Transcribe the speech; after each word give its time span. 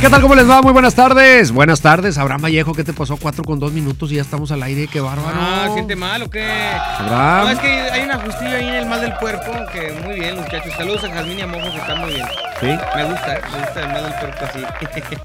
¿Qué 0.00 0.08
tal? 0.08 0.22
¿Cómo 0.22 0.34
les 0.34 0.48
va? 0.48 0.62
Muy 0.62 0.72
buenas 0.72 0.94
tardes. 0.94 1.52
Buenas 1.52 1.82
tardes. 1.82 2.16
Abraham 2.16 2.40
Vallejo, 2.44 2.72
¿qué 2.72 2.84
te 2.84 2.94
pasó? 2.94 3.18
Cuatro 3.18 3.44
con 3.44 3.60
dos 3.60 3.70
minutos 3.72 4.10
y 4.10 4.14
ya 4.14 4.22
estamos 4.22 4.50
al 4.50 4.62
aire. 4.62 4.88
¡Qué 4.88 4.98
bárbaro! 4.98 5.36
Ah, 5.38 5.68
¿siente 5.74 5.94
mal 5.94 6.22
o 6.22 6.30
qué? 6.30 6.42
Abraham. 6.42 7.44
No, 7.44 7.50
es 7.50 7.58
que 7.58 7.68
hay 7.68 8.02
una 8.04 8.18
justilla 8.18 8.56
ahí 8.56 8.66
en 8.68 8.74
el 8.76 8.86
mal 8.86 9.02
del 9.02 9.12
puerco 9.20 9.52
que 9.74 9.92
muy 10.02 10.14
bien, 10.18 10.36
muchachos. 10.36 10.72
Saludos 10.74 11.04
a 11.04 11.10
Jazmín 11.10 11.38
y 11.40 11.42
a 11.42 11.46
Mojo 11.46 11.70
que 11.70 11.78
están 11.78 12.00
muy 12.00 12.14
bien. 12.14 12.26
Sí, 12.60 12.66
Me 12.66 13.04
gusta, 13.04 13.40
me 13.52 13.58
gusta 13.58 13.80
el 13.80 13.88
mal 13.88 14.02
del 14.04 14.14
puerco 14.14 14.44
así. 14.46 15.16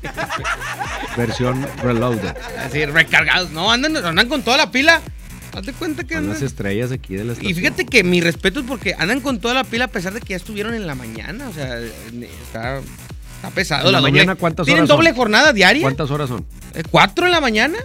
versión 1.17 1.65
reloaded. 1.81 2.35
así, 2.59 2.85
recargados. 2.85 3.51
No, 3.51 3.71
andan, 3.71 3.95
andan 3.95 4.27
con 4.27 4.41
toda 4.41 4.57
la 4.57 4.71
pila. 4.71 4.99
Hazte 5.53 5.71
cuenta 5.71 6.03
que 6.03 6.15
andan. 6.15 6.33
las 6.33 6.41
estrellas 6.41 6.91
aquí 6.91 7.15
de 7.15 7.23
la 7.23 7.31
estación. 7.31 7.49
Y 7.49 7.53
fíjate 7.55 7.85
que 7.85 8.03
mi 8.03 8.19
respeto 8.19 8.59
es 8.59 8.65
porque 8.65 8.93
andan 8.99 9.21
con 9.21 9.39
toda 9.39 9.53
la 9.53 9.63
pila 9.63 9.85
a 9.85 9.87
pesar 9.87 10.13
de 10.13 10.19
que 10.19 10.31
ya 10.31 10.35
estuvieron 10.35 10.73
en 10.73 10.85
la 10.85 10.95
mañana. 10.95 11.47
O 11.47 11.53
sea, 11.53 11.79
está, 11.79 12.81
está 13.45 13.55
pesado. 13.55 13.87
¿En 13.87 13.91
la 13.93 13.99
doble- 13.99 14.11
mañana 14.11 14.35
cuántas 14.35 14.65
Tienen 14.65 14.81
horas 14.83 14.87
son? 14.89 14.97
doble 14.97 15.13
jornada 15.13 15.53
diaria. 15.53 15.81
¿Cuántas 15.81 16.09
horas 16.11 16.29
son? 16.29 16.45
Eh, 16.73 16.83
Cuatro 16.89 17.25
en 17.25 17.31
la 17.31 17.41
mañana 17.41 17.77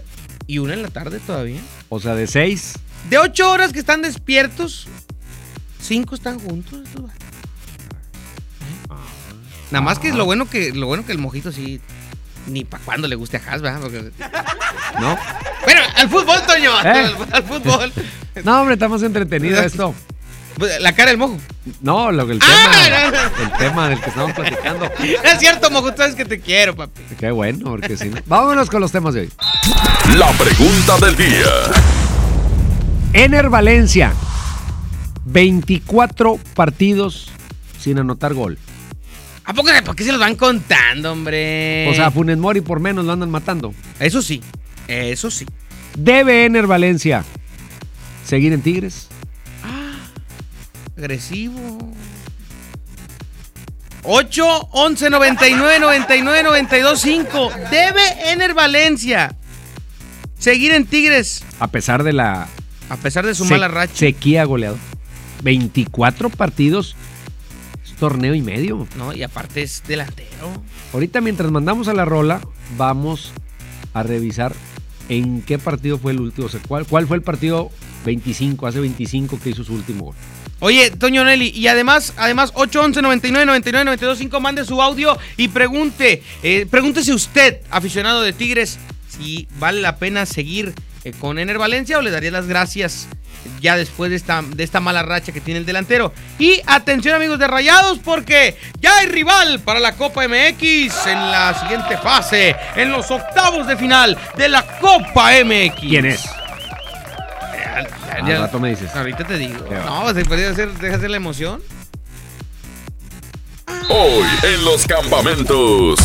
y 0.47 0.59
una 0.59 0.75
en 0.75 0.83
la 0.83 0.89
tarde 0.89 1.21
todavía. 1.21 1.61
O 1.89 2.01
sea, 2.01 2.15
de 2.15 2.27
seis. 2.27 2.75
De 3.09 3.19
ocho 3.19 3.51
horas 3.51 3.73
que 3.73 3.79
están 3.79 4.03
despiertos, 4.03 4.87
cinco 5.81 6.15
están 6.15 6.39
juntos. 6.39 6.81
vatos. 6.95 7.11
Nada 9.71 9.83
más 9.85 9.99
que 10.01 10.09
es 10.09 10.15
lo 10.17 10.25
bueno 10.25 10.49
que 10.51 10.73
lo 10.73 10.87
bueno 10.87 11.07
que 11.07 11.13
el 11.13 11.19
mojito 11.19 11.53
sí 11.53 11.81
ni 12.47 12.65
para 12.65 12.83
cuando 12.85 13.07
le 13.07 13.15
guste 13.15 13.37
a 13.37 13.53
Has, 13.53 13.63
¿verdad? 13.63 13.81
Porque- 13.81 14.11
¿No? 15.01 15.17
Bueno, 15.65 15.81
al 15.97 16.09
fútbol, 16.09 16.41
Toño, 16.47 16.71
¿Eh? 16.83 16.89
al, 16.89 17.17
al 17.33 17.43
fútbol. 17.45 17.93
No, 18.45 18.61
hombre, 18.61 18.75
está 18.75 18.89
más 18.89 19.03
entretenido 19.03 19.61
esto. 19.61 19.93
Pues, 20.61 20.79
La 20.79 20.93
cara 20.95 21.09
del 21.09 21.17
mojo. 21.17 21.39
No, 21.81 22.13
lo 22.13 22.27
que 22.27 22.35
el 22.35 22.39
tema. 22.39 22.53
Ah, 22.55 23.11
no, 23.11 23.45
El 23.45 23.53
tema 23.59 23.89
del 23.89 24.01
que 24.01 24.11
estamos 24.11 24.33
platicando. 24.33 24.85
Es 25.25 25.39
cierto, 25.39 25.71
mojo, 25.71 25.91
tú 25.91 25.97
sabes 25.97 26.15
que 26.15 26.27
te 26.27 26.39
quiero, 26.39 26.77
papi. 26.77 27.01
Qué 27.19 27.31
bueno, 27.31 27.71
porque 27.71 27.97
si 27.97 28.11
no. 28.11 28.19
Vámonos 28.27 28.69
con 28.69 28.83
los 28.83 28.93
temas 28.93 29.15
de 29.15 29.23
hoy. 29.23 29.33
La 30.17 30.31
pregunta 30.33 30.99
del 30.99 31.17
día. 31.17 31.47
Ener 33.15 33.49
Valencia. 33.49 34.13
24 35.25 36.39
partidos 36.55 37.31
sin 37.79 37.99
anotar 37.99 38.35
gol. 38.35 38.59
¿A 39.45 39.55
poco 39.55 39.71
por 39.85 39.97
qué 39.97 40.05
se 40.05 40.13
los 40.13 40.21
van 40.21 40.37
contando, 40.37 41.11
hombre? 41.11 41.89
O 41.89 41.95
sea, 41.95 42.11
Funes 42.11 42.37
Mori 42.37 42.61
por 42.61 42.81
menos 42.81 43.07
lo 43.07 43.13
andan 43.13 43.31
matando. 43.31 43.73
eso 43.99 44.21
sí, 44.21 44.43
eso 44.89 45.31
sí. 45.31 45.47
¿Debe 45.97 46.45
Ener 46.45 46.67
Valencia 46.67 47.25
seguir 48.27 48.53
en 48.53 48.61
Tigres? 48.61 49.09
Agresivo. 51.01 51.79
8, 54.03 54.69
11, 54.73 55.11
99, 55.11 55.81
99, 55.81 56.43
92, 56.43 57.01
5. 57.01 57.51
Debe 57.71 58.33
Ener 58.33 58.53
Valencia 58.53 59.35
seguir 60.39 60.73
en 60.73 60.87
Tigres 60.87 61.43
A 61.59 61.69
pesar 61.69 62.03
de 62.03 62.13
la 62.15 62.49
a 62.89 62.97
pesar 62.97 63.25
de 63.25 63.35
su 63.35 63.45
mala 63.47 63.69
racha. 63.69 63.95
sequía 63.95 64.45
goleado. 64.45 64.77
24 65.43 66.29
partidos, 66.29 66.97
es 67.85 67.95
torneo 67.97 68.35
y 68.35 68.43
medio. 68.43 68.87
No, 68.97 69.15
y 69.15 69.23
aparte 69.23 69.63
es 69.63 69.83
delantero. 69.87 70.29
Ahorita 70.93 71.21
mientras 71.23 71.51
mandamos 71.51 71.89
a 71.89 71.95
la 71.95 72.05
rola, 72.05 72.41
vamos 72.77 73.33
a 73.95 74.03
revisar 74.03 74.55
en 75.09 75.41
qué 75.43 75.59
partido 75.59 75.99
fue 75.99 76.13
el 76.13 76.21
último. 76.21 76.47
O 76.49 76.51
sea, 76.51 76.61
cuál, 76.67 76.85
cuál 76.87 77.07
fue 77.07 77.17
el 77.17 77.23
partido 77.23 77.71
25, 78.05 78.67
hace 78.67 78.81
25 78.81 79.39
que 79.41 79.51
hizo 79.51 79.65
su 79.65 79.73
último 79.75 80.07
gol. 80.07 80.15
Oye, 80.61 80.91
Toño 80.91 81.25
Nelly, 81.25 81.53
y 81.55 81.69
además, 81.69 82.13
además, 82.17 82.53
8, 82.55 82.83
11, 82.83 83.03
99, 83.03 83.47
99, 83.47 83.85
92, 83.85 84.19
5, 84.19 84.41
mande 84.41 84.65
su 84.65 84.81
audio 84.81 85.19
y 85.37 85.49
pregunte, 85.49 86.23
eh, 86.43 86.67
pregúntese 86.71 87.15
usted, 87.15 87.61
aficionado 87.71 88.21
de 88.21 88.33
Tigres, 88.35 88.79
si 89.09 89.49
vale 89.59 89.81
la 89.81 89.97
pena 89.97 90.27
seguir 90.27 90.75
eh, 91.05 91.13
con 91.19 91.39
Ener 91.39 91.59
Valencia 91.59 91.99
o 91.99 92.03
le 92.03 92.11
daría 92.11 92.31
las 92.31 92.47
gracias 92.47 93.09
ya 93.61 93.77
después 93.77 94.11
de 94.11 94.17
esta, 94.17 94.43
de 94.43 94.63
esta 94.65 94.81
mala 94.81 95.03
racha 95.03 95.33
que 95.33 95.41
tiene 95.41 95.61
el 95.61 95.67
delantero. 95.67 96.13
Y 96.39 96.61
atención 96.67 97.15
amigos 97.15 97.39
de 97.39 97.47
Rayados, 97.47 97.99
porque 97.99 98.57
ya 98.81 98.99
hay 98.99 99.07
rival 99.07 99.61
para 99.61 99.81
la 99.81 99.97
Copa 99.97 100.27
MX 100.27 101.07
en 101.07 101.31
la 101.31 101.59
siguiente 101.61 101.97
fase, 101.99 102.55
en 102.77 102.91
los 102.93 103.11
octavos 103.11 103.67
de 103.67 103.77
final 103.77 104.19
de 104.37 104.49
la 104.49 104.63
Copa 104.79 105.33
MX. 105.45 105.81
¿Quién 105.81 106.07
es? 106.07 106.40
Al 107.87 108.39
rato 108.39 108.61
me 108.61 108.71
dices. 108.71 108.95
Ahorita 108.95 109.25
te 109.25 109.39
digo. 109.39 109.65
No, 109.85 110.13
se 110.15 110.25
puede 110.25 110.47
hacer, 110.47 110.71
deja 110.79 110.97
hacer 110.97 111.11
la 111.11 111.17
emoción. 111.17 111.61
Hoy 113.89 114.25
en 114.43 114.65
los 114.65 114.87
campamentos. 114.87 115.99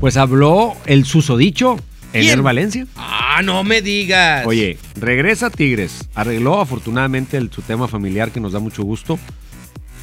Pues 0.00 0.16
habló 0.16 0.74
el 0.86 1.04
susodicho, 1.04 1.76
Ener. 2.12 2.42
Valencia. 2.42 2.86
Ah, 2.96 3.40
no 3.44 3.62
me 3.64 3.82
digas. 3.82 4.46
Oye, 4.46 4.78
regresa 4.96 5.50
Tigres. 5.50 6.08
Arregló 6.14 6.60
afortunadamente 6.60 7.36
el- 7.36 7.50
su 7.52 7.62
tema 7.62 7.88
familiar 7.88 8.30
que 8.30 8.40
nos 8.40 8.52
da 8.52 8.58
mucho 8.58 8.82
gusto. 8.82 9.18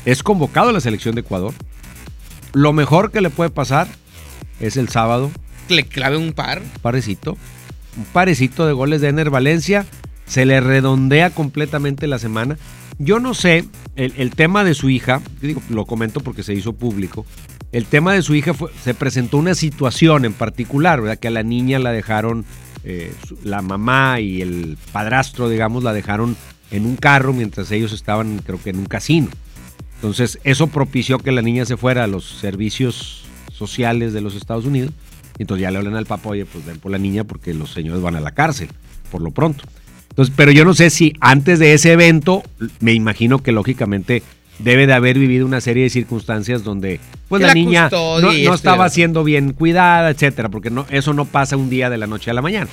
Es 0.06 0.24
convocado 0.24 0.70
a 0.70 0.74
la 0.74 0.80
selección 0.80 1.16
de 1.16 1.22
Ecuador. 1.22 1.54
Lo 2.54 2.72
mejor 2.74 3.12
que 3.12 3.22
le 3.22 3.30
puede 3.30 3.50
pasar 3.50 3.88
es 4.60 4.78
el 4.78 4.90
sábado, 4.90 5.30
Le 5.68 5.86
clave 5.86 6.18
un 6.18 6.34
par. 6.34 6.62
parecito. 6.82 7.38
Un 7.98 8.06
parecito 8.06 8.66
de 8.66 8.74
goles 8.74 9.02
de 9.02 9.10
Ener 9.10 9.30
Valencia. 9.30 9.86
Se 10.30 10.46
le 10.46 10.62
redondea 10.62 11.32
completamente 11.32 12.08
la 12.08 12.20
semana. 12.20 12.58
Yo 13.00 13.20
no 13.20 13.34
sé, 13.34 13.66
el, 13.96 14.32
tema 14.32 14.64
de 14.64 14.74
su 14.74 14.90
hija, 14.90 15.22
lo 15.70 15.86
comento 15.86 16.22
porque 16.22 16.44
se 16.44 16.54
hizo 16.54 16.74
público. 16.74 17.26
El 17.72 17.86
tema 17.86 18.14
de 18.14 18.22
su 18.22 18.36
hija 18.36 18.54
fue, 18.54 18.70
se 18.82 18.94
presentó 18.94 19.38
una 19.38 19.56
situación 19.56 20.26
en 20.26 20.34
particular, 20.34 21.02
¿verdad? 21.02 21.18
Que 21.18 21.28
a 21.28 21.32
la 21.32 21.44
niña 21.44 21.80
la 21.80 21.92
dejaron, 21.92 22.46
eh, 22.84 23.14
la 23.44 23.62
mamá 23.62 24.22
y 24.22 24.42
el 24.42 24.78
padrastro, 24.92 25.50
digamos, 25.50 25.84
la 25.84 25.94
dejaron 25.94 26.38
en 26.72 26.86
un 26.86 26.96
carro 26.96 27.34
mientras 27.34 27.72
ellos 27.72 27.92
estaban, 27.92 28.40
creo 28.46 28.62
que 28.62 28.70
en 28.70 28.80
un 28.80 28.86
casino. 28.86 29.28
Entonces, 29.96 30.40
eso 30.44 30.68
propició 30.68 31.18
que 31.18 31.32
la 31.32 31.42
niña 31.42 31.66
se 31.66 31.76
fuera 31.76 32.04
a 32.06 32.08
los 32.08 32.24
servicios 32.24 33.26
sociales 33.52 34.14
de 34.14 34.22
los 34.22 34.36
Estados 34.36 34.66
Unidos. 34.66 34.92
Entonces 35.38 35.62
ya 35.62 35.72
le 35.72 35.78
hablan 35.78 35.96
al 35.96 36.06
papá, 36.06 36.30
oye, 36.30 36.46
pues 36.46 36.66
ven 36.66 36.80
por 36.80 36.92
la 36.92 36.98
niña 36.98 37.24
porque 37.24 37.54
los 37.54 37.72
señores 37.72 38.02
van 38.02 38.16
a 38.16 38.20
la 38.22 38.32
cárcel, 38.32 38.70
por 39.12 39.22
lo 39.22 39.32
pronto. 39.32 39.64
Entonces, 40.10 40.34
pero 40.36 40.52
yo 40.52 40.66
no 40.66 40.74
sé 40.74 40.90
si 40.90 41.14
antes 41.20 41.60
de 41.60 41.74
ese 41.74 41.94
evento, 41.94 42.44
me 42.80 42.94
imagino 42.94 43.40
que 43.40 43.52
lógicamente 43.52 44.24
debe 44.60 44.88
de 44.88 44.94
haber 44.94 45.18
vivido 45.18 45.46
una 45.46 45.62
serie 45.62 45.84
de 45.84 45.90
circunstancias 45.90 46.64
donde 46.64 47.00
pues 47.28 47.42
la, 47.42 47.50
la 47.50 47.54
niña 47.54 47.90
no, 47.92 48.32
estaba 48.32 48.90
siendo 48.90 49.24
bien 49.24 49.54
cuidada, 49.54 50.10
etcétera, 50.10 50.50
porque 50.50 50.70
no, 50.70 50.86
eso 50.90 51.14
no 51.14 51.26
pasa 51.26 51.58
un 51.58 51.70
día 51.70 51.90
de 51.90 51.98
la 51.98 52.08
noche 52.08 52.30
a 52.30 52.34
la 52.34 52.42
mañana. 52.42 52.68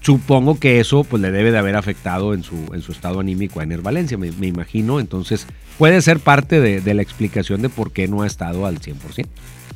supongo 0.00 0.58
que 0.58 0.80
eso 0.80 1.04
pues 1.04 1.22
le 1.22 1.30
debe 1.30 1.52
de 1.52 1.58
haber 1.58 1.76
afectado 1.76 2.34
en 2.34 2.42
su, 2.42 2.56
en 2.74 2.82
su 2.82 2.92
estado 2.92 3.20
anímico 3.20 3.60
a 3.60 3.62
Ener 3.62 3.82
Valencia, 3.82 4.18
me, 4.18 4.32
me 4.32 4.48
imagino. 4.48 4.98
Entonces 4.98 5.46
puede 5.78 6.02
ser 6.02 6.18
parte 6.18 6.60
de, 6.60 6.80
de 6.80 6.94
la 6.94 7.02
explicación 7.02 7.62
de 7.62 7.68
por 7.68 7.92
qué 7.92 8.08
no 8.08 8.22
ha 8.22 8.26
estado 8.26 8.66
al 8.66 8.80
100%. 8.80 9.26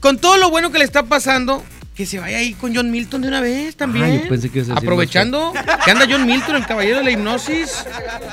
Con 0.00 0.18
todo 0.18 0.36
lo 0.36 0.50
bueno 0.50 0.72
que 0.72 0.78
le 0.78 0.84
está 0.84 1.04
pasando, 1.04 1.62
que 1.96 2.04
se 2.04 2.18
vaya 2.18 2.38
ahí 2.38 2.52
con 2.52 2.76
John 2.76 2.90
Milton 2.90 3.22
de 3.22 3.28
una 3.28 3.40
vez 3.40 3.74
también. 3.74 4.04
Ah, 4.04 4.22
yo 4.22 4.28
pensé 4.28 4.50
que 4.50 4.60
a 4.60 4.74
Aprovechando 4.74 5.52
que 5.84 5.90
anda 5.90 6.06
John 6.08 6.26
Milton, 6.26 6.56
el 6.56 6.66
caballero 6.66 6.98
de 6.98 7.04
la 7.04 7.10
hipnosis, 7.10 7.84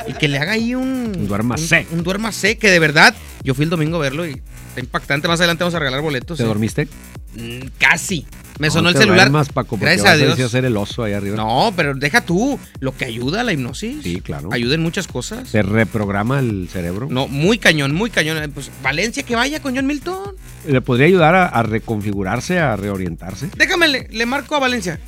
y 0.05 0.13
que 0.13 0.27
le 0.27 0.37
haga 0.37 0.51
ahí 0.51 0.75
un. 0.75 1.13
Un 1.17 1.27
duermacé. 1.27 1.87
Un, 1.91 1.99
un 1.99 2.03
duermacé, 2.03 2.57
que 2.57 2.69
de 2.69 2.79
verdad, 2.79 3.15
yo 3.41 3.55
fui 3.55 3.63
el 3.63 3.69
domingo 3.69 3.95
a 3.97 4.01
verlo 4.01 4.27
y 4.27 4.31
está 4.67 4.81
impactante. 4.81 5.29
Más 5.29 5.39
adelante 5.39 5.63
vamos 5.63 5.75
a 5.75 5.79
regalar 5.79 6.01
boletos. 6.01 6.37
¿Te 6.37 6.43
¿eh? 6.43 6.47
dormiste? 6.47 6.89
Mm, 7.35 7.67
Casi. 7.79 8.25
Me 8.59 8.69
sonó 8.69 8.89
el 8.89 8.95
celular. 8.95 9.29
duermas, 9.31 9.49
Paco, 9.49 9.77
Gracias 9.77 10.05
a 10.05 10.15
Dios. 10.15 10.39
hacer 10.39 10.65
el 10.65 10.77
oso 10.77 11.03
ahí 11.03 11.13
arriba. 11.13 11.37
No, 11.37 11.73
pero 11.75 11.95
deja 11.95 12.21
tú. 12.21 12.59
Lo 12.81 12.95
que 12.95 13.05
ayuda 13.05 13.41
a 13.41 13.43
la 13.43 13.53
hipnosis. 13.53 14.03
Sí, 14.03 14.21
claro. 14.21 14.49
Ayuda 14.51 14.75
en 14.75 14.81
muchas 14.81 15.07
cosas. 15.07 15.47
Se 15.49 15.63
reprograma 15.63 16.39
el 16.39 16.69
cerebro. 16.71 17.07
No, 17.09 17.27
muy 17.27 17.57
cañón, 17.57 17.95
muy 17.95 18.09
cañón. 18.09 18.51
Pues 18.53 18.69
Valencia 18.83 19.23
que 19.23 19.35
vaya 19.35 19.61
con 19.61 19.75
John 19.75 19.87
Milton. 19.87 20.35
Le 20.67 20.81
podría 20.81 21.07
ayudar 21.07 21.35
a, 21.35 21.45
a 21.47 21.63
reconfigurarse, 21.63 22.59
a 22.59 22.75
reorientarse. 22.75 23.49
Déjame, 23.57 23.87
le, 23.87 24.07
le 24.11 24.25
marco 24.25 24.55
a 24.55 24.59
Valencia. 24.59 24.99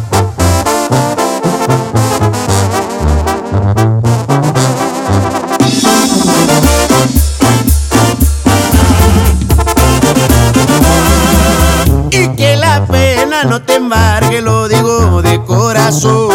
no 13.45 13.63
te 13.63 13.75
embargue, 13.75 14.41
lo 14.41 14.67
digo 14.69 15.21
de 15.23 15.43
corazón. 15.45 16.31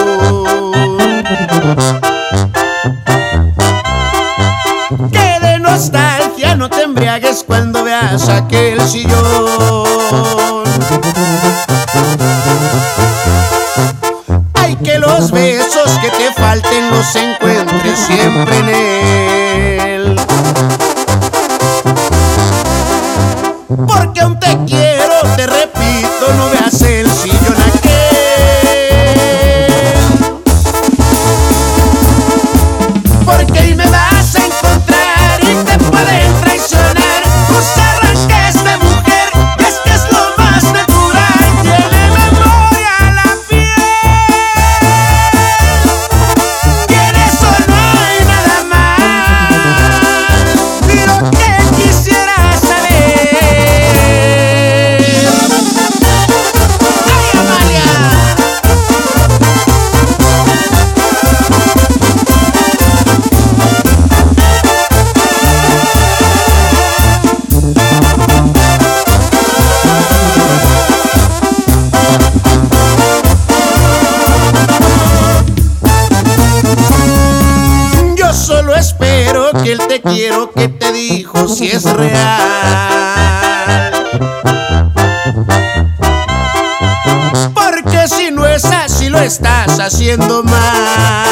Que 5.12 5.40
de 5.42 5.60
nostalgia 5.60 6.56
no 6.56 6.70
te 6.70 6.84
embriagues 6.84 7.44
cuando 7.46 7.84
veas 7.84 8.30
aquel 8.30 8.80
sillón. 8.88 10.64
Hay 14.54 14.76
que 14.78 15.00
los 15.00 15.32
besos 15.32 15.90
que 16.02 16.10
te 16.12 16.32
falten 16.34 16.92
los 16.92 17.16
encuentres 17.16 18.00
siempre 18.00 18.58
en 18.60 18.70
él. 18.70 20.16
Dijo 81.42 81.56
si 81.56 81.68
es 81.68 81.84
real. 81.84 82.12
Porque 87.54 88.08
si 88.08 88.32
no 88.32 88.46
es 88.46 88.66
así 88.66 89.10
lo 89.10 89.20
estás 89.20 89.80
haciendo 89.80 90.44
mal. 90.44 91.31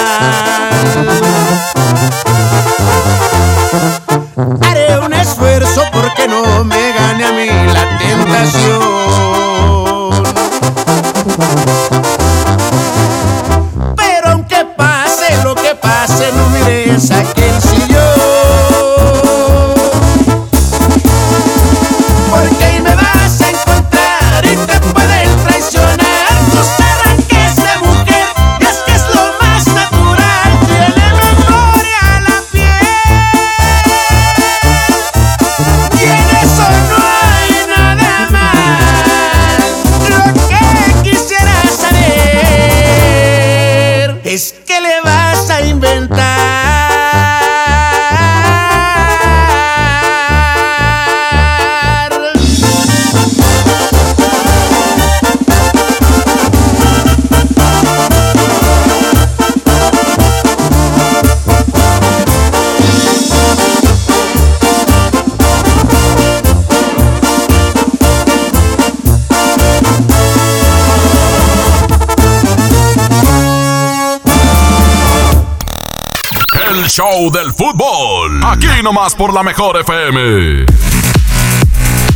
El 76.80 76.86
show 76.86 77.30
del 77.30 77.52
fútbol. 77.52 78.40
Aquí 78.42 78.68
nomás 78.82 79.14
por 79.14 79.34
la 79.34 79.44
mejor 79.44 79.82
FM. 79.82 80.66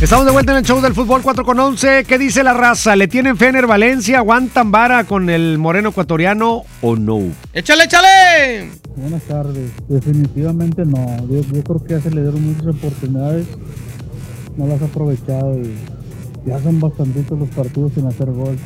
Estamos 0.00 0.24
de 0.24 0.32
vuelta 0.32 0.52
en 0.52 0.58
el 0.58 0.64
show 0.64 0.80
del 0.80 0.94
fútbol 0.94 1.20
4 1.20 1.44
con 1.44 1.60
11. 1.60 2.04
¿Qué 2.04 2.16
dice 2.16 2.42
la 2.42 2.54
raza? 2.54 2.96
¿Le 2.96 3.06
tienen 3.06 3.36
Fener 3.36 3.66
Valencia? 3.66 4.18
¿Aguantan 4.18 4.70
vara 4.70 5.04
con 5.04 5.28
el 5.28 5.58
moreno 5.58 5.90
ecuatoriano 5.90 6.62
o 6.80 6.96
no? 6.96 7.20
¡Échale, 7.52 7.84
échale! 7.84 8.70
Buenas 8.96 9.22
tardes. 9.24 9.70
Definitivamente 9.86 10.86
no. 10.86 11.14
Yo, 11.28 11.42
yo 11.42 11.62
creo 11.62 11.84
que 11.84 11.94
ya 11.94 12.00
se 12.00 12.10
le 12.10 12.22
dieron 12.22 12.42
muchas 12.42 12.68
oportunidades. 12.68 13.46
No 14.56 14.66
las 14.66 14.80
ha 14.80 14.86
aprovechado 14.86 15.58
y 15.58 15.76
ya 16.46 16.58
son 16.62 16.80
bastantitos 16.80 17.38
los 17.38 17.50
partidos 17.50 17.92
sin 17.92 18.06
hacer 18.06 18.30
gol. 18.30 18.56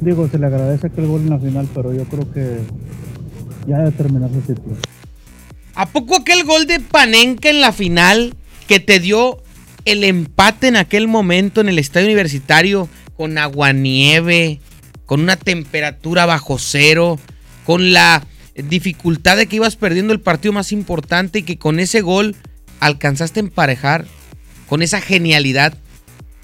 Digo, 0.00 0.28
se 0.28 0.38
le 0.38 0.46
agradece 0.46 0.86
aquel 0.86 1.06
gol 1.08 1.20
en 1.20 1.30
la 1.30 1.38
final, 1.38 1.68
pero 1.74 1.92
yo 1.92 2.04
creo 2.04 2.32
que 2.32 2.60
ya 3.66 3.76
debe 3.80 3.90
terminar 3.90 4.30
su 4.30 4.40
ciclo. 4.40 4.76
¿A 5.76 5.84
poco 5.84 6.16
aquel 6.16 6.44
gol 6.44 6.66
de 6.66 6.80
Panenka 6.80 7.50
en 7.50 7.60
la 7.60 7.70
final 7.70 8.34
que 8.66 8.80
te 8.80 8.98
dio 8.98 9.42
el 9.84 10.04
empate 10.04 10.68
en 10.68 10.76
aquel 10.76 11.06
momento 11.06 11.60
en 11.60 11.68
el 11.68 11.78
estadio 11.78 12.06
universitario 12.06 12.88
con 13.14 13.36
aguanieve, 13.36 14.58
con 15.04 15.20
una 15.20 15.36
temperatura 15.36 16.24
bajo 16.24 16.58
cero, 16.58 17.20
con 17.66 17.92
la 17.92 18.26
dificultad 18.54 19.36
de 19.36 19.48
que 19.48 19.56
ibas 19.56 19.76
perdiendo 19.76 20.14
el 20.14 20.20
partido 20.20 20.54
más 20.54 20.72
importante 20.72 21.40
y 21.40 21.42
que 21.42 21.58
con 21.58 21.78
ese 21.78 22.00
gol 22.00 22.36
alcanzaste 22.80 23.40
a 23.40 23.44
emparejar, 23.44 24.06
con 24.68 24.80
esa 24.80 25.02
genialidad, 25.02 25.76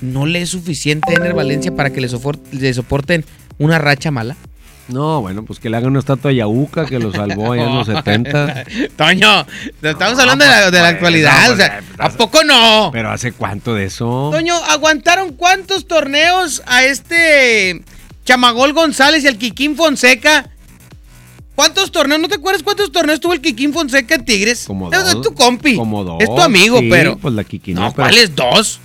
no 0.02 0.26
le 0.26 0.42
es 0.42 0.50
suficiente 0.50 1.12
a 1.12 1.14
Ener 1.14 1.32
Valencia 1.32 1.74
para 1.74 1.90
que 1.90 2.02
le, 2.02 2.74
soporten 2.74 3.24
una 3.58 3.78
racha 3.78 4.10
mala? 4.10 4.36
No, 4.88 5.20
bueno, 5.20 5.44
pues 5.44 5.58
que 5.60 5.70
le 5.70 5.76
hagan 5.76 5.90
una 5.90 6.00
estatua 6.00 6.30
a 6.30 6.34
Yahuca 6.34 6.86
que 6.86 6.98
lo 6.98 7.12
salvó 7.12 7.52
allá 7.52 7.64
en 7.64 7.74
los 7.76 7.86
70. 7.86 8.64
Toño, 8.96 9.46
estamos 9.80 10.18
hablando 10.18 10.44
de 10.44 10.50
la, 10.50 10.70
de 10.70 10.78
la 10.78 10.84
pues, 10.84 10.94
actualidad. 10.94 11.46
no, 11.48 11.52
o 11.54 11.56
sea, 11.56 11.80
pues, 11.96 12.00
¿A 12.00 12.16
poco 12.16 12.42
no? 12.44 12.90
Pero 12.92 13.10
¿hace 13.10 13.32
cuánto 13.32 13.74
de 13.74 13.84
eso? 13.84 14.30
Toño, 14.32 14.54
¿aguantaron 14.68 15.32
cuántos 15.34 15.86
torneos 15.86 16.62
a 16.66 16.84
este 16.84 17.82
Chamagol 18.24 18.72
González 18.72 19.24
y 19.24 19.28
al 19.28 19.38
Kikín 19.38 19.76
Fonseca? 19.76 20.48
¿Cuántos 21.54 21.92
torneos? 21.92 22.20
¿No 22.20 22.28
te 22.28 22.36
acuerdas 22.36 22.62
cuántos 22.62 22.90
torneos 22.90 23.20
tuvo 23.20 23.34
el 23.34 23.40
Kikín 23.40 23.72
Fonseca 23.72 24.14
en 24.16 24.24
Tigres? 24.24 24.64
Como 24.66 24.90
Es- 24.92 24.98
dos. 25.04 25.14
Es 25.14 25.20
tu 25.20 25.34
compi. 25.34 25.76
Como 25.76 26.02
dos. 26.02 26.16
Es 26.20 26.26
tu 26.26 26.40
amigo, 26.40 26.78
Sí, 26.80 26.88
pero. 26.90 27.16
Pues 27.18 27.34
la 27.34 27.44
Kikín. 27.44 27.74
no, 27.76 27.92
¿cuáles 27.92 28.34
dos? 28.34 28.80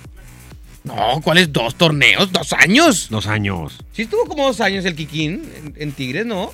No, 0.88 1.20
¿cuáles 1.22 1.52
dos 1.52 1.74
torneos? 1.76 2.32
¿Dos 2.32 2.52
años? 2.52 3.08
Dos 3.10 3.26
años. 3.26 3.78
Sí 3.92 4.02
estuvo 4.02 4.24
como 4.26 4.46
dos 4.46 4.60
años 4.60 4.84
el 4.84 4.94
Kikín 4.96 5.42
en, 5.56 5.74
en 5.76 5.92
Tigres, 5.92 6.26
¿no? 6.26 6.52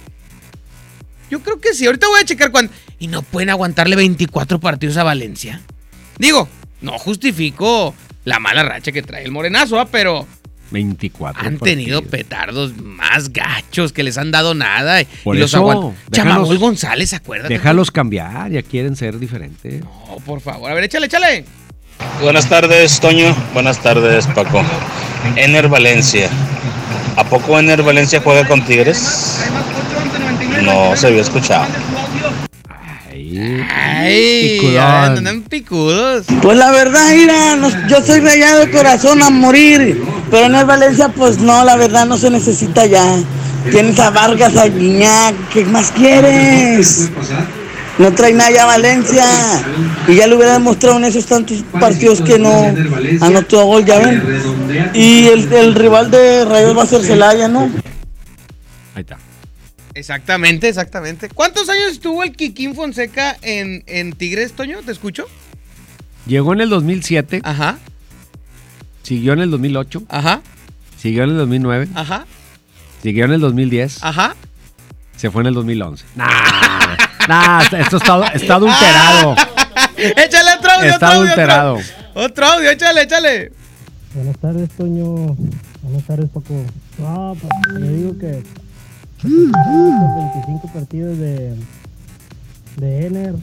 Yo 1.30 1.40
creo 1.40 1.58
que 1.60 1.72
sí. 1.74 1.86
Ahorita 1.86 2.06
voy 2.08 2.20
a 2.20 2.24
checar 2.24 2.50
cuándo. 2.50 2.72
Y 2.98 3.08
no 3.08 3.22
pueden 3.22 3.50
aguantarle 3.50 3.96
24 3.96 4.60
partidos 4.60 4.96
a 4.96 5.02
Valencia. 5.04 5.62
Digo, 6.18 6.48
no 6.80 6.98
justifico 6.98 7.94
la 8.24 8.38
mala 8.38 8.62
racha 8.62 8.92
que 8.92 9.02
trae 9.02 9.24
el 9.24 9.30
morenazo, 9.32 9.80
¿ah? 9.80 9.86
pero 9.90 10.26
24. 10.70 11.46
han 11.46 11.58
tenido 11.58 12.02
petardos 12.02 12.76
más 12.76 13.32
gachos 13.32 13.92
que 13.92 14.02
les 14.02 14.16
han 14.18 14.30
dado 14.30 14.54
nada. 14.54 15.00
y- 15.02 15.06
Por 15.24 15.36
los 15.36 15.50
eso, 15.50 15.58
aguan- 15.58 15.94
déjalos- 16.10 16.10
Chamagol 16.12 16.58
González, 16.58 17.12
acuérdate. 17.14 17.54
Déjalos 17.54 17.90
cambiar, 17.90 18.50
ya 18.50 18.62
quieren 18.62 18.96
ser 18.96 19.18
diferentes. 19.18 19.80
No, 19.82 20.16
por 20.24 20.40
favor. 20.40 20.70
A 20.70 20.74
ver, 20.74 20.84
échale, 20.84 21.06
échale. 21.06 21.44
Buenas 22.20 22.48
tardes, 22.48 23.00
Toño. 23.00 23.34
Buenas 23.52 23.78
tardes, 23.80 24.26
Paco. 24.28 24.62
Ener 25.36 25.68
Valencia. 25.68 26.28
¿A 27.16 27.24
poco 27.24 27.58
Ener 27.58 27.82
Valencia 27.82 28.20
juega 28.22 28.46
con 28.46 28.64
Tigres? 28.64 29.38
No 30.62 30.96
se 30.96 31.06
había 31.08 31.22
escuchado. 31.22 31.66
Ay, 33.72 34.58
andan, 34.78 35.18
andan 35.18 35.42
picudos. 35.42 36.26
Pues 36.42 36.56
la 36.56 36.70
verdad, 36.70 37.10
mira, 37.14 37.56
no- 37.56 37.88
yo 37.88 38.00
soy 38.04 38.20
rayado 38.20 38.60
de 38.60 38.70
corazón 38.70 39.22
a 39.22 39.30
morir, 39.30 40.02
pero 40.30 40.46
en 40.46 40.54
el 40.54 40.64
Valencia, 40.64 41.08
pues 41.08 41.38
no, 41.38 41.64
la 41.64 41.76
verdad 41.76 42.06
no 42.06 42.16
se 42.16 42.30
necesita 42.30 42.86
ya. 42.86 43.04
Tienes 43.70 43.98
a 43.98 44.10
Vargas, 44.10 44.56
a 44.56 44.66
Guiñac, 44.68 45.34
¿qué 45.52 45.64
más 45.64 45.90
quieres? 45.92 47.08
No 47.98 48.12
trae 48.12 48.32
nada 48.32 48.50
ya 48.50 48.66
Valencia. 48.66 49.24
Y 50.08 50.16
ya 50.16 50.26
lo 50.26 50.36
hubiera 50.36 50.54
demostrado 50.54 50.96
en 50.98 51.04
esos 51.04 51.26
tantos 51.26 51.62
partidos 51.80 52.20
que 52.20 52.38
no 52.38 52.74
anotó 53.20 53.64
gol, 53.64 53.84
ya 53.84 53.98
ven. 53.98 54.22
Y 54.94 55.26
el, 55.28 55.52
el 55.52 55.74
rival 55.74 56.10
de 56.10 56.44
Rayos 56.44 56.76
va 56.76 56.82
a 56.82 56.86
ser 56.86 57.02
Celaya, 57.02 57.48
¿no? 57.48 57.70
Ahí 58.94 59.02
está. 59.02 59.18
Exactamente, 59.94 60.68
exactamente. 60.68 61.28
¿Cuántos 61.28 61.68
años 61.68 61.92
estuvo 61.92 62.24
el 62.24 62.34
Kikín 62.34 62.74
Fonseca 62.74 63.36
en, 63.42 63.84
en 63.86 64.12
Tigres, 64.12 64.52
Toño? 64.52 64.80
¿Te 64.82 64.90
escucho? 64.90 65.26
Llegó 66.26 66.52
en 66.52 66.62
el 66.62 66.68
2007, 66.70 67.42
Ajá, 67.44 67.78
siguió 69.02 69.34
en 69.34 69.40
el 69.40 69.50
2008, 69.50 70.04
ajá, 70.08 70.40
siguió 70.96 71.24
en 71.24 71.30
el 71.30 71.36
2009, 71.36 71.88
ajá, 71.94 72.24
siguió 73.02 73.26
en 73.26 73.32
el 73.32 73.40
2010, 73.40 74.02
ajá. 74.02 74.34
se 75.16 75.30
fue 75.30 75.42
en 75.42 75.48
el 75.48 75.54
2011. 75.54 76.04
Nah, 76.16 76.26
nah, 77.28 77.62
esto 77.62 77.96
está, 77.96 78.26
está 78.28 78.54
adulterado. 78.56 79.36
échale 79.96 80.50
otro 80.58 80.70
audio, 80.72 80.90
Está 80.90 80.96
otro 80.96 81.08
audio, 81.08 81.22
adulterado. 81.22 81.74
Otro, 81.74 82.24
otro 82.24 82.46
audio, 82.46 82.70
échale, 82.70 83.02
échale. 83.02 83.52
Buenas 84.14 84.38
tardes, 84.38 84.70
Toño. 84.70 85.36
Buenas 85.82 86.04
tardes, 86.06 86.30
Paco. 86.30 86.54
No, 86.98 87.36
pues, 87.40 87.80
le 87.80 87.88
digo 87.88 88.18
que 88.18 88.42
estos 89.18 89.24
25 89.24 90.72
partidos 90.72 91.18
de, 91.18 91.54
de 92.76 93.06
Ener 93.06 93.34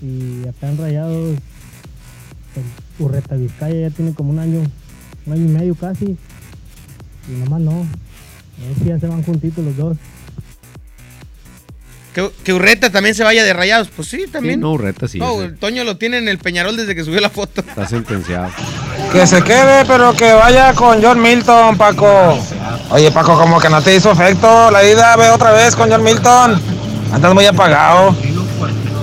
y 0.00 0.48
acá 0.48 0.68
en 0.68 0.78
Rayados, 0.78 1.38
Urreta 2.98 3.36
Vizcaya 3.36 3.88
ya 3.88 3.90
tiene 3.90 4.14
como 4.14 4.30
un 4.30 4.38
año, 4.38 4.60
un 5.26 5.32
año 5.32 5.44
y 5.44 5.48
medio 5.48 5.74
casi. 5.74 6.16
Y 7.28 7.32
nomás 7.44 7.60
no. 7.60 7.72
A 7.72 8.66
ver 8.66 8.76
si 8.78 8.84
ya 8.84 8.98
se 8.98 9.06
van 9.06 9.22
juntitos 9.22 9.64
los 9.64 9.76
dos. 9.76 9.96
Que, 12.14 12.30
que 12.44 12.52
Urreta 12.52 12.90
también 12.90 13.14
se 13.14 13.24
vaya 13.24 13.42
de 13.42 13.52
rayados. 13.52 13.88
Pues 13.94 14.08
sí, 14.08 14.22
Sí, 14.26 14.30
también. 14.30 14.60
no, 14.60 14.72
Urreta 14.72 15.08
sí. 15.08 15.18
No, 15.18 15.40
el 15.42 15.56
Toño 15.56 15.82
lo 15.84 15.96
tiene 15.96 16.18
en 16.18 16.28
el 16.28 16.38
Peñarol 16.38 16.76
desde 16.76 16.94
que 16.94 17.04
subió 17.04 17.20
la 17.20 17.30
foto. 17.30 17.62
Está 17.66 17.86
sentenciado. 17.88 18.50
Que 19.12 19.26
se 19.26 19.42
quede, 19.42 19.84
pero 19.86 20.12
que 20.14 20.32
vaya 20.34 20.72
con 20.74 21.02
John 21.02 21.20
Milton, 21.22 21.76
Paco. 21.78 22.38
Oye, 22.90 23.10
Paco, 23.10 23.38
como 23.38 23.58
que 23.58 23.68
no 23.70 23.80
te 23.82 23.94
hizo 23.94 24.12
efecto 24.12 24.70
la 24.70 24.84
ida, 24.84 25.16
ve 25.16 25.30
otra 25.30 25.52
vez 25.52 25.74
con 25.74 25.90
John 25.90 26.02
Milton. 26.04 26.60
Andas 27.12 27.34
muy 27.34 27.46
apagado. 27.46 28.14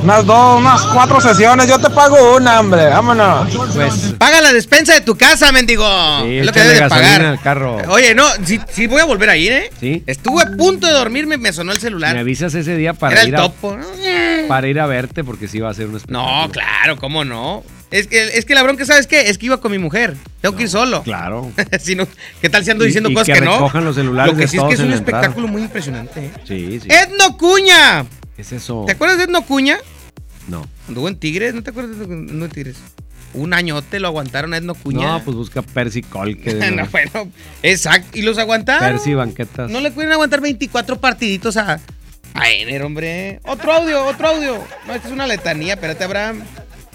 Unas 0.03 0.25
dos, 0.25 0.59
unas 0.59 0.81
cuatro 0.93 1.19
sesiones, 1.19 1.67
yo 1.67 1.77
te 1.77 1.89
pago 1.89 2.35
una, 2.37 2.59
hombre, 2.61 2.87
vámonos. 2.87 3.53
Pues, 3.75 4.13
Paga 4.17 4.41
la 4.41 4.53
despensa 4.53 4.93
de 4.93 5.01
tu 5.01 5.15
casa, 5.17 5.51
mendigo. 5.51 5.85
sí, 6.23 6.37
es 6.37 6.45
lo 6.45 6.51
que 6.53 6.59
debes 6.61 6.79
de 6.79 6.89
pagar. 6.89 7.21
al 7.25 7.41
carro. 7.41 7.77
Oye, 7.89 8.15
no, 8.15 8.23
sí, 8.45 8.59
sí 8.71 8.87
voy 8.87 9.01
a 9.01 9.05
volver 9.05 9.29
a 9.29 9.35
ir, 9.37 9.51
¿eh? 9.51 9.69
Sí. 9.79 10.01
Estuve 10.07 10.43
a 10.43 10.57
punto 10.57 10.87
de 10.87 10.93
dormirme, 10.93 11.37
me 11.37 11.51
sonó 11.51 11.71
el 11.73 11.77
Me 11.77 11.81
celular. 11.81 12.17
avisas 12.17 12.53
ese 12.55 12.75
día 12.77 12.93
para 12.93 13.13
Era 13.13 13.21
el 13.23 13.27
ir, 13.29 13.35
a, 13.35 13.39
topo. 13.41 13.77
para 14.47 14.67
ir 14.67 14.79
a 14.79 14.85
verte 14.87 15.23
porque 15.23 15.47
sí 15.47 15.59
va 15.59 15.69
a 15.69 15.73
ser 15.73 15.87
un 15.87 15.97
espectáculo. 15.97 16.43
No, 16.43 16.49
claro, 16.51 16.95
¿cómo 16.97 17.25
no? 17.25 17.63
Es 17.91 18.07
que, 18.07 18.37
es 18.37 18.45
que 18.45 18.53
la 18.55 18.61
bronca, 18.63 18.85
¿sabes 18.85 19.05
qué? 19.07 19.29
Es 19.29 19.37
que 19.37 19.47
iba 19.47 19.59
con 19.59 19.71
mi 19.71 19.79
mujer. 19.79 20.15
Tengo 20.41 20.55
que 20.55 20.63
ir 20.63 20.69
solo. 20.69 21.03
Claro. 21.03 21.51
Si 21.81 21.95
no, 21.95 22.07
¿Qué 22.41 22.49
tal 22.49 22.63
si 22.63 22.71
ando 22.71 22.83
Y- 22.83 22.87
diciendo 22.87 23.09
y 23.09 23.13
cosas 23.15 23.27
que 23.27 23.33
que, 23.33 23.45
no? 23.45 23.69
los 23.81 23.95
celulares 23.95 24.33
Lo 24.33 24.39
que 24.39 24.47
sí 24.47 24.57
es 24.57 24.63
que 24.63 24.73
es 24.75 24.79
un 24.79 24.93
espectáculo 24.93 25.47
muy 25.47 25.63
impresionante. 25.63 26.25
¿eh? 26.25 26.31
Sí, 26.47 26.79
sí. 26.81 26.87
¡Edno 26.89 27.35
Cuña! 27.37 28.05
¿Qué 28.39 28.43
es 28.43 28.53
eso? 28.53 28.85
¿Te 28.85 28.93
acuerdas 28.93 29.17
de 29.17 29.25
Edno 29.25 29.41
Cuña? 29.41 29.79
No. 30.47 30.65
Anduvo 30.87 31.09
en 31.09 31.17
Tigres, 31.17 31.53
¿no 31.53 31.61
te 31.61 31.71
acuerdas 31.71 31.97
de 31.99 32.05
Edno 32.05 32.45
en 32.45 32.49
Tigres? 32.49 32.77
Un 33.33 33.53
añote 33.53 33.99
lo 33.99 34.07
aguantaron 34.07 34.53
a 34.53 34.57
Edno 34.57 34.75
Cuña. 34.75 35.07
No, 35.09 35.23
pues 35.25 35.35
busca 35.35 35.61
Percy 35.61 36.03
Col, 36.03 36.39
que 36.39 36.53
de 36.53 36.71
No, 36.71 36.87
bueno, 36.87 37.29
exacto. 37.63 38.17
Y 38.17 38.21
los 38.21 38.37
aguantaron. 38.37 38.91
Percy 38.91 39.13
Banquetas. 39.13 39.69
No 39.69 39.81
le 39.81 39.91
pueden 39.91 40.13
aguantar 40.13 40.39
24 40.39 41.01
partiditos 41.01 41.57
a, 41.57 41.81
a 42.33 42.49
Ener, 42.49 42.81
hombre. 42.83 43.41
Otro 43.43 43.73
audio, 43.73 44.05
otro 44.05 44.29
audio. 44.29 44.63
No, 44.87 44.95
esta 44.95 45.09
es 45.09 45.13
una 45.13 45.27
letanía, 45.27 45.73
espérate, 45.73 46.05
Abraham. 46.05 46.39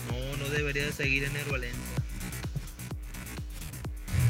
No, 0.09 0.43
no 0.43 0.49
debería 0.49 0.87
de 0.87 0.93
seguir 0.93 1.25
en 1.25 1.37
el 1.37 1.45
Valencia. 1.45 1.84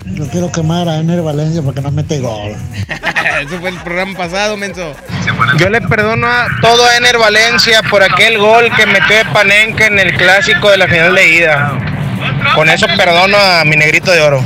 Yo 0.07 0.29
quiero 0.29 0.53
quemar 0.53 0.89
a 0.89 0.99
Ener 0.99 1.23
Valencia 1.23 1.63
porque 1.63 1.81
no 1.81 1.91
mete 1.91 2.21
gol. 2.21 2.55
Eso 3.41 3.59
fue 3.59 3.71
el 3.71 3.81
programa 3.81 4.17
pasado, 4.17 4.57
menso. 4.57 4.93
Yo 5.59 5.71
le 5.71 5.81
perdono 5.81 6.27
a 6.27 6.47
todo 6.61 6.85
a 6.85 6.97
Ener 6.97 7.19
Valencia 7.19 7.83
por 7.91 8.03
aquel 8.03 8.39
gol 8.39 8.71
que 8.77 8.87
metió 8.87 9.17
de 9.17 9.25
Panenka 9.27 9.87
en 9.87 9.99
el 9.99 10.15
clásico 10.17 10.71
de 10.71 10.77
la 10.77 10.87
final 10.87 11.15
de 11.15 11.37
ida. 11.37 11.73
Con 12.55 12.69
eso 12.69 12.87
perdono 12.97 13.37
a 13.37 13.65
mi 13.65 13.77
negrito 13.77 14.13
de 14.13 14.21
oro. 14.21 14.43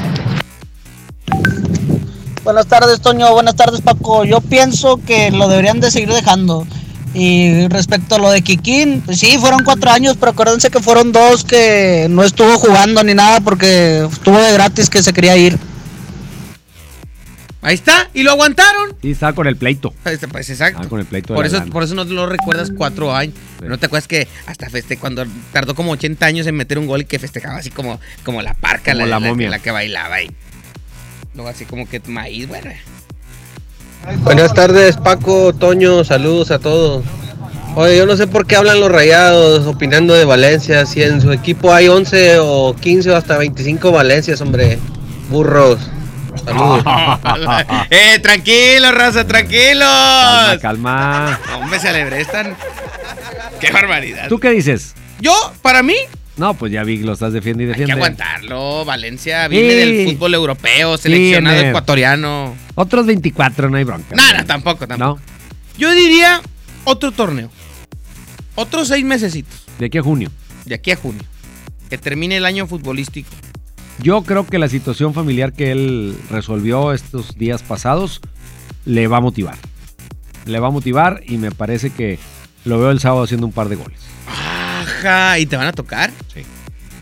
Buenas 2.45 2.67
tardes, 2.67 3.01
Toño. 3.01 3.33
Buenas 3.33 3.57
tardes, 3.57 3.81
Paco. 3.83 4.25
Yo 4.25 4.41
pienso 4.41 4.99
que 5.05 5.31
lo 5.31 5.49
deberían 5.49 5.81
de 5.81 5.91
seguir 5.91 6.11
dejando. 6.11 6.67
Y 7.15 7.67
respecto 7.69 8.17
a 8.17 8.19
lo 8.19 8.31
de 8.31 8.43
Kikín, 8.43 9.03
pues 9.05 9.19
sí, 9.19 9.39
fueron 9.39 9.65
cuatro 9.65 9.91
años, 9.91 10.17
pero 10.19 10.33
acuérdense 10.33 10.71
que 10.71 10.81
fueron 10.81 11.11
dos 11.11 11.43
que 11.45 12.07
no 12.11 12.23
estuvo 12.23 12.59
jugando 12.59 13.03
ni 13.03 13.15
nada 13.15 13.41
porque 13.41 14.07
estuvo 14.11 14.39
de 14.39 14.53
gratis 14.53 14.91
que 14.91 15.03
se 15.03 15.13
quería 15.13 15.37
ir. 15.37 15.59
Ahí 17.61 17.75
está, 17.75 18.09
y 18.15 18.23
lo 18.23 18.31
aguantaron. 18.31 18.95
Sí, 19.03 19.11
estaba 19.11 19.33
con 19.33 19.49
el 19.49 19.57
pleito. 19.57 19.93
Pues, 20.05 20.21
pues, 20.31 20.49
exacto. 20.49 20.81
Ah, 20.85 20.89
con 20.89 21.01
el 21.01 21.07
pleito 21.07 21.35
por 21.35 21.45
eso, 21.45 21.65
por 21.67 21.83
eso 21.83 21.95
no 21.95 22.05
lo 22.05 22.27
recuerdas 22.27 22.71
cuatro 22.77 23.15
años. 23.15 23.35
¿No 23.67 23.79
te 23.79 23.87
acuerdas 23.87 24.07
que 24.07 24.29
hasta 24.47 24.71
feste 24.71 24.97
cuando 24.97 25.27
tardó 25.53 25.75
como 25.75 25.93
80 25.93 26.25
años 26.25 26.47
en 26.47 26.55
meter 26.55 26.79
un 26.79 26.87
gol 26.87 27.01
y 27.01 27.05
que 27.05 27.19
festejaba 27.19 27.57
así 27.57 27.71
como, 27.71 28.01
como 28.25 28.43
la 28.43 28.55
parca, 28.55 28.93
Como 28.93 29.07
la 29.07 29.19
momia. 29.19 29.51
la 29.51 29.59
que 29.59 29.73
bailaba 29.73 30.23
y 30.23 30.31
luego 31.35 31.51
así 31.51 31.65
como 31.65 31.89
que 31.89 32.01
maíz, 32.07 32.47
bueno. 32.47 32.71
Buenas 34.23 34.55
tardes, 34.55 34.97
Paco, 34.97 35.53
Toño, 35.53 36.05
saludos 36.05 36.51
a 36.51 36.59
todos. 36.59 37.05
Oye, 37.75 37.97
yo 37.97 38.07
no 38.07 38.17
sé 38.17 38.27
por 38.27 38.47
qué 38.47 38.57
hablan 38.57 38.81
los 38.81 38.91
rayados 38.91 39.67
opinando 39.67 40.15
de 40.15 40.25
Valencia, 40.25 40.87
si 40.87 41.03
en 41.03 41.21
su 41.21 41.31
equipo 41.33 41.73
hay 41.73 41.89
11 41.89 42.39
o 42.41 42.75
15 42.75 43.11
o 43.11 43.17
hasta 43.17 43.37
25 43.39 43.93
Valencias, 43.93 44.41
hombre. 44.41 44.79
Burros. 45.29 45.79
Saludos. 46.45 46.83
eh, 47.91 48.19
tranquilo, 48.21 48.91
raza, 48.93 49.27
tranquilos. 49.27 49.87
Calma, 49.89 50.59
calma. 50.63 51.41
Hombre, 51.63 51.79
se 51.79 51.89
alebrestan. 51.89 52.57
Qué 53.61 53.71
barbaridad. 53.71 54.29
¿Tú 54.29 54.39
qué 54.39 54.51
dices? 54.51 54.95
Yo, 55.21 55.35
para 55.63 55.83
mí, 55.83 55.97
No, 56.37 56.55
pues 56.55 56.73
ya 56.73 56.85
vi, 56.85 56.99
lo 56.99 57.13
estás 57.13 57.33
defendiendo 57.33 57.77
y 57.77 57.81
hay 57.81 57.87
que 57.87 57.93
aguantarlo. 57.93 58.85
Valencia 58.85 59.49
viene 59.49 59.71
Sí. 59.71 59.77
del 59.77 60.13
fútbol 60.15 60.35
europeo, 60.35 60.97
seleccionado 60.97 61.61
ecuatoriano. 61.61 62.55
Otros 62.81 63.07
24, 63.07 63.69
no 63.71 63.77
hay 63.77 63.83
bronca. 63.83 64.15
Nada, 64.15 64.45
tampoco, 64.45 64.87
tampoco. 64.87 65.19
No, 65.19 65.79
Yo 65.79 65.93
diría 65.93 66.41
otro 66.85 67.11
torneo. 67.11 67.51
Otros 68.55 68.87
seis 68.87 69.05
mesecitos. 69.05 69.65
de 69.81 69.87
aquí 69.87 69.99
a 69.99 70.03
junio. 70.03 70.31
De 70.65 70.77
aquí 70.77 70.93
a 70.93 70.97
junio. 70.97 71.25
Que 71.91 71.99
termine 71.99 72.37
el 72.37 72.45
año 72.47 72.69
futbolístico. 72.69 73.31
Yo 74.01 74.23
creo 74.23 74.47
que 74.47 74.59
la 74.61 74.69
situación 74.69 75.13
familiar 75.13 75.53
que 75.53 75.73
él 75.73 76.17
resolvió 76.31 76.93
estos 76.93 77.37
días 77.37 77.63
pasados 77.65 78.21
le 78.85 79.09
va 79.09 79.17
a 79.17 79.21
motivar. 79.21 79.57
Le 80.47 80.61
va 80.61 80.69
a 80.69 80.71
motivar 80.71 81.21
y 81.27 81.37
me 81.37 81.51
parece 81.51 81.91
que 81.91 82.21
lo 82.65 82.79
veo 82.79 82.93
el 82.93 83.01
sábado 83.01 83.25
haciendo 83.25 83.47
un 83.49 83.53
par 83.53 83.69
de 83.69 83.75
goles. 83.75 83.99
Ajá. 84.29 85.37
¿Y 85.41 85.47
te 85.47 85.57
van 85.57 85.67
a 85.67 85.73
tocar? 85.73 86.13
Sí. 86.33 86.43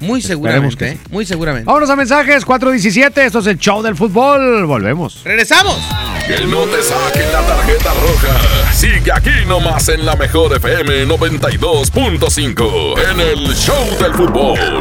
Muy 0.00 0.23
seguramente, 0.23 0.76
que 0.76 0.91
¿eh? 0.93 0.99
Muy 1.11 1.26
seguramente. 1.26 1.67
Vámonos 1.67 1.91
a 1.91 1.97
mensajes, 1.97 2.45
417, 2.45 3.26
esto 3.26 3.38
es 3.41 3.47
el 3.47 3.59
show 3.59 3.83
del 3.83 3.97
fútbol. 3.97 4.67
Volvemos. 4.67 5.23
¡Regresamos! 5.25 5.79
Que 6.26 6.45
no 6.47 6.65
te 6.65 6.83
saquen 6.83 7.33
la 7.33 7.43
tarjeta 7.43 7.93
roja. 7.95 8.73
Sigue 8.73 9.12
aquí 9.12 9.31
nomás 9.47 9.88
en 9.88 10.05
la 10.05 10.17
mejor 10.17 10.57
FM 10.57 11.07
92.5 11.07 12.95
en 13.11 13.21
el 13.21 13.55
show 13.55 13.85
del 14.00 14.12
fútbol. 14.15 14.81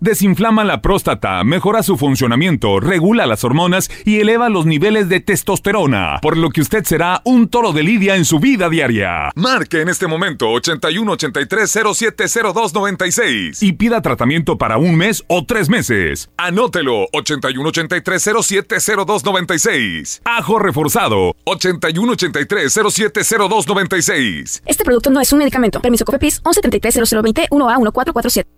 desinflama 0.00 0.64
la 0.64 0.82
próstata, 0.82 1.42
mejora 1.44 1.82
su 1.82 1.96
funcionamiento, 1.96 2.80
regula 2.80 3.26
las 3.26 3.44
hormonas 3.44 3.90
y 4.04 4.20
eleva 4.20 4.48
los 4.48 4.66
niveles 4.66 5.08
de 5.08 5.20
testosterona, 5.20 6.18
por 6.20 6.36
lo 6.36 6.50
que 6.50 6.60
usted 6.60 6.84
será 6.84 7.20
un 7.24 7.48
toro 7.48 7.72
de 7.72 7.82
lidia 7.82 8.16
en 8.16 8.24
su 8.24 8.40
vida 8.40 8.68
diaria. 8.68 9.30
Marque 9.34 9.80
en 9.80 9.88
este 9.88 10.06
momento 10.06 10.50
81 10.50 11.12
83 11.12 11.78
07 11.94 12.24
02 12.54 12.74
96 12.74 13.62
y 13.62 13.72
pida 13.72 14.02
tratamiento 14.02 14.58
para 14.58 14.78
un 14.78 14.96
mes 14.96 15.24
o 15.28 15.44
tres 15.44 15.68
meses. 15.68 16.30
Anótelo 16.36 17.06
81 17.12 17.68
83 17.68 18.30
07 18.42 18.76
02 19.06 19.24
96. 19.24 20.22
Ajo 20.24 20.58
reforzado 20.58 21.36
81 21.44 22.12
83 22.12 22.78
07 22.90 23.20
02 23.48 23.68
96. 23.68 24.62
Este 24.66 24.84
producto 24.84 25.10
no 25.10 25.20
es 25.20 25.32
un 25.32 25.38
medicamento. 25.38 25.80
Permiso 25.80 26.04
COFEPRIS 26.04 26.42
1173 26.44 26.98
1A1447. 27.50 28.57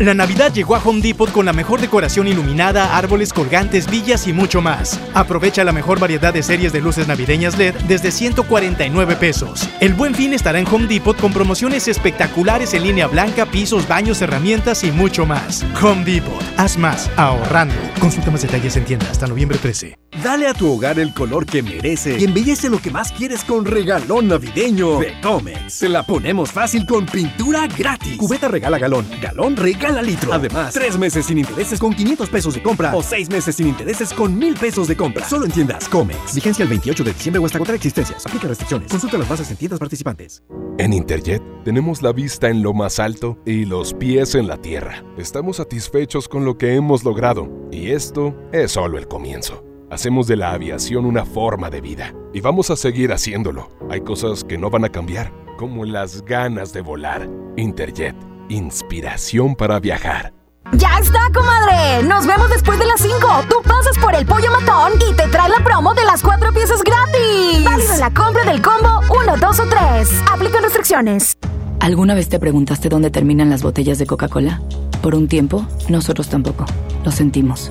La 0.00 0.12
Navidad 0.12 0.52
llegó 0.52 0.74
a 0.74 0.82
Home 0.84 1.00
Depot 1.00 1.30
con 1.30 1.46
la 1.46 1.52
mejor 1.52 1.80
decoración 1.80 2.26
iluminada, 2.26 2.96
árboles 2.96 3.32
colgantes, 3.32 3.88
villas 3.88 4.26
y 4.26 4.32
mucho 4.32 4.60
más. 4.60 4.98
Aprovecha 5.14 5.62
la 5.62 5.70
mejor 5.70 6.00
variedad 6.00 6.34
de 6.34 6.42
series 6.42 6.72
de 6.72 6.80
luces 6.80 7.06
navideñas 7.06 7.56
LED 7.56 7.76
desde 7.86 8.10
149 8.10 9.14
pesos. 9.14 9.68
El 9.78 9.94
buen 9.94 10.16
fin 10.16 10.32
estará 10.32 10.58
en 10.58 10.66
Home 10.66 10.88
Depot 10.88 11.16
con 11.16 11.32
promociones 11.32 11.86
espectaculares 11.86 12.74
en 12.74 12.82
línea 12.82 13.06
blanca, 13.06 13.46
pisos, 13.46 13.86
baños, 13.86 14.20
herramientas 14.20 14.82
y 14.82 14.90
mucho 14.90 15.26
más. 15.26 15.64
Home 15.80 16.04
Depot, 16.04 16.42
haz 16.56 16.76
más, 16.76 17.08
ahorrando. 17.16 17.76
Consulta 18.00 18.32
más 18.32 18.42
detalles 18.42 18.76
en 18.76 18.84
tienda 18.84 19.06
hasta 19.08 19.28
noviembre 19.28 19.58
13. 19.58 20.03
Dale 20.22 20.46
a 20.46 20.54
tu 20.54 20.70
hogar 20.70 21.00
el 21.00 21.12
color 21.12 21.44
que 21.44 21.62
merece 21.62 22.18
y 22.18 22.24
embellece 22.24 22.70
lo 22.70 22.78
que 22.78 22.90
más 22.90 23.10
quieres 23.10 23.42
con 23.42 23.64
regalón 23.64 24.28
navideño 24.28 24.98
de 25.00 25.20
Comex. 25.20 25.72
Se 25.72 25.88
la 25.88 26.04
ponemos 26.04 26.52
fácil 26.52 26.86
con 26.86 27.04
pintura 27.06 27.66
gratis. 27.66 28.16
Cubeta 28.16 28.46
regala 28.46 28.78
galón, 28.78 29.06
galón 29.20 29.56
regala 29.56 30.02
litro. 30.02 30.32
Además, 30.32 30.72
tres 30.72 30.96
meses 30.96 31.26
sin 31.26 31.38
intereses 31.38 31.80
con 31.80 31.92
500 31.92 32.28
pesos 32.28 32.54
de 32.54 32.62
compra 32.62 32.94
o 32.94 33.02
seis 33.02 33.28
meses 33.28 33.56
sin 33.56 33.68
intereses 33.68 34.12
con 34.12 34.38
1000 34.38 34.54
pesos 34.54 34.86
de 34.86 34.96
compra. 34.96 35.28
Solo 35.28 35.46
en 35.46 35.50
tiendas 35.50 35.88
Comex. 35.88 36.34
Vigencia 36.34 36.62
el 36.62 36.68
28 36.68 37.02
de 37.04 37.12
diciembre 37.12 37.40
o 37.42 37.46
hasta 37.46 37.58
contra 37.58 37.74
existencias. 37.74 38.24
Aplica 38.24 38.46
restricciones. 38.46 38.90
Consulta 38.90 39.18
las 39.18 39.28
bases 39.28 39.50
en 39.50 39.56
tiendas 39.56 39.80
participantes. 39.80 40.42
En 40.78 40.92
Interjet 40.92 41.42
tenemos 41.64 42.02
la 42.02 42.12
vista 42.12 42.48
en 42.48 42.62
lo 42.62 42.72
más 42.72 42.98
alto 42.98 43.38
y 43.44 43.64
los 43.64 43.94
pies 43.94 44.34
en 44.34 44.46
la 44.46 44.58
tierra. 44.58 45.04
Estamos 45.16 45.56
satisfechos 45.56 46.28
con 46.28 46.44
lo 46.44 46.56
que 46.58 46.74
hemos 46.74 47.04
logrado 47.04 47.48
y 47.70 47.90
esto 47.90 48.34
es 48.52 48.72
solo 48.72 48.98
el 48.98 49.08
comienzo. 49.08 49.63
Hacemos 49.94 50.26
de 50.26 50.34
la 50.34 50.50
aviación 50.50 51.06
una 51.06 51.24
forma 51.24 51.70
de 51.70 51.80
vida 51.80 52.12
y 52.32 52.40
vamos 52.40 52.68
a 52.70 52.74
seguir 52.74 53.12
haciéndolo. 53.12 53.70
Hay 53.88 54.00
cosas 54.00 54.42
que 54.42 54.58
no 54.58 54.68
van 54.68 54.84
a 54.84 54.88
cambiar, 54.88 55.32
como 55.56 55.84
las 55.84 56.24
ganas 56.24 56.72
de 56.72 56.80
volar. 56.80 57.30
Interjet, 57.56 58.16
inspiración 58.48 59.54
para 59.54 59.78
viajar. 59.78 60.34
¡Ya 60.72 60.98
está, 60.98 61.20
comadre! 61.32 62.02
Nos 62.08 62.26
vemos 62.26 62.50
después 62.50 62.76
de 62.80 62.86
las 62.86 63.00
5. 63.00 63.16
Tú 63.48 63.62
pasas 63.62 63.96
por 64.02 64.16
el 64.16 64.26
pollo 64.26 64.50
matón 64.50 64.94
y 65.08 65.14
te 65.14 65.28
trae 65.28 65.48
la 65.48 65.62
promo 65.62 65.94
de 65.94 66.04
las 66.04 66.22
cuatro 66.22 66.52
piezas 66.52 66.82
gratis. 66.82 67.64
Válido 67.64 67.94
en 67.94 68.00
la 68.00 68.10
compra 68.10 68.44
del 68.44 68.60
combo 68.60 69.00
1, 69.22 69.36
2 69.36 69.60
o 69.60 69.64
3. 69.68 70.22
Aplican 70.32 70.64
restricciones. 70.64 71.38
¿Alguna 71.78 72.14
vez 72.16 72.28
te 72.28 72.40
preguntaste 72.40 72.88
dónde 72.88 73.12
terminan 73.12 73.48
las 73.48 73.62
botellas 73.62 73.98
de 73.98 74.06
Coca-Cola? 74.06 74.60
Por 75.02 75.14
un 75.14 75.28
tiempo, 75.28 75.64
nosotros 75.88 76.28
tampoco. 76.28 76.64
Lo 77.04 77.12
sentimos. 77.12 77.70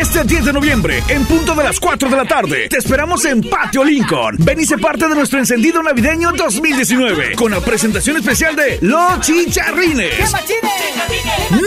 Este 0.00 0.24
10 0.24 0.46
de 0.46 0.52
noviembre, 0.54 1.02
en 1.08 1.26
punto 1.26 1.54
de 1.54 1.62
las 1.62 1.78
4 1.78 2.08
de 2.08 2.16
la 2.16 2.24
tarde, 2.24 2.70
te 2.70 2.78
esperamos 2.78 3.22
en 3.26 3.42
Patio 3.42 3.84
Lincoln. 3.84 4.34
Ven 4.38 4.58
y 4.58 4.64
sé 4.64 4.78
parte 4.78 5.06
de 5.06 5.14
nuestro 5.14 5.38
encendido 5.38 5.82
navideño 5.82 6.32
2019 6.32 7.34
con 7.36 7.50
la 7.50 7.60
presentación 7.60 8.16
especial 8.16 8.56
de 8.56 8.78
Los 8.80 9.20
Chicharrines. 9.20 10.34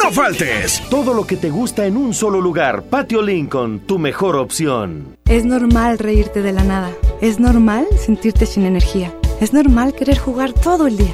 No 0.02 0.12
faltes. 0.12 0.82
Todo 0.90 1.14
lo 1.14 1.28
que 1.28 1.38
te 1.38 1.52
gusta 1.52 1.86
en 1.86 1.96
un 1.96 2.16
solo 2.16 2.42
lugar. 2.42 2.82
Patio 2.86 3.22
Lincoln, 3.22 3.82
tu 3.82 4.00
mejor 4.00 4.36
opción. 4.36 5.16
Es 5.26 5.46
normal 5.46 6.00
reírte 6.00 6.42
de 6.42 6.54
la 6.54 6.64
nada. 6.64 6.92
Es 7.22 7.40
normal 7.40 7.86
sentirte 8.04 8.48
sin 8.48 8.66
energía. 8.66 9.14
Es 9.42 9.54
normal 9.54 9.94
querer 9.94 10.18
jugar 10.18 10.54
todo 10.54 10.88
el 10.88 10.98
día. 10.98 11.14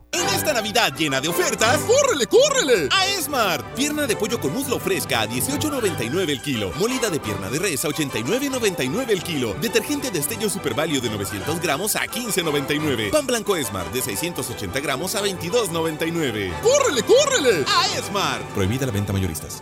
Esta 0.41 0.53
Navidad 0.53 0.91
llena 0.97 1.21
de 1.21 1.27
ofertas, 1.27 1.81
¡córrele, 1.81 2.25
córrele! 2.25 2.89
A 2.91 3.05
Esmar. 3.05 3.63
Pierna 3.75 4.07
de 4.07 4.15
pollo 4.15 4.41
con 4.41 4.51
muslo 4.51 4.79
fresca 4.79 5.21
a 5.21 5.27
18.99 5.27 6.29
el 6.31 6.41
kilo. 6.41 6.71
Molida 6.79 7.11
de 7.11 7.19
pierna 7.19 7.47
de 7.47 7.59
res 7.59 7.85
a 7.85 7.89
89.99 7.89 9.09
el 9.11 9.21
kilo. 9.21 9.53
Detergente 9.61 10.09
de 10.09 10.17
estello 10.17 10.49
Super 10.49 10.73
Value 10.73 10.99
de 10.99 11.11
900 11.11 11.61
gramos 11.61 11.95
a 11.95 12.07
15.99. 12.07 13.11
Pan 13.11 13.27
blanco 13.27 13.55
Esmar 13.55 13.91
de 13.91 14.01
680 14.01 14.79
gramos 14.79 15.13
a 15.13 15.21
22.99. 15.21 16.59
¡Córrele, 16.61 17.03
córrele! 17.03 17.63
A 17.67 17.99
Esmar. 17.99 18.41
Prohibida 18.55 18.87
la 18.87 18.93
venta 18.93 19.13
mayoristas. 19.13 19.61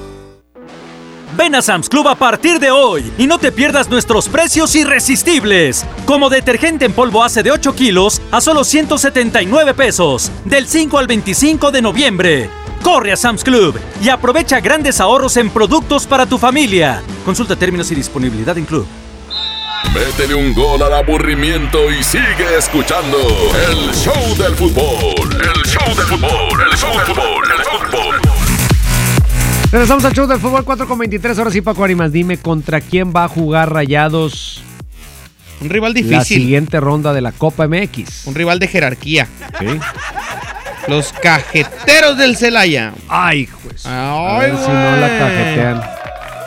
Ven 1.41 1.55
a 1.55 1.61
Sam's 1.63 1.89
Club 1.89 2.07
a 2.07 2.13
partir 2.13 2.59
de 2.59 2.69
hoy 2.69 3.11
y 3.17 3.25
no 3.25 3.39
te 3.39 3.51
pierdas 3.51 3.89
nuestros 3.89 4.29
precios 4.29 4.75
irresistibles. 4.75 5.83
Como 6.05 6.29
detergente 6.29 6.85
en 6.85 6.93
polvo 6.93 7.23
hace 7.23 7.41
de 7.41 7.49
8 7.49 7.73
kilos 7.73 8.21
a 8.29 8.41
solo 8.41 8.63
179 8.63 9.73
pesos, 9.73 10.31
del 10.45 10.67
5 10.67 10.99
al 10.99 11.07
25 11.07 11.71
de 11.71 11.81
noviembre. 11.81 12.49
Corre 12.83 13.11
a 13.11 13.17
Sam's 13.17 13.43
Club 13.43 13.75
y 14.03 14.09
aprovecha 14.09 14.59
grandes 14.59 15.01
ahorros 15.01 15.35
en 15.35 15.49
productos 15.49 16.05
para 16.05 16.27
tu 16.27 16.37
familia. 16.37 17.01
Consulta 17.25 17.55
términos 17.55 17.89
y 17.89 17.95
disponibilidad 17.95 18.55
en 18.59 18.65
Club. 18.65 18.85
Métele 19.95 20.35
un 20.35 20.53
gol 20.53 20.83
al 20.83 20.93
aburrimiento 20.93 21.89
y 21.89 22.03
sigue 22.03 22.55
escuchando 22.55 23.17
el 23.67 23.91
show 23.95 24.35
del 24.37 24.53
fútbol. 24.53 25.41
El 25.41 25.63
show 25.63 25.87
del 25.95 26.05
fútbol, 26.05 26.61
el 26.71 26.77
show 26.77 26.95
del 26.95 27.07
fútbol, 27.07 27.43
el 27.57 27.63
fútbol. 27.63 28.30
Regresamos 29.71 30.03
al 30.03 30.13
show 30.13 30.27
del 30.27 30.39
fútbol 30.39 30.65
4 30.65 30.87
con 30.87 30.97
23. 30.97 31.37
Ahora 31.39 31.51
sí, 31.51 31.61
Paco 31.61 31.83
Arimas, 31.83 32.11
dime 32.11 32.37
contra 32.37 32.81
quién 32.81 33.13
va 33.15 33.23
a 33.25 33.27
jugar 33.29 33.71
Rayados. 33.71 34.61
Un 35.61 35.69
rival 35.69 35.93
La 35.93 36.01
difícil. 36.01 36.41
siguiente 36.41 36.79
ronda 36.79 37.13
de 37.13 37.21
la 37.21 37.31
Copa 37.31 37.67
MX. 37.67 38.25
Un 38.27 38.35
rival 38.35 38.59
de 38.59 38.67
jerarquía. 38.67 39.27
Sí. 39.59 39.67
Los 40.87 41.13
cajeteros 41.13 42.17
del 42.17 42.35
Celaya. 42.35 42.93
Ay, 43.07 43.47
pues. 43.63 43.85
A 43.85 44.39
Ay, 44.39 44.51
ver 44.51 44.57
si 44.57 44.67
no 44.67 44.97
la 44.97 45.07
cajetean. 45.19 45.81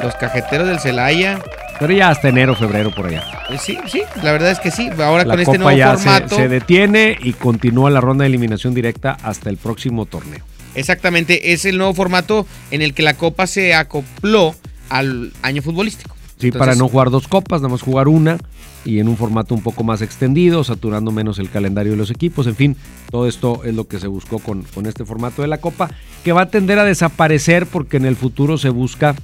Los 0.03 0.15
cajeteros 0.17 0.67
del 0.67 0.81
Celaya. 0.81 1.39
Pero 1.79 1.93
ya 1.93 2.11
hasta 2.11 2.29
enero, 2.29 2.55
febrero 2.55 2.93
por 2.95 3.07
allá. 3.07 3.23
Eh, 3.51 3.59
Sí, 3.59 3.79
sí, 3.87 4.03
la 4.23 4.33
verdad 4.33 4.51
es 4.51 4.61
que 4.61 4.71
sí. 4.71 4.91
Ahora 4.99 5.25
la 5.25 5.35
con 5.35 5.41
este 5.41 5.59
nuevo 5.59 5.77
ya 5.77 5.97
se- 5.97 6.05
formato. 6.05 6.37
se 6.37 6.49
detiene 6.49 7.17
y 7.23 7.33
continúa 7.33 7.91
la 7.91 8.01
ronda 8.01 8.23
de 8.25 8.29
eliminación 8.29 8.75
directa 8.75 9.17
hasta 9.23 9.49
el 9.49 9.57
próximo 9.57 10.05
torneo. 10.07 10.45
Exactamente, 10.75 11.53
es 11.53 11.65
el 11.65 11.79
nuevo 11.79 11.95
formato 11.95 12.47
en 12.71 12.83
el 12.83 12.95
que 12.95 13.03
la 13.03 13.15
Copa 13.15 13.47
se 13.47 13.75
acopló 13.75 14.55
al 14.89 15.33
año 15.43 15.63
futbolístico. 15.63 16.15
Sí, 16.39 16.49
Entonces, 16.49 16.59
para 16.59 16.75
no 16.75 16.89
jugar 16.89 17.11
dos 17.11 17.29
copas, 17.29 17.61
nada 17.61 17.73
más 17.73 17.83
jugar 17.83 18.09
una 18.09 18.39
y 18.85 18.99
en 18.99 19.09
un 19.09 19.17
formato 19.17 19.55
un 19.55 19.63
poco 19.63 19.85
más 19.85 20.03
extendido, 20.03 20.63
saturando 20.65 21.11
menos 21.11 21.39
el 21.39 21.49
calendario 21.49 21.93
de 21.93 21.99
los 21.99 22.11
equipos. 22.11 22.47
En 22.47 22.57
fin, 22.57 22.77
todo 23.11 23.29
esto 23.29 23.63
es 23.65 23.75
lo 23.75 23.87
que 23.87 23.99
se 23.99 24.09
buscó 24.09 24.41
con, 24.41 24.63
con 24.63 24.87
este 24.87 25.05
formato 25.05 25.43
de 25.43 25.49
la 25.49 25.59
Copa, 25.59 25.91
que 26.23 26.33
va 26.33 26.43
a 26.43 26.51
tender 26.51 26.79
a 26.79 26.85
desaparecer 26.85 27.67
porque 27.67 27.97
en 27.97 28.05
el 28.05 28.17
futuro 28.17 28.59
se 28.59 28.69
busca 28.69 29.15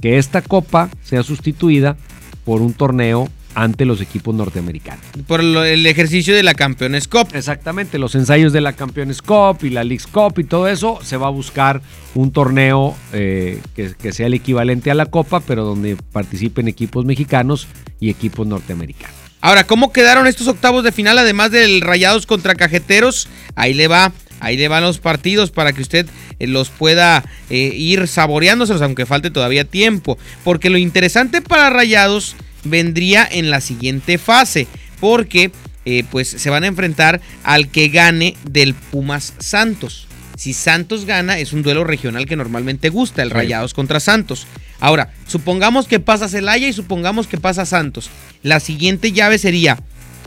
que 0.00 0.18
esta 0.18 0.42
Copa 0.42 0.90
sea 1.02 1.22
sustituida 1.22 1.96
por 2.44 2.62
un 2.62 2.74
torneo 2.74 3.28
ante 3.60 3.84
los 3.84 4.00
equipos 4.00 4.34
norteamericanos. 4.36 5.04
Por 5.26 5.42
lo- 5.42 5.64
el 5.64 5.84
ejercicio 5.86 6.32
de 6.32 6.44
la 6.44 6.54
Campeones 6.54 7.08
Cup. 7.08 7.26
Exactamente, 7.32 7.98
los 7.98 8.14
ensayos 8.14 8.52
de 8.52 8.60
la 8.60 8.74
Campeones 8.74 9.20
Cup 9.20 9.58
y 9.62 9.70
la 9.70 9.82
Leagues 9.82 10.06
Cup 10.06 10.38
y 10.38 10.44
todo 10.44 10.68
eso, 10.68 11.00
se 11.02 11.16
va 11.16 11.26
a 11.26 11.30
buscar 11.30 11.82
un 12.14 12.30
torneo 12.30 12.96
eh, 13.12 13.60
que, 13.74 13.94
que 14.00 14.12
sea 14.12 14.26
el 14.28 14.34
equivalente 14.34 14.92
a 14.92 14.94
la 14.94 15.06
Copa, 15.06 15.40
pero 15.40 15.64
donde 15.64 15.96
participen 16.12 16.68
equipos 16.68 17.04
mexicanos 17.04 17.66
y 17.98 18.10
equipos 18.10 18.46
norteamericanos. 18.46 19.16
Ahora, 19.40 19.64
¿cómo 19.64 19.92
quedaron 19.92 20.26
estos 20.28 20.46
octavos 20.46 20.84
de 20.84 20.92
final 20.92 21.18
además 21.18 21.50
del 21.50 21.80
Rayados 21.80 22.26
contra 22.26 22.54
Cajeteros? 22.54 23.28
Ahí 23.56 23.74
le 23.74 23.88
va, 23.88 24.12
ahí 24.38 24.56
le 24.56 24.68
van 24.68 24.84
los 24.84 24.98
partidos 24.98 25.50
para 25.50 25.72
que 25.72 25.82
usted 25.82 26.06
eh, 26.38 26.46
los 26.46 26.70
pueda 26.70 27.24
eh, 27.50 27.72
ir 27.74 28.06
saboreándoselos, 28.06 28.82
aunque 28.82 29.04
falte 29.06 29.30
todavía 29.32 29.64
tiempo. 29.64 30.16
Porque 30.44 30.70
lo 30.70 30.78
interesante 30.78 31.40
para 31.42 31.70
Rayados 31.70 32.36
vendría 32.64 33.28
en 33.30 33.50
la 33.50 33.60
siguiente 33.60 34.18
fase, 34.18 34.66
porque 35.00 35.50
eh, 35.84 36.04
pues 36.10 36.28
se 36.28 36.50
van 36.50 36.64
a 36.64 36.68
enfrentar 36.68 37.20
al 37.44 37.68
que 37.68 37.88
gane 37.88 38.36
del 38.44 38.74
Pumas 38.74 39.34
Santos. 39.38 40.06
Si 40.36 40.52
Santos 40.52 41.04
gana, 41.04 41.38
es 41.38 41.52
un 41.52 41.62
duelo 41.62 41.82
regional 41.82 42.26
que 42.26 42.36
normalmente 42.36 42.90
gusta, 42.90 43.22
el. 43.22 43.30
Rayados 43.30 43.74
contra 43.74 43.98
Santos. 43.98 44.46
Ahora, 44.80 45.12
supongamos 45.26 45.88
que 45.88 45.98
pasa 45.98 46.28
Celaya 46.28 46.68
y 46.68 46.72
supongamos 46.72 47.26
que 47.26 47.38
pasa 47.38 47.66
Santos. 47.66 48.10
La 48.42 48.60
siguiente 48.60 49.10
llave 49.12 49.38
sería 49.38 49.78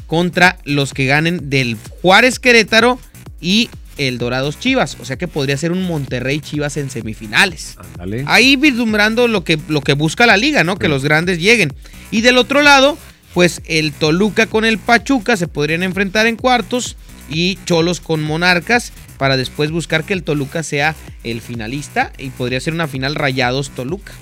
contra 0.07 0.57
los 0.65 0.93
que 0.93 1.05
ganen 1.05 1.49
del 1.49 1.77
Juárez 2.01 2.39
Querétaro 2.39 2.99
y 3.39 3.69
el 3.97 4.17
Dorados 4.17 4.59
Chivas. 4.59 4.97
O 4.99 5.05
sea 5.05 5.17
que 5.17 5.27
podría 5.27 5.57
ser 5.57 5.71
un 5.71 5.83
Monterrey 5.83 6.39
Chivas 6.39 6.77
en 6.77 6.89
semifinales. 6.89 7.77
Ahí 8.25 8.55
vislumbrando 8.55 9.27
lo 9.27 9.43
que, 9.43 9.59
lo 9.67 9.81
que 9.81 9.93
busca 9.93 10.25
la 10.25 10.37
liga, 10.37 10.63
¿no? 10.63 10.77
Que 10.77 10.87
los 10.87 11.03
grandes 11.03 11.39
lleguen. 11.39 11.73
Y 12.11 12.21
del 12.21 12.37
otro 12.37 12.61
lado, 12.61 12.97
pues 13.33 13.61
el 13.65 13.91
Toluca 13.93 14.47
con 14.47 14.65
el 14.65 14.77
Pachuca 14.77 15.37
se 15.37 15.47
podrían 15.47 15.83
enfrentar 15.83 16.25
en 16.27 16.35
cuartos 16.35 16.95
y 17.29 17.57
Cholos 17.65 18.01
con 18.01 18.21
Monarcas 18.23 18.91
para 19.17 19.37
después 19.37 19.71
buscar 19.71 20.03
que 20.03 20.13
el 20.13 20.23
Toluca 20.23 20.63
sea 20.63 20.95
el 21.23 21.39
finalista 21.41 22.11
y 22.17 22.29
podría 22.31 22.59
ser 22.59 22.73
una 22.73 22.87
final 22.87 23.15
Rayados 23.15 23.69
Toluca. 23.69 24.13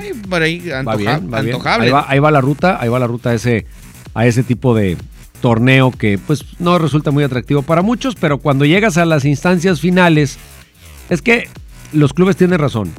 Ay, 0.00 0.12
por 0.28 0.40
ahí 0.42 0.66
Va 0.68 0.78
antoja- 0.80 0.96
bien, 0.96 1.32
va 1.32 1.40
bien. 1.42 1.54
antojable. 1.56 1.86
Ahí 1.86 1.92
va, 1.92 2.06
ahí 2.08 2.18
va 2.18 2.30
la 2.30 2.40
ruta, 2.40 2.78
ahí 2.80 2.88
va 2.88 2.98
la 2.98 3.06
ruta 3.06 3.30
a 3.30 3.34
ese, 3.34 3.66
a 4.14 4.26
ese 4.26 4.42
tipo 4.42 4.74
de 4.74 4.96
torneo 5.40 5.90
que 5.90 6.18
pues 6.18 6.44
no 6.58 6.78
resulta 6.78 7.10
muy 7.10 7.24
atractivo 7.24 7.62
para 7.62 7.82
muchos, 7.82 8.14
pero 8.14 8.38
cuando 8.38 8.64
llegas 8.64 8.96
a 8.96 9.04
las 9.04 9.24
instancias 9.24 9.80
finales, 9.80 10.38
es 11.10 11.22
que 11.22 11.48
los 11.92 12.12
clubes 12.12 12.36
tienen 12.36 12.58
razón. 12.58 12.92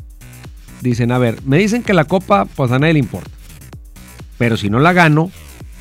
Dicen, 0.82 1.12
a 1.12 1.18
ver, 1.18 1.40
me 1.44 1.58
dicen 1.58 1.84
que 1.84 1.94
la 1.94 2.06
copa 2.06 2.46
pues 2.46 2.72
a 2.72 2.80
nadie 2.80 2.94
le 2.94 3.00
importa. 3.00 3.32
Pero 4.38 4.58
si 4.58 4.70
no 4.70 4.80
la 4.80 4.94
gano, 4.94 5.32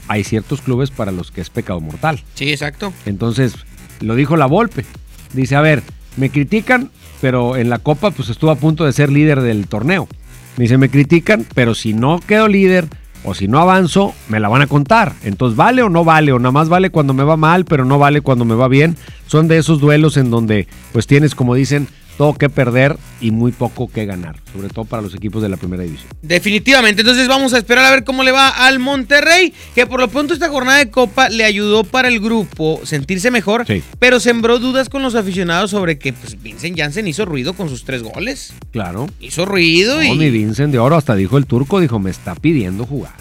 hay 0.08 0.24
ciertos 0.24 0.60
clubes 0.62 0.90
para 0.90 1.12
los 1.12 1.30
que 1.30 1.40
es 1.40 1.50
pecado 1.50 1.80
mortal. 1.80 2.22
Sí, 2.34 2.50
exacto. 2.50 2.92
Entonces, 3.04 3.54
lo 4.00 4.14
dijo 4.14 4.36
la 4.36 4.46
Volpe. 4.46 4.84
dice, 5.32 5.56
a 5.56 5.60
ver, 5.60 5.82
me 6.16 6.30
critican, 6.30 6.90
pero 7.20 7.56
en 7.56 7.68
la 7.68 7.78
Copa 7.78 8.10
pues 8.10 8.28
estuvo 8.28 8.50
a 8.50 8.56
punto 8.56 8.84
de 8.84 8.92
ser 8.92 9.10
líder 9.10 9.40
del 9.40 9.66
torneo. 9.66 10.08
Me 10.56 10.62
dice, 10.62 10.78
me 10.78 10.88
critican, 10.88 11.46
pero 11.54 11.74
si 11.74 11.92
no 11.92 12.20
quedo 12.20 12.48
líder 12.48 12.88
o 13.26 13.34
si 13.34 13.48
no 13.48 13.58
avanzo, 13.58 14.14
me 14.28 14.38
la 14.38 14.48
van 14.48 14.62
a 14.62 14.68
contar. 14.68 15.12
Entonces, 15.24 15.56
¿vale 15.56 15.82
o 15.82 15.88
no 15.88 16.04
vale? 16.04 16.32
O 16.32 16.38
nada 16.38 16.52
más 16.52 16.68
vale 16.68 16.90
cuando 16.90 17.12
me 17.12 17.24
va 17.24 17.36
mal, 17.36 17.64
pero 17.64 17.84
no 17.84 17.98
vale 17.98 18.20
cuando 18.20 18.44
me 18.44 18.54
va 18.54 18.68
bien. 18.68 18.96
Son 19.26 19.48
de 19.48 19.58
esos 19.58 19.80
duelos 19.80 20.16
en 20.16 20.30
donde 20.30 20.68
pues 20.92 21.08
tienes, 21.08 21.34
como 21.34 21.54
dicen, 21.54 21.88
todo 22.16 22.34
que 22.34 22.48
perder 22.48 22.96
y 23.20 23.30
muy 23.30 23.52
poco 23.52 23.88
que 23.88 24.06
ganar, 24.06 24.36
sobre 24.52 24.68
todo 24.68 24.84
para 24.84 25.02
los 25.02 25.14
equipos 25.14 25.42
de 25.42 25.48
la 25.48 25.56
primera 25.56 25.82
división. 25.82 26.08
Definitivamente, 26.22 27.02
entonces 27.02 27.28
vamos 27.28 27.54
a 27.54 27.58
esperar 27.58 27.84
a 27.84 27.90
ver 27.90 28.04
cómo 28.04 28.22
le 28.22 28.32
va 28.32 28.48
al 28.48 28.78
Monterrey, 28.78 29.52
que 29.74 29.86
por 29.86 30.00
lo 30.00 30.08
pronto 30.08 30.34
esta 30.34 30.48
jornada 30.48 30.78
de 30.78 30.90
Copa 30.90 31.28
le 31.28 31.44
ayudó 31.44 31.84
para 31.84 32.08
el 32.08 32.20
grupo 32.20 32.80
sentirse 32.84 33.30
mejor, 33.30 33.64
pero 33.98 34.20
sembró 34.20 34.58
dudas 34.58 34.88
con 34.88 35.02
los 35.02 35.14
aficionados 35.14 35.70
sobre 35.70 35.98
que 35.98 36.12
pues, 36.12 36.40
Vincent 36.42 36.78
Janssen 36.78 37.06
hizo 37.06 37.24
ruido 37.24 37.54
con 37.54 37.68
sus 37.68 37.84
tres 37.84 38.02
goles. 38.02 38.54
Claro. 38.70 39.06
Hizo 39.20 39.44
ruido 39.44 39.96
No, 39.96 40.14
y... 40.14 40.16
mi 40.16 40.30
Vincent 40.30 40.72
de 40.72 40.78
Oro 40.78 40.96
hasta 40.96 41.14
dijo 41.14 41.38
el 41.38 41.46
turco, 41.46 41.80
dijo, 41.80 41.98
me 41.98 42.10
está 42.10 42.34
pidiendo 42.34 42.86
jugar. 42.86 43.14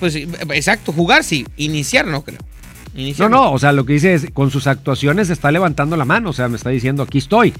Pues 0.00 0.12
sí, 0.12 0.28
exacto, 0.50 0.92
jugar 0.92 1.24
sí, 1.24 1.46
iniciar 1.56 2.06
no 2.06 2.22
creo. 2.22 2.38
No, 2.94 3.00
Iniciar 3.00 3.30
no, 3.30 3.50
o 3.52 3.58
sea, 3.58 3.72
lo 3.72 3.84
que 3.84 3.94
dice 3.94 4.14
es, 4.14 4.30
con 4.32 4.50
sus 4.50 4.66
actuaciones 4.66 5.28
está 5.28 5.50
levantando 5.50 5.96
la 5.96 6.04
mano, 6.04 6.30
o 6.30 6.32
sea, 6.32 6.48
me 6.48 6.56
está 6.56 6.70
diciendo, 6.70 7.02
aquí 7.02 7.18
estoy. 7.18 7.52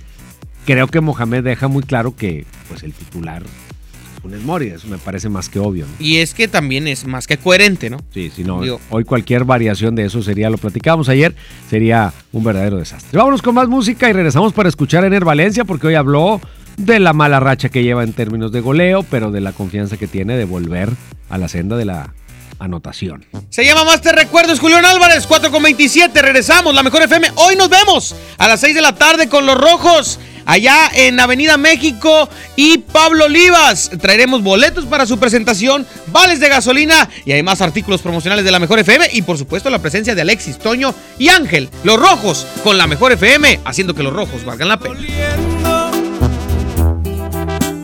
Creo 0.66 0.87
que 0.88 1.00
Mohamed 1.00 1.44
deja 1.44 1.68
muy 1.68 1.83
claro 1.83 2.16
que, 2.16 2.46
pues, 2.68 2.83
el 2.83 2.92
titular 2.92 3.42
es 3.42 4.22
Funes 4.22 4.42
Mori, 4.42 4.68
eso 4.68 4.88
me 4.88 4.96
parece 4.96 5.29
más 5.29 5.50
que 5.50 5.59
obvio, 5.59 5.85
¿no? 5.87 5.92
Y 5.98 6.16
es 6.18 6.33
que 6.33 6.48
también 6.48 6.88
es 6.88 7.07
más 7.07 7.27
que 7.27 7.37
coherente, 7.37 7.90
¿no? 7.90 7.98
Sí, 8.14 8.33
si 8.35 8.42
no, 8.44 8.62
Digo- 8.62 8.81
hoy 8.88 9.05
cualquier 9.05 9.44
variación 9.44 9.94
de 9.94 10.07
eso 10.07 10.22
sería, 10.22 10.48
lo 10.48 10.57
platicábamos 10.57 11.11
ayer, 11.11 11.35
sería 11.68 12.12
un 12.33 12.42
verdadero 12.44 12.79
desastre. 12.79 13.18
Vámonos 13.18 13.42
con 13.42 13.55
más 13.55 13.68
música 13.68 14.09
y 14.09 14.14
regresamos 14.14 14.55
para 14.55 14.70
escuchar 14.70 15.05
a 15.05 15.09
Ener 15.09 15.24
Valencia, 15.27 15.64
porque 15.66 15.88
hoy 15.88 15.94
habló 15.94 16.40
de 16.79 16.98
la 17.00 17.12
mala 17.12 17.38
racha 17.38 17.68
que 17.68 17.83
lleva 17.83 18.03
en 18.03 18.14
términos 18.14 18.50
de 18.50 18.61
goleo, 18.61 19.03
pero 19.03 19.31
de 19.31 19.42
la 19.42 19.53
confianza 19.53 19.98
que 19.98 20.07
tiene 20.07 20.37
de 20.38 20.46
volver 20.46 20.88
a 21.29 21.37
la 21.37 21.48
senda 21.48 21.77
de 21.77 21.85
la 21.85 22.14
anotación. 22.59 23.27
Se 23.50 23.64
llama 23.64 23.85
Más 23.85 24.00
Te 24.00 24.12
Recuerdos, 24.12 24.59
Julián 24.59 24.85
Álvarez, 24.87 25.27
4 25.27 25.50
con 25.50 25.62
27. 25.62 26.22
Regresamos, 26.22 26.74
la 26.74 26.83
mejor 26.83 27.03
FM. 27.03 27.29
Hoy 27.37 27.57
nos 27.57 27.68
vemos 27.68 28.14
a 28.38 28.48
las 28.48 28.61
6 28.61 28.74
de 28.74 28.81
la 28.81 28.94
tarde 28.94 29.29
con 29.29 29.44
los 29.44 29.57
rojos. 29.59 30.18
Allá 30.46 30.90
en 30.94 31.18
Avenida 31.20 31.57
México 31.57 32.28
y 32.57 32.78
Pablo 32.78 33.26
Olivas. 33.26 33.90
Traeremos 34.00 34.42
boletos 34.42 34.85
para 34.87 35.07
su 35.07 35.18
presentación, 35.18 35.87
vales 36.09 36.40
de 36.40 36.48
gasolina 36.48 37.09
y 37.24 37.33
además 37.33 37.61
artículos 37.61 38.02
promocionales 38.02 38.44
de 38.44 38.50
la 38.50 38.59
Mejor 38.59 38.78
FM 38.78 39.09
y 39.12 39.22
por 39.22 39.38
supuesto 39.38 39.70
la 39.70 39.78
presencia 39.78 40.14
de 40.14 40.22
Alexis, 40.22 40.59
Toño 40.59 40.94
y 41.18 41.28
Ángel, 41.28 41.70
los 41.83 41.98
rojos, 41.98 42.46
con 42.62 42.78
la 42.78 42.87
Mejor 42.87 43.12
FM, 43.12 43.61
haciendo 43.64 43.94
que 43.94 44.02
los 44.02 44.12
rojos 44.12 44.44
valgan 44.44 44.68
la 44.68 44.78
pena. 44.78 44.96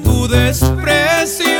tu 0.05 0.29
desprecio, 0.29 1.60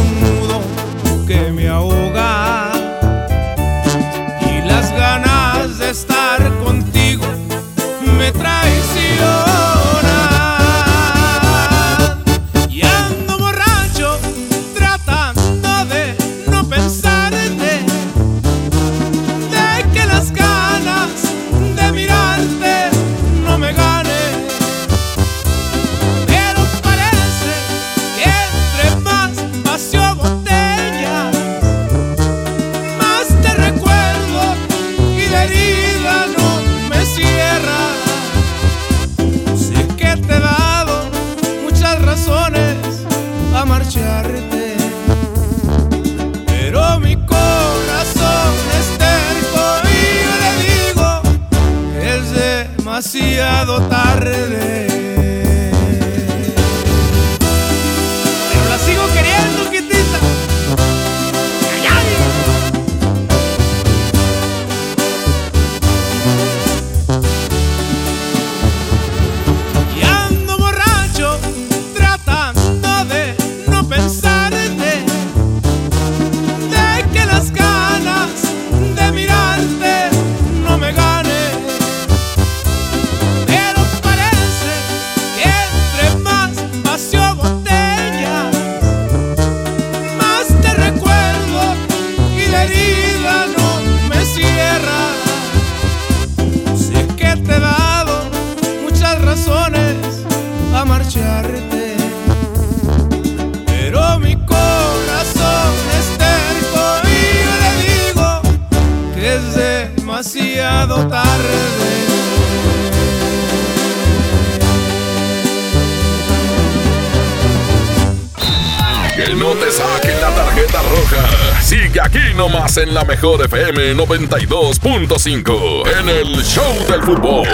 en 122.77 122.93
la 122.93 123.03
mejor 123.03 123.43
FM 123.43 123.95
92.5 123.95 125.83
en 125.99 126.09
el 126.09 126.43
Show 126.43 126.87
del 126.87 127.01
Fútbol. 127.01 127.47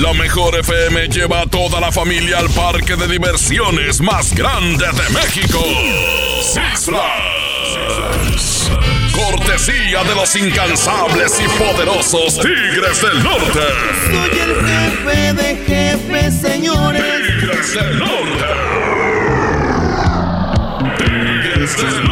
La 0.00 0.12
mejor 0.12 0.54
FM 0.56 1.08
lleva 1.08 1.40
a 1.40 1.46
toda 1.46 1.80
la 1.80 1.90
familia 1.90 2.38
al 2.38 2.48
parque 2.50 2.94
de 2.96 3.08
diversiones 3.08 4.00
más 4.00 4.32
grande 4.34 4.84
de 4.84 5.10
México. 5.14 5.58
Six 6.42 6.84
Flags. 6.84 8.70
Cortesía 9.12 10.04
de 10.04 10.14
los 10.14 10.36
incansables 10.36 11.40
y 11.40 11.48
poderosos 11.58 12.38
Tigres 12.38 13.02
del 13.02 13.22
Norte. 13.24 13.60
Soy 14.06 14.38
el 14.38 14.54
jefe 14.66 15.32
de 15.32 15.56
jefes, 15.66 16.40
señores. 16.40 17.02
Tigres 17.02 17.74
del 17.74 17.98
Norte. 17.98 18.46
Tigres 20.98 21.76
del 21.76 21.94
Norte. 22.04 22.11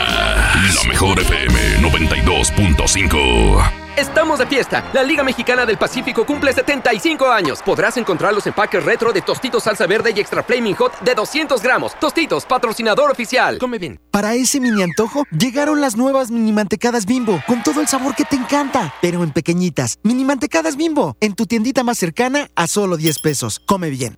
La 0.53 0.83
mejor 0.85 1.17
FM 1.17 1.77
92.5. 1.81 3.71
Estamos 3.95 4.37
de 4.39 4.45
fiesta. 4.45 4.83
La 4.93 5.01
Liga 5.01 5.23
Mexicana 5.23 5.65
del 5.65 5.77
Pacífico 5.77 6.25
cumple 6.25 6.51
75 6.51 7.31
años. 7.31 7.61
Podrás 7.63 7.95
encontrar 7.95 8.33
los 8.33 8.45
empaques 8.45 8.83
retro 8.83 9.13
de 9.13 9.21
Tostitos 9.21 9.63
Salsa 9.63 9.87
Verde 9.87 10.11
y 10.13 10.19
Extra 10.19 10.43
Flaming 10.43 10.75
Hot 10.75 10.99
de 10.99 11.15
200 11.15 11.63
gramos. 11.63 11.97
Tostitos, 11.99 12.45
patrocinador 12.45 13.09
oficial. 13.09 13.59
Come 13.59 13.79
bien. 13.79 13.97
Para 14.11 14.35
ese 14.35 14.59
mini 14.59 14.83
antojo, 14.83 15.23
llegaron 15.31 15.79
las 15.79 15.95
nuevas 15.95 16.31
mini 16.31 16.51
mantecadas 16.51 17.05
bimbo, 17.05 17.41
con 17.47 17.63
todo 17.63 17.79
el 17.79 17.87
sabor 17.87 18.13
que 18.13 18.25
te 18.25 18.35
encanta, 18.35 18.93
pero 19.01 19.23
en 19.23 19.31
pequeñitas. 19.31 19.99
Mini 20.03 20.25
mantecadas 20.25 20.75
bimbo, 20.75 21.15
en 21.21 21.33
tu 21.33 21.45
tiendita 21.45 21.83
más 21.85 21.97
cercana 21.97 22.49
a 22.55 22.67
solo 22.67 22.97
10 22.97 23.19
pesos. 23.19 23.61
Come 23.65 23.89
bien. 23.89 24.17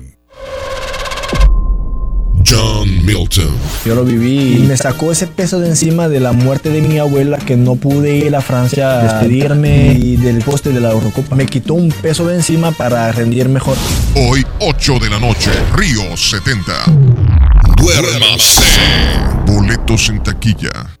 John 2.51 3.05
Milton. 3.05 3.55
Yo 3.85 3.95
lo 3.95 4.03
viví 4.03 4.57
y 4.57 4.59
me 4.67 4.75
sacó 4.75 5.11
ese 5.11 5.25
peso 5.25 5.59
de 5.59 5.69
encima 5.69 6.09
de 6.09 6.19
la 6.19 6.33
muerte 6.33 6.69
de 6.69 6.81
mi 6.81 6.97
abuela 6.99 7.37
que 7.37 7.55
no 7.55 7.75
pude 7.75 8.17
ir 8.17 8.35
a 8.35 8.41
Francia 8.41 8.99
a 8.99 9.03
despedirme 9.03 9.93
y 9.93 10.17
del 10.17 10.43
poste 10.43 10.71
de 10.71 10.81
la 10.81 10.91
Eurocopa. 10.91 11.35
Me 11.35 11.45
quitó 11.45 11.75
un 11.75 11.91
peso 11.91 12.27
de 12.27 12.35
encima 12.35 12.71
para 12.71 13.11
rendir 13.13 13.47
mejor. 13.47 13.77
Hoy, 14.15 14.45
8 14.59 14.99
de 14.99 15.09
la 15.09 15.19
noche, 15.19 15.51
Río 15.75 16.17
70. 16.17 16.73
Duérmase. 17.77 18.61
Boletos 19.45 20.09
en 20.09 20.21
taquilla. 20.21 21.00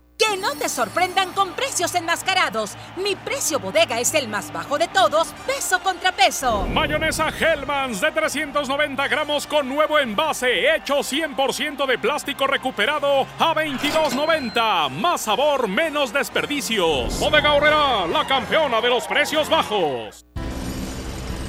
Te 0.61 0.69
sorprendan 0.69 1.33
con 1.33 1.53
precios 1.53 1.95
enmascarados. 1.95 2.73
Mi 2.95 3.15
precio 3.15 3.59
bodega 3.59 3.99
es 3.99 4.13
el 4.13 4.27
más 4.27 4.53
bajo 4.53 4.77
de 4.77 4.87
todos, 4.87 5.29
peso 5.47 5.79
contra 5.79 6.11
peso. 6.11 6.67
Mayonesa 6.67 7.29
Hellmann's 7.29 7.99
de 7.99 8.11
390 8.11 9.07
gramos 9.07 9.47
con 9.47 9.67
nuevo 9.67 9.97
envase, 9.97 10.75
hecho 10.75 10.99
100% 10.99 11.87
de 11.87 11.97
plástico 11.97 12.45
recuperado 12.45 13.25
a 13.39 13.55
22.90. 13.55 14.91
Más 14.91 15.21
sabor, 15.21 15.67
menos 15.67 16.13
desperdicios. 16.13 17.19
Bodega 17.19 17.53
Horrera, 17.53 18.05
la 18.05 18.27
campeona 18.27 18.81
de 18.81 18.89
los 18.89 19.05
precios 19.05 19.49
bajos. 19.49 20.27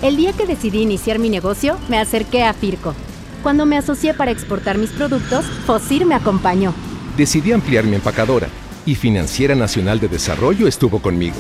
El 0.00 0.16
día 0.16 0.32
que 0.32 0.46
decidí 0.46 0.80
iniciar 0.80 1.18
mi 1.18 1.28
negocio, 1.28 1.78
me 1.90 1.98
acerqué 1.98 2.44
a 2.44 2.54
Firco. 2.54 2.94
Cuando 3.42 3.66
me 3.66 3.76
asocié 3.76 4.14
para 4.14 4.30
exportar 4.30 4.78
mis 4.78 4.90
productos, 4.90 5.44
Fosir 5.66 6.06
me 6.06 6.14
acompañó. 6.14 6.72
Decidí 7.14 7.52
ampliar 7.52 7.84
mi 7.84 7.96
empacadora 7.96 8.48
y 8.86 8.94
Financiera 8.94 9.54
Nacional 9.54 10.00
de 10.00 10.08
Desarrollo 10.08 10.66
estuvo 10.66 11.00
conmigo. 11.00 11.36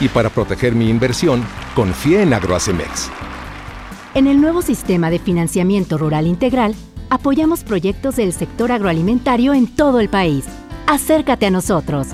Y 0.00 0.08
para 0.08 0.30
proteger 0.30 0.74
mi 0.74 0.88
inversión, 0.88 1.44
confié 1.74 2.22
en 2.22 2.34
Agroacemex. 2.34 3.10
En 4.14 4.26
el 4.26 4.40
nuevo 4.40 4.62
sistema 4.62 5.10
de 5.10 5.18
financiamiento 5.18 5.96
rural 5.96 6.26
integral, 6.26 6.74
apoyamos 7.08 7.64
proyectos 7.64 8.16
del 8.16 8.32
sector 8.32 8.72
agroalimentario 8.72 9.54
en 9.54 9.66
todo 9.66 10.00
el 10.00 10.08
país. 10.08 10.44
Acércate 10.86 11.46
a 11.46 11.50
nosotros. 11.50 12.08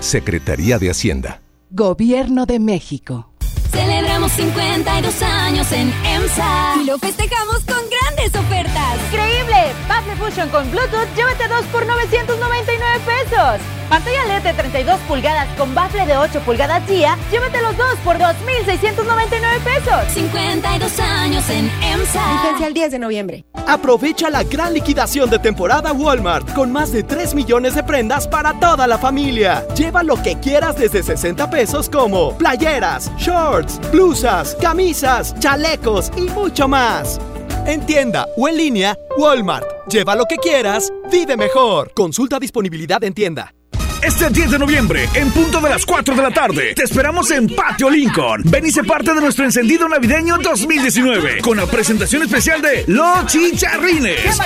Secretaría 0.00 0.78
de 0.78 0.90
Hacienda. 0.90 1.42
Gobierno 1.70 2.46
de 2.46 2.58
México. 2.58 3.30
Celebramos 3.70 4.32
52 4.32 5.22
años 5.22 5.70
en 5.72 5.92
EMSA 6.04 6.76
y 6.82 6.86
lo 6.86 6.98
festejamos 6.98 7.64
con 7.64 7.88
grandes 8.20 8.40
ofertas. 8.40 8.98
¡Increíble! 9.12 9.74
Baffle 9.88 10.16
Fusion 10.16 10.48
con 10.50 10.70
Bluetooth, 10.70 11.08
llévate 11.16 11.48
dos 11.48 11.64
por 11.66 11.86
999 11.86 13.00
pesos. 13.06 13.60
Pantalla 13.88 14.24
LED 14.26 14.42
de 14.42 14.54
32 14.54 15.00
pulgadas 15.08 15.48
con 15.58 15.74
bafle 15.74 16.06
de 16.06 16.16
8 16.16 16.40
pulgadas 16.40 16.86
día, 16.86 17.18
llévate 17.32 17.60
los 17.60 17.76
dos 17.76 17.96
por 18.04 18.18
2,699 18.18 19.60
pesos. 19.64 20.12
52 20.14 21.00
años 21.00 21.50
en 21.50 21.70
EMSA. 21.82 22.42
Vigencia 22.42 22.66
el 22.68 22.74
10 22.74 22.90
de 22.92 22.98
noviembre. 23.00 23.44
Aprovecha 23.66 24.30
la 24.30 24.44
gran 24.44 24.74
liquidación 24.74 25.28
de 25.28 25.40
temporada 25.40 25.92
Walmart 25.92 26.52
con 26.54 26.70
más 26.70 26.92
de 26.92 27.02
3 27.02 27.34
millones 27.34 27.74
de 27.74 27.82
prendas 27.82 28.28
para 28.28 28.58
toda 28.60 28.86
la 28.86 28.98
familia. 28.98 29.66
Lleva 29.74 30.04
lo 30.04 30.22
que 30.22 30.38
quieras 30.38 30.76
desde 30.76 31.02
60 31.02 31.50
pesos 31.50 31.88
como 31.90 32.36
playeras, 32.38 33.10
shorts, 33.16 33.80
blusas, 33.90 34.56
camisas, 34.60 35.34
chalecos 35.40 36.12
y 36.16 36.22
mucho 36.22 36.68
más. 36.68 37.18
En 37.66 37.84
tienda 37.86 38.26
o 38.36 38.48
en 38.48 38.56
línea, 38.56 38.96
Walmart. 39.18 39.66
Lleva 39.88 40.14
lo 40.14 40.24
que 40.26 40.36
quieras, 40.36 40.92
vive 41.10 41.36
mejor. 41.36 41.92
Consulta 41.94 42.38
disponibilidad 42.38 43.02
en 43.04 43.14
tienda. 43.14 43.54
Este 44.02 44.30
10 44.30 44.52
de 44.52 44.58
noviembre, 44.58 45.06
en 45.12 45.30
punto 45.30 45.60
de 45.60 45.68
las 45.68 45.84
4 45.84 46.14
de 46.14 46.22
la 46.22 46.30
tarde, 46.30 46.74
te 46.74 46.84
esperamos 46.84 47.30
en 47.30 47.54
Patio 47.54 47.90
Lincoln. 47.90 48.42
Ven 48.46 48.64
y 48.64 48.70
sé 48.70 48.82
parte 48.82 49.12
de 49.12 49.20
nuestro 49.20 49.44
encendido 49.44 49.86
navideño 49.90 50.38
2019 50.38 51.42
con 51.42 51.58
la 51.58 51.66
presentación 51.66 52.22
especial 52.22 52.62
de 52.62 52.84
Los 52.86 53.26
Chicharrines. 53.26 54.38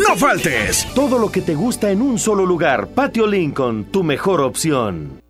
No 0.00 0.16
faltes. 0.16 0.88
Todo 0.94 1.18
lo 1.18 1.30
que 1.30 1.42
te 1.42 1.54
gusta 1.54 1.90
en 1.90 2.00
un 2.00 2.18
solo 2.18 2.46
lugar. 2.46 2.88
Patio 2.88 3.26
Lincoln, 3.26 3.84
tu 3.90 4.02
mejor 4.02 4.40
opción. 4.40 5.20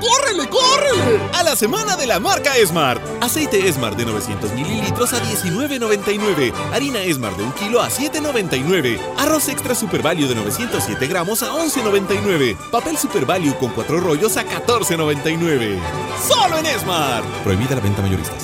¡Córrele, 0.00 0.48
córrele! 0.48 1.20
A 1.32 1.42
la 1.42 1.56
semana 1.56 1.96
de 1.96 2.06
la 2.06 2.20
marca 2.20 2.52
Smart. 2.64 3.00
Aceite 3.20 3.72
Smart 3.72 3.96
de 3.96 4.04
900 4.04 4.52
mililitros 4.52 5.12
a 5.12 5.22
19.99. 5.22 6.52
Harina 6.72 7.00
Smart 7.12 7.36
de 7.36 7.44
1 7.44 7.54
kilo 7.54 7.80
a 7.80 7.88
7.99. 7.88 9.00
Arroz 9.18 9.48
extra 9.48 9.74
Super 9.74 10.02
Value 10.02 10.28
de 10.28 10.34
907 10.34 11.06
gramos 11.06 11.42
a 11.42 11.52
11.99. 11.52 12.56
Papel 12.70 12.98
Super 12.98 13.24
Value 13.24 13.56
con 13.58 13.70
4 13.70 14.00
rollos 14.00 14.36
a 14.36 14.44
14.99. 14.44 15.78
¡Solo 16.26 16.58
en 16.58 16.66
Smart! 16.78 17.24
Prohibida 17.42 17.74
la 17.74 17.80
venta 17.80 18.02
mayoristas. 18.02 18.43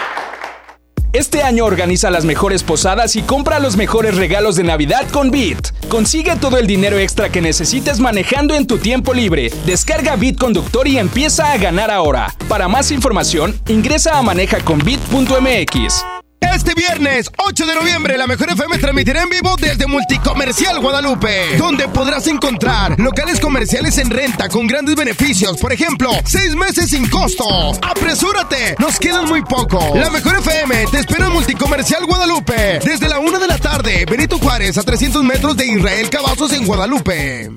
Este 1.13 1.43
año 1.43 1.65
organiza 1.65 2.09
las 2.09 2.23
mejores 2.23 2.63
posadas 2.63 3.17
y 3.17 3.21
compra 3.21 3.59
los 3.59 3.75
mejores 3.75 4.15
regalos 4.15 4.55
de 4.55 4.63
Navidad 4.63 5.05
con 5.11 5.29
Bit. 5.29 5.71
Consigue 5.89 6.37
todo 6.37 6.57
el 6.57 6.67
dinero 6.67 6.97
extra 6.99 7.29
que 7.29 7.41
necesites 7.41 7.99
manejando 7.99 8.55
en 8.55 8.65
tu 8.65 8.77
tiempo 8.77 9.13
libre. 9.13 9.51
Descarga 9.65 10.15
Bit 10.15 10.39
Conductor 10.39 10.87
y 10.87 10.97
empieza 10.97 11.51
a 11.51 11.57
ganar 11.57 11.91
ahora. 11.91 12.33
Para 12.47 12.69
más 12.69 12.91
información, 12.91 13.59
ingresa 13.67 14.17
a 14.17 14.21
manejaconbit.mx. 14.21 16.20
Este 16.41 16.73
viernes 16.73 17.29
8 17.37 17.65
de 17.65 17.75
noviembre 17.75 18.17
la 18.17 18.25
Mejor 18.25 18.49
FM 18.49 18.77
transmitirá 18.79 19.21
en 19.21 19.29
vivo 19.29 19.55
desde 19.57 19.85
Multicomercial 19.85 20.79
Guadalupe, 20.79 21.55
donde 21.57 21.87
podrás 21.87 22.25
encontrar 22.27 22.99
locales 22.99 23.39
comerciales 23.39 23.97
en 23.99 24.09
renta 24.09 24.49
con 24.49 24.65
grandes 24.67 24.95
beneficios. 24.95 25.57
Por 25.57 25.71
ejemplo, 25.71 26.09
seis 26.25 26.55
meses 26.55 26.89
sin 26.89 27.07
costo. 27.09 27.45
¡Apresúrate! 27.83 28.75
Nos 28.79 28.99
quedan 28.99 29.25
muy 29.29 29.43
poco. 29.43 29.95
La 29.95 30.09
Mejor 30.09 30.39
FM 30.39 30.87
te 30.91 30.99
espera 30.99 31.27
en 31.27 31.33
Multicomercial 31.33 32.05
Guadalupe 32.05 32.79
desde 32.83 33.07
la 33.07 33.19
1 33.19 33.39
de 33.39 33.47
la 33.47 33.57
tarde. 33.57 34.05
Benito 34.09 34.37
Juárez 34.39 34.77
a 34.77 34.83
300 34.83 35.23
metros 35.23 35.55
de 35.55 35.67
Israel 35.67 36.09
Cavazos 36.09 36.51
en 36.53 36.65
Guadalupe. 36.65 37.51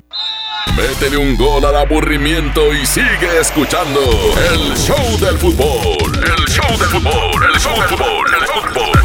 Métele 0.75 1.15
un 1.15 1.37
gol 1.37 1.63
al 1.63 1.77
aburrimiento 1.77 2.73
y 2.73 2.85
sigue 2.85 3.39
escuchando 3.39 4.01
el 4.51 4.75
show 4.75 5.17
del 5.21 5.37
fútbol. 5.37 6.13
El 6.13 6.45
show 6.51 6.69
del 6.77 6.89
fútbol, 6.89 7.43
el 7.53 7.59
show 7.61 7.79
del 7.79 7.87
fútbol, 7.87 8.27
el 8.27 8.47
fútbol. 8.47 8.99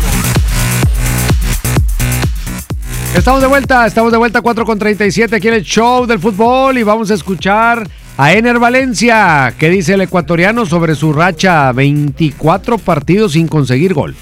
Estamos 3.14 3.40
de 3.40 3.46
vuelta, 3.46 3.86
estamos 3.86 4.10
de 4.10 4.18
vuelta 4.18 4.42
4 4.42 4.64
con 4.64 4.80
37 4.80 5.36
aquí 5.36 5.46
en 5.46 5.54
el 5.54 5.62
show 5.62 6.06
del 6.06 6.18
fútbol 6.18 6.76
y 6.76 6.82
vamos 6.82 7.08
a 7.12 7.14
escuchar 7.14 7.88
a 8.16 8.32
Ener 8.32 8.58
Valencia, 8.58 9.54
que 9.56 9.70
dice 9.70 9.94
el 9.94 10.00
ecuatoriano 10.00 10.66
sobre 10.66 10.96
su 10.96 11.12
racha 11.12 11.70
24 11.70 12.78
partidos 12.78 13.32
sin 13.32 13.46
conseguir 13.46 13.94
gol. 13.94 14.16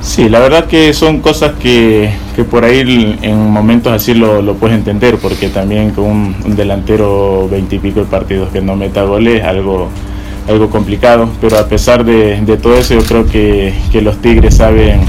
Sí, 0.00 0.28
la 0.28 0.38
verdad 0.38 0.66
que 0.66 0.94
son 0.94 1.20
cosas 1.20 1.52
que, 1.60 2.10
que 2.36 2.44
por 2.44 2.64
ahí 2.64 3.18
en 3.20 3.50
momentos 3.50 3.92
así 3.92 4.14
lo, 4.14 4.42
lo 4.42 4.54
puedes 4.54 4.76
entender, 4.76 5.16
porque 5.16 5.48
también 5.48 5.90
con 5.90 6.04
un, 6.04 6.56
delantero 6.56 7.48
20 7.48 7.76
y 7.76 7.78
pico 7.78 8.00
de 8.00 8.06
partidos 8.06 8.48
que 8.50 8.60
no 8.60 8.76
meta 8.76 9.02
goles, 9.02 9.42
algo, 9.42 9.88
algo 10.48 10.70
complicado, 10.70 11.28
pero 11.40 11.58
a 11.58 11.66
pesar 11.66 12.04
de, 12.04 12.40
de 12.40 12.56
todo 12.56 12.76
eso 12.78 12.94
yo 12.94 13.02
creo 13.02 13.26
que, 13.26 13.74
que 13.90 14.00
los 14.00 14.18
Tigres 14.18 14.56
saben, 14.56 15.00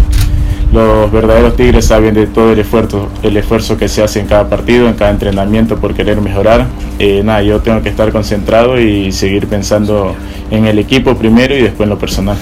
los 0.74 1.12
verdaderos 1.12 1.56
Tigres 1.56 1.86
saben 1.86 2.16
de 2.16 2.26
todo 2.28 2.52
el 2.52 2.60
esfuerzo, 2.60 3.10
el 3.22 3.38
esfuerzo 3.38 3.78
que 3.78 3.88
se 3.88 4.04
hace 4.04 4.20
en 4.20 4.26
cada 4.26 4.50
partido, 4.50 4.88
en 4.88 4.96
cada 4.96 5.12
entrenamiento 5.12 5.78
por 5.78 5.94
querer 5.94 6.20
mejorar. 6.20 6.66
Eh, 6.98 7.22
nada, 7.24 7.44
yo 7.44 7.62
tengo 7.62 7.82
que 7.82 7.90
estar 7.90 8.12
concentrado 8.12 8.80
y 8.80 9.12
seguir 9.12 9.48
pensando 9.48 10.16
en 10.52 10.66
el 10.66 10.80
equipo 10.80 11.16
primero 11.16 11.56
y 11.56 11.62
después 11.62 11.86
en 11.86 11.90
lo 11.90 12.00
personal. 12.00 12.38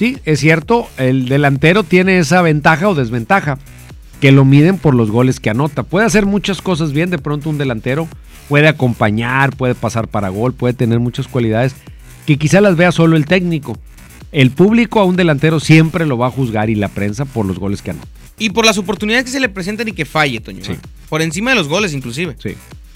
Sí, 0.00 0.16
es 0.24 0.40
cierto, 0.40 0.88
el 0.96 1.28
delantero 1.28 1.82
tiene 1.82 2.18
esa 2.18 2.40
ventaja 2.40 2.88
o 2.88 2.94
desventaja, 2.94 3.58
que 4.18 4.32
lo 4.32 4.46
miden 4.46 4.78
por 4.78 4.94
los 4.94 5.10
goles 5.10 5.40
que 5.40 5.50
anota. 5.50 5.82
Puede 5.82 6.06
hacer 6.06 6.24
muchas 6.24 6.62
cosas 6.62 6.94
bien, 6.94 7.10
de 7.10 7.18
pronto 7.18 7.50
un 7.50 7.58
delantero 7.58 8.08
puede 8.48 8.66
acompañar, 8.66 9.54
puede 9.54 9.74
pasar 9.74 10.08
para 10.08 10.30
gol, 10.30 10.54
puede 10.54 10.72
tener 10.72 11.00
muchas 11.00 11.28
cualidades 11.28 11.74
que 12.24 12.38
quizá 12.38 12.62
las 12.62 12.76
vea 12.76 12.92
solo 12.92 13.14
el 13.14 13.26
técnico. 13.26 13.76
El 14.32 14.52
público 14.52 15.00
a 15.00 15.04
un 15.04 15.16
delantero 15.16 15.60
siempre 15.60 16.06
lo 16.06 16.16
va 16.16 16.28
a 16.28 16.30
juzgar 16.30 16.70
y 16.70 16.76
la 16.76 16.88
prensa 16.88 17.26
por 17.26 17.44
los 17.44 17.58
goles 17.58 17.82
que 17.82 17.90
anota. 17.90 18.08
Y 18.38 18.48
por 18.48 18.64
las 18.64 18.78
oportunidades 18.78 19.26
que 19.26 19.32
se 19.32 19.40
le 19.40 19.50
presentan 19.50 19.86
y 19.88 19.92
que 19.92 20.06
falle, 20.06 20.40
Toño. 20.40 20.64
Sí. 20.64 20.72
¿eh? 20.72 20.78
Por 21.10 21.20
encima 21.20 21.50
de 21.50 21.56
los 21.56 21.68
goles, 21.68 21.92
inclusive. 21.92 22.36
Sí. 22.42 22.54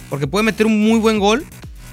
Porque 0.09 0.26
puede 0.26 0.42
meter 0.42 0.64
un 0.64 0.82
muy 0.82 0.98
buen 1.00 1.18
gol, 1.18 1.44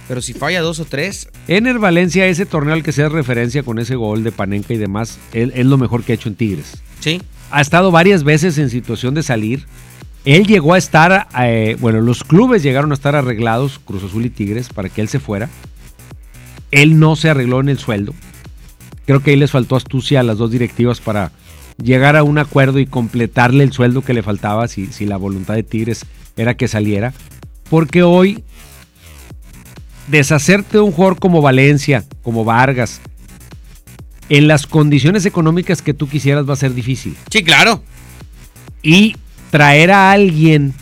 pero 0.07 0.21
si 0.21 0.33
falla 0.33 0.61
dos 0.61 0.79
o 0.79 0.85
tres, 0.85 1.29
Ener 1.47 1.79
Valencia, 1.79 2.25
ese 2.27 2.45
torneo 2.45 2.73
al 2.73 2.83
que 2.83 2.91
se 2.91 3.03
hace 3.03 3.13
referencia 3.13 3.63
con 3.63 3.79
ese 3.79 3.95
gol 3.95 4.23
de 4.23 4.31
Panenka 4.31 4.73
y 4.73 4.77
demás, 4.77 5.19
él- 5.33 5.53
es 5.55 5.65
lo 5.65 5.77
mejor 5.77 6.03
que 6.03 6.11
ha 6.11 6.15
hecho 6.15 6.29
en 6.29 6.35
Tigres. 6.35 6.81
sí. 6.99 7.21
ha 7.53 7.59
estado 7.59 7.91
varias 7.91 8.23
veces 8.23 8.57
en 8.57 8.69
situación 8.69 9.13
de 9.13 9.23
salir. 9.23 9.65
Él 10.23 10.47
llegó 10.47 10.73
a 10.73 10.77
estar, 10.77 11.27
eh, 11.41 11.75
bueno, 11.81 11.99
los 11.99 12.23
clubes 12.23 12.63
llegaron 12.63 12.91
a 12.91 12.93
estar 12.93 13.13
arreglados, 13.15 13.79
Cruz 13.83 14.03
Azul 14.05 14.25
y 14.25 14.29
Tigres, 14.29 14.69
para 14.69 14.87
que 14.87 15.01
él 15.01 15.09
se 15.09 15.19
fuera. 15.19 15.49
Él 16.71 16.99
no 16.99 17.15
se 17.17 17.29
arregló 17.29 17.59
en 17.59 17.67
el 17.69 17.77
sueldo. 17.77 18.13
Creo 19.05 19.21
que 19.21 19.31
ahí 19.31 19.35
les 19.35 19.51
faltó 19.51 19.75
astucia 19.75 20.19
a 20.19 20.23
las 20.23 20.37
dos 20.37 20.51
directivas 20.51 21.01
para 21.01 21.31
llegar 21.83 22.15
a 22.15 22.23
un 22.23 22.37
acuerdo 22.37 22.79
y 22.79 22.85
completarle 22.85 23.63
el 23.63 23.73
sueldo 23.73 24.01
que 24.01 24.13
le 24.13 24.23
faltaba 24.23 24.67
si, 24.67 24.87
si 24.87 25.05
la 25.05 25.17
voluntad 25.17 25.55
de 25.55 25.63
Tigres 25.63 26.05
era 26.37 26.53
que 26.55 26.67
saliera. 26.69 27.13
Porque 27.69 28.03
hoy 28.03 28.43
deshacerte 30.11 30.77
de 30.77 30.83
un 30.83 30.91
jugador 30.91 31.17
como 31.17 31.41
Valencia, 31.41 32.03
como 32.21 32.43
Vargas, 32.43 33.01
en 34.29 34.47
las 34.47 34.67
condiciones 34.67 35.25
económicas 35.25 35.81
que 35.81 35.93
tú 35.93 36.07
quisieras 36.07 36.47
va 36.47 36.53
a 36.53 36.57
ser 36.57 36.73
difícil. 36.73 37.15
Sí, 37.29 37.43
claro. 37.43 37.81
Y 38.83 39.15
traer 39.49 39.91
a 39.91 40.11
alguien 40.11 40.73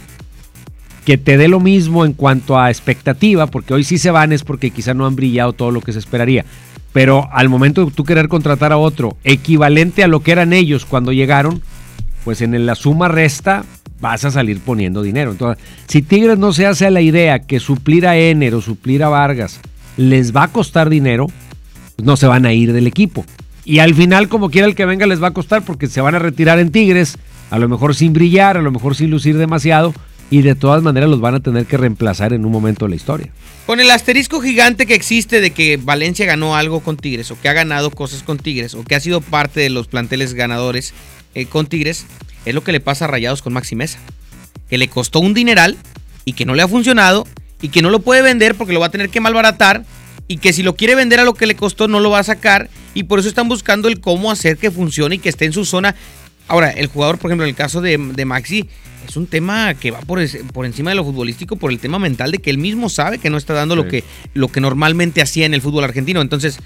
que 1.06 1.18
te 1.18 1.38
dé 1.38 1.48
lo 1.48 1.60
mismo 1.60 2.06
en 2.06 2.14
cuanto 2.14 2.60
a 2.60 2.70
expectativa, 2.70 3.48
porque 3.48 3.74
hoy 3.74 3.84
sí 3.84 3.98
se 3.98 4.12
van 4.12 4.32
es 4.32 4.44
porque 4.44 4.72
quizá 4.72 4.94
no 4.94 5.06
han 5.06 5.16
brillado 5.16 5.54
todo 5.54 5.72
lo 5.72 5.82
que 5.82 5.94
se 5.94 6.00
esperaría. 6.00 6.46
Pero 6.94 7.30
al 7.32 7.50
momento 7.50 7.86
de 7.86 7.92
tú 7.92 8.04
querer 8.04 8.28
contratar 8.28 8.72
a 8.72 8.78
otro 8.78 9.18
equivalente 9.24 10.04
a 10.04 10.08
lo 10.08 10.22
que 10.22 10.32
eran 10.32 10.54
ellos 10.54 10.86
cuando 10.86 11.12
llegaron, 11.12 11.62
pues 12.24 12.42
en 12.42 12.66
la 12.66 12.76
suma 12.76 13.08
resta 13.08 13.64
vas 14.00 14.26
a 14.26 14.32
salir 14.32 14.60
poniendo 14.60 15.02
dinero. 15.02 15.32
Entonces, 15.32 15.64
si 15.88 16.02
Tigres 16.02 16.38
no 16.38 16.54
se 16.54 16.66
hace 16.66 16.86
a 16.86 16.92
la 16.92 17.02
idea 17.02 17.40
que 17.40 17.60
suplir 17.60 18.08
a 18.08 18.18
Ener 18.18 18.56
o 18.56 18.62
suplir 18.62 19.04
a 19.04 19.10
Vargas 19.10 19.60
les 19.98 20.36
va 20.36 20.44
a 20.44 20.48
costar 20.48 20.90
dinero, 20.90 21.28
pues 21.96 22.06
no 22.06 22.16
se 22.18 22.28
van 22.28 22.46
a 22.46 22.54
ir 22.54 22.74
del 22.74 22.88
equipo. 22.88 23.26
Y 23.66 23.80
al 23.80 23.94
final, 23.94 24.30
como 24.30 24.50
quiera 24.50 24.68
el 24.68 24.76
que 24.76 24.86
venga, 24.86 25.06
les 25.06 25.22
va 25.22 25.28
a 25.28 25.34
costar 25.34 25.64
porque 25.64 25.88
se 25.88 26.02
van 26.02 26.16
a 26.16 26.20
retirar 26.20 26.60
en 26.60 26.72
Tigres, 26.72 27.18
a 27.52 27.60
lo 27.60 27.68
mejor 27.68 27.96
sin 27.96 28.14
brillar, 28.14 28.58
a 28.58 28.62
lo 28.62 28.72
mejor 28.72 28.96
sin 28.96 29.12
lucir 29.12 29.38
demasiado, 29.38 29.94
y 30.32 30.42
de 30.42 30.56
todas 30.56 30.82
maneras 30.82 31.10
los 31.10 31.20
van 31.20 31.36
a 31.36 31.40
tener 31.40 31.66
que 31.66 31.78
reemplazar 31.78 32.34
en 32.34 32.46
un 32.46 32.52
momento 32.52 32.86
de 32.86 32.90
la 32.90 32.96
historia. 32.96 33.32
Con 33.66 33.80
el 33.80 33.92
asterisco 33.92 34.42
gigante 34.42 34.86
que 34.86 34.96
existe 34.96 35.42
de 35.42 35.52
que 35.52 35.78
Valencia 35.78 36.26
ganó 36.26 36.56
algo 36.56 36.80
con 36.80 36.98
Tigres, 36.98 37.30
o 37.32 37.40
que 37.40 37.50
ha 37.50 37.54
ganado 37.54 37.92
cosas 37.92 38.24
con 38.24 38.38
Tigres, 38.38 38.74
o 38.74 38.84
que 38.84 38.96
ha 38.96 39.00
sido 39.00 39.22
parte 39.22 39.60
de 39.60 39.70
los 39.70 39.88
planteles 39.88 40.34
ganadores 40.34 40.94
eh, 41.36 41.46
con 41.46 41.68
Tigres, 41.68 42.06
es 42.46 42.56
lo 42.56 42.64
que 42.64 42.72
le 42.72 42.80
pasa 42.80 43.06
a 43.06 43.08
Rayados 43.08 43.42
con 43.42 43.54
Maxi 43.54 43.76
Mesa. 43.76 44.00
Que 44.70 44.78
le 44.78 44.88
costó 44.88 45.20
un 45.20 45.34
dineral 45.34 45.78
y 46.26 46.34
que 46.34 46.46
no 46.46 46.56
le 46.56 46.62
ha 46.62 46.68
funcionado 46.68 47.28
y 47.62 47.70
que 47.70 47.82
no 47.82 47.90
lo 47.90 48.00
puede 48.00 48.22
vender 48.22 48.56
porque 48.56 48.74
lo 48.74 48.80
va 48.80 48.88
a 48.88 48.92
tener 48.92 49.10
que 49.10 49.20
malbaratar 49.20 49.84
y 50.28 50.38
que 50.38 50.54
si 50.54 50.64
lo 50.64 50.76
quiere 50.76 50.96
vender 50.96 51.20
a 51.20 51.24
lo 51.24 51.34
que 51.34 51.48
le 51.48 51.56
costó 51.56 51.88
no 51.88 52.00
lo 52.00 52.12
va 52.12 52.20
a 52.20 52.24
sacar 52.24 52.70
y 52.94 53.04
por 53.04 53.20
eso 53.20 53.28
están 53.28 53.50
buscando 53.50 53.88
el 53.88 54.00
cómo 54.00 54.32
hacer 54.32 54.58
que 54.58 54.72
funcione 54.72 55.16
y 55.16 55.20
que 55.20 55.30
esté 55.30 55.46
en 55.46 55.54
su 55.54 55.66
zona. 55.66 55.96
Ahora, 56.48 56.72
el 56.72 56.88
jugador, 56.88 57.18
por 57.20 57.30
ejemplo, 57.30 57.46
en 57.46 57.50
el 57.50 57.56
caso 57.56 57.82
de, 57.82 57.98
de 57.98 58.26
Maxi, 58.26 58.68
es 59.08 59.18
un 59.18 59.28
tema 59.28 59.74
que 59.74 59.92
va 59.92 60.00
por, 60.02 60.20
por 60.54 60.66
encima 60.66 60.92
de 60.92 60.96
lo 60.96 61.04
futbolístico, 61.04 61.56
por 61.56 61.72
el 61.72 61.80
tema 61.80 62.00
mental 62.00 62.32
de 62.32 62.40
que 62.40 62.50
él 62.50 62.58
mismo 62.58 62.90
sabe 62.90 63.18
que 63.18 63.30
no 63.30 63.38
está 63.38 63.54
dando 63.54 63.76
lo, 63.76 63.88
que, 63.88 64.04
lo 64.34 64.50
que 64.50 64.62
normalmente 64.62 65.22
hacía 65.22 65.46
en 65.46 65.54
el 65.54 65.62
fútbol 65.62 65.84
argentino. 65.84 66.22
Entonces, 66.22 66.60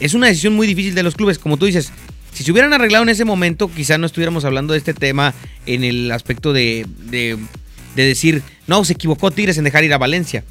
es 0.00 0.14
una 0.14 0.26
decisión 0.26 0.54
muy 0.54 0.66
difícil 0.66 0.94
de 0.94 1.02
los 1.02 1.14
clubes. 1.14 1.38
Como 1.38 1.56
tú 1.56 1.66
dices, 1.66 1.92
si 2.32 2.44
se 2.44 2.52
hubieran 2.52 2.72
arreglado 2.72 3.02
en 3.02 3.08
ese 3.10 3.24
momento, 3.24 3.70
quizá 3.74 3.98
no 3.98 4.06
estuviéramos 4.06 4.44
hablando 4.44 4.72
de 4.72 4.78
este 4.78 4.94
tema 4.94 5.34
en 5.66 5.84
el 5.84 6.10
aspecto 6.12 6.52
de, 6.52 6.86
de, 7.10 7.36
de 7.96 8.04
decir, 8.04 8.42
no, 8.66 8.84
se 8.84 8.92
equivocó 8.94 9.30
Tigres 9.30 9.58
en 9.58 9.64
dejar 9.64 9.84
ir 9.84 9.92
a 9.94 9.98
Valencia. 9.98 10.44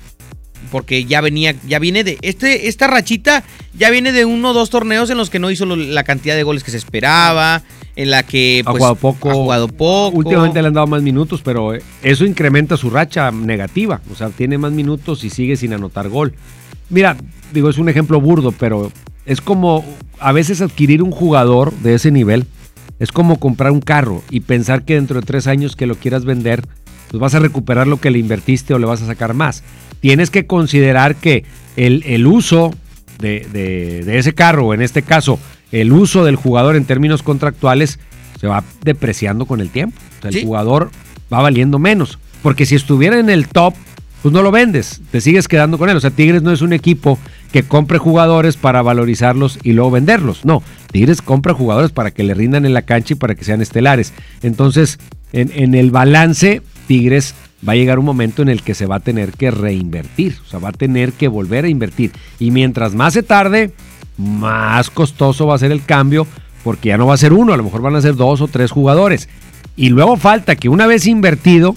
Porque 0.71 1.05
ya 1.05 1.21
venía, 1.21 1.55
ya 1.67 1.79
viene 1.79 2.03
de. 2.03 2.17
Este, 2.21 2.67
esta 2.67 2.87
rachita 2.87 3.43
ya 3.77 3.89
viene 3.91 4.11
de 4.11 4.25
uno 4.25 4.49
o 4.49 4.53
dos 4.53 4.69
torneos 4.69 5.09
en 5.09 5.17
los 5.17 5.29
que 5.29 5.39
no 5.39 5.49
hizo 5.51 5.65
lo- 5.65 5.75
la 5.77 6.03
cantidad 6.03 6.35
de 6.35 6.43
goles 6.43 6.63
que 6.63 6.71
se 6.71 6.77
esperaba. 6.77 7.61
En 7.95 8.11
la 8.11 8.23
que 8.23 8.61
Ha 8.65 8.71
pues, 8.71 8.79
jugado 8.79 8.95
poco. 8.95 9.29
ha 9.29 9.33
jugado 9.33 9.67
poco. 9.69 10.17
Últimamente 10.17 10.61
le 10.61 10.67
han 10.67 10.73
dado 10.73 10.87
más 10.87 11.01
minutos, 11.03 11.41
pero 11.43 11.73
eh, 11.73 11.81
eso 12.03 12.25
incrementa 12.25 12.75
su 12.75 12.89
racha 12.89 13.31
negativa. 13.31 14.01
O 14.11 14.15
sea, 14.15 14.29
tiene 14.29 14.57
más 14.57 14.71
minutos 14.71 15.23
y 15.23 15.29
sigue 15.29 15.55
sin 15.55 15.73
anotar 15.73 16.09
gol. 16.09 16.33
Mira, 16.89 17.15
digo, 17.53 17.69
es 17.69 17.77
un 17.77 17.87
ejemplo 17.89 18.19
burdo, 18.19 18.51
pero 18.51 18.91
es 19.27 19.41
como 19.41 19.85
a 20.19 20.31
veces 20.31 20.61
adquirir 20.61 21.03
un 21.03 21.11
jugador 21.11 21.71
de 21.83 21.93
ese 21.93 22.09
nivel. 22.09 22.45
Es 22.99 23.11
como 23.11 23.39
comprar 23.39 23.71
un 23.71 23.81
carro 23.81 24.23
y 24.31 24.39
pensar 24.39 24.83
que 24.83 24.95
dentro 24.95 25.19
de 25.19 25.25
tres 25.27 25.45
años 25.45 25.75
que 25.75 25.85
lo 25.85 25.95
quieras 25.95 26.25
vender, 26.25 26.63
pues 27.11 27.21
vas 27.21 27.35
a 27.35 27.39
recuperar 27.39 27.85
lo 27.85 27.99
que 28.01 28.09
le 28.09 28.17
invertiste 28.17 28.73
o 28.73 28.79
le 28.79 28.87
vas 28.87 29.03
a 29.03 29.05
sacar 29.05 29.35
más. 29.35 29.63
Tienes 29.99 30.31
que 30.31 30.47
considerar 30.47 31.15
que 31.15 31.43
el, 31.75 32.01
el 32.07 32.25
uso 32.25 32.71
de, 33.19 33.45
de- 33.53 34.03
de 34.03 34.17
ese 34.17 34.33
carro, 34.33 34.65
o 34.67 34.73
en 34.73 34.81
este 34.81 35.03
caso, 35.03 35.39
el 35.71 35.91
uso 35.93 36.23
del 36.25 36.35
jugador 36.37 36.75
en 36.75 36.85
términos 36.85 37.21
contractuales, 37.21 37.99
se 38.39 38.47
va 38.47 38.63
depreciando 38.83 39.45
con 39.45 39.61
el 39.61 39.69
tiempo. 39.69 39.97
O 40.17 40.21
sea, 40.21 40.29
el 40.29 40.35
Sí. 40.35 40.43
jugador 40.43 40.89
va 41.31 41.41
valiendo 41.41 41.77
menos. 41.79 42.17
Porque 42.41 42.65
si 42.65 42.75
estuviera 42.75 43.19
en 43.19 43.29
el 43.29 43.47
top, 43.47 43.73
pues 44.21 44.33
no 44.33 44.41
lo 44.41 44.51
vendes, 44.51 45.01
te 45.11 45.21
sigues 45.21 45.47
quedando 45.47 45.77
con 45.77 45.89
él. 45.89 45.97
O 45.97 45.99
sea, 45.99 46.09
Tigres 46.09 46.41
no 46.41 46.51
es 46.51 46.61
un 46.61 46.73
equipo 46.73 47.19
que 47.51 47.63
compre 47.63 47.97
jugadores 47.97 48.57
para 48.57 48.81
valorizarlos 48.81 49.59
y 49.63 49.73
luego 49.73 49.91
venderlos. 49.91 50.45
No, 50.45 50.63
Tigres 50.91 51.21
compra 51.21 51.53
jugadores 51.53 51.91
para 51.91 52.11
que 52.11 52.23
le 52.23 52.33
rindan 52.33 52.65
en 52.65 52.73
la 52.73 52.81
cancha 52.81 53.13
y 53.13 53.17
para 53.17 53.35
que 53.35 53.43
sean 53.43 53.61
estelares. 53.61 54.13
Entonces, 54.41 54.99
en, 55.33 55.51
en 55.53 55.75
el 55.75 55.91
balance, 55.91 56.61
Tigres 56.87 57.35
va 57.67 57.73
a 57.73 57.75
llegar 57.75 57.99
un 57.99 58.05
momento 58.05 58.41
en 58.41 58.49
el 58.49 58.61
que 58.63 58.75
se 58.75 58.85
va 58.85 58.97
a 58.97 58.99
tener 58.99 59.31
que 59.31 59.51
reinvertir. 59.51 60.37
O 60.45 60.49
sea, 60.49 60.59
va 60.59 60.69
a 60.69 60.73
tener 60.73 61.13
que 61.13 61.27
volver 61.27 61.65
a 61.65 61.69
invertir. 61.69 62.11
Y 62.39 62.51
mientras 62.51 62.95
más 62.95 63.13
se 63.13 63.23
tarde, 63.23 63.71
más 64.17 64.89
costoso 64.89 65.47
va 65.47 65.55
a 65.55 65.59
ser 65.59 65.71
el 65.71 65.83
cambio 65.85 66.27
porque 66.63 66.89
ya 66.89 66.97
no 66.97 67.07
va 67.07 67.13
a 67.13 67.17
ser 67.17 67.33
uno, 67.33 67.53
a 67.53 67.57
lo 67.57 67.63
mejor 67.63 67.81
van 67.81 67.95
a 67.95 68.01
ser 68.01 68.15
dos 68.15 68.41
o 68.41 68.47
tres 68.47 68.71
jugadores. 68.71 69.29
Y 69.75 69.89
luego 69.89 70.17
falta 70.17 70.55
que 70.55 70.69
una 70.69 70.87
vez 70.87 71.07
invertido, 71.07 71.75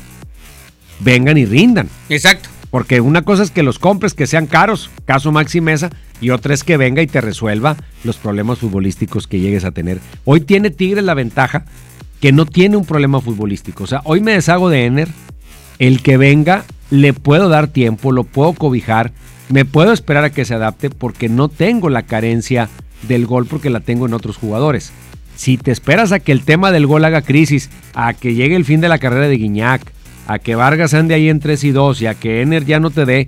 vengan 1.00 1.38
y 1.38 1.44
rindan. 1.44 1.88
Exacto. 2.08 2.48
Porque 2.70 3.00
una 3.00 3.22
cosa 3.22 3.42
es 3.42 3.50
que 3.50 3.64
los 3.64 3.78
compres, 3.78 4.14
que 4.14 4.28
sean 4.28 4.46
caros, 4.46 4.90
caso 5.04 5.32
Maxi 5.32 5.60
Mesa, 5.60 5.90
y 6.20 6.30
otra 6.30 6.54
es 6.54 6.62
que 6.62 6.76
venga 6.76 7.02
y 7.02 7.08
te 7.08 7.20
resuelva 7.20 7.76
los 8.04 8.16
problemas 8.16 8.58
futbolísticos 8.58 9.26
que 9.26 9.40
llegues 9.40 9.64
a 9.64 9.72
tener. 9.72 9.98
Hoy 10.24 10.42
tiene 10.42 10.70
Tigres 10.70 11.02
la 11.02 11.14
ventaja 11.14 11.64
que 12.20 12.32
no 12.32 12.46
tiene 12.46 12.76
un 12.76 12.84
problema 12.84 13.20
futbolístico. 13.20 13.84
O 13.84 13.86
sea, 13.86 14.02
hoy 14.04 14.20
me 14.20 14.32
deshago 14.32 14.68
de 14.68 14.84
Ener, 14.84 15.08
el 15.78 16.02
que 16.02 16.16
venga, 16.16 16.64
le 16.90 17.12
puedo 17.12 17.48
dar 17.48 17.68
tiempo, 17.68 18.12
lo 18.12 18.24
puedo 18.24 18.52
cobijar, 18.52 19.12
me 19.48 19.64
puedo 19.64 19.92
esperar 19.92 20.24
a 20.24 20.30
que 20.30 20.44
se 20.44 20.54
adapte 20.54 20.90
porque 20.90 21.28
no 21.28 21.48
tengo 21.48 21.88
la 21.88 22.02
carencia 22.02 22.68
del 23.08 23.26
gol 23.26 23.46
porque 23.46 23.70
la 23.70 23.80
tengo 23.80 24.06
en 24.06 24.14
otros 24.14 24.36
jugadores. 24.36 24.92
Si 25.34 25.56
te 25.56 25.72
esperas 25.72 26.12
a 26.12 26.20
que 26.20 26.32
el 26.32 26.44
tema 26.44 26.70
del 26.70 26.86
gol 26.86 27.04
haga 27.04 27.22
crisis, 27.22 27.70
a 27.94 28.12
que 28.12 28.34
llegue 28.34 28.54
el 28.54 28.66
fin 28.66 28.80
de 28.80 28.88
la 28.88 28.98
carrera 28.98 29.26
de 29.26 29.38
Guiñac, 29.38 29.80
a 30.30 30.38
que 30.38 30.54
Vargas 30.54 30.94
ande 30.94 31.14
ahí 31.14 31.28
en 31.28 31.40
3 31.40 31.64
y 31.64 31.70
2 31.72 32.02
y 32.02 32.06
a 32.06 32.14
que 32.14 32.40
Ener 32.40 32.64
ya 32.64 32.78
no 32.78 32.90
te 32.90 33.04
dé, 33.04 33.26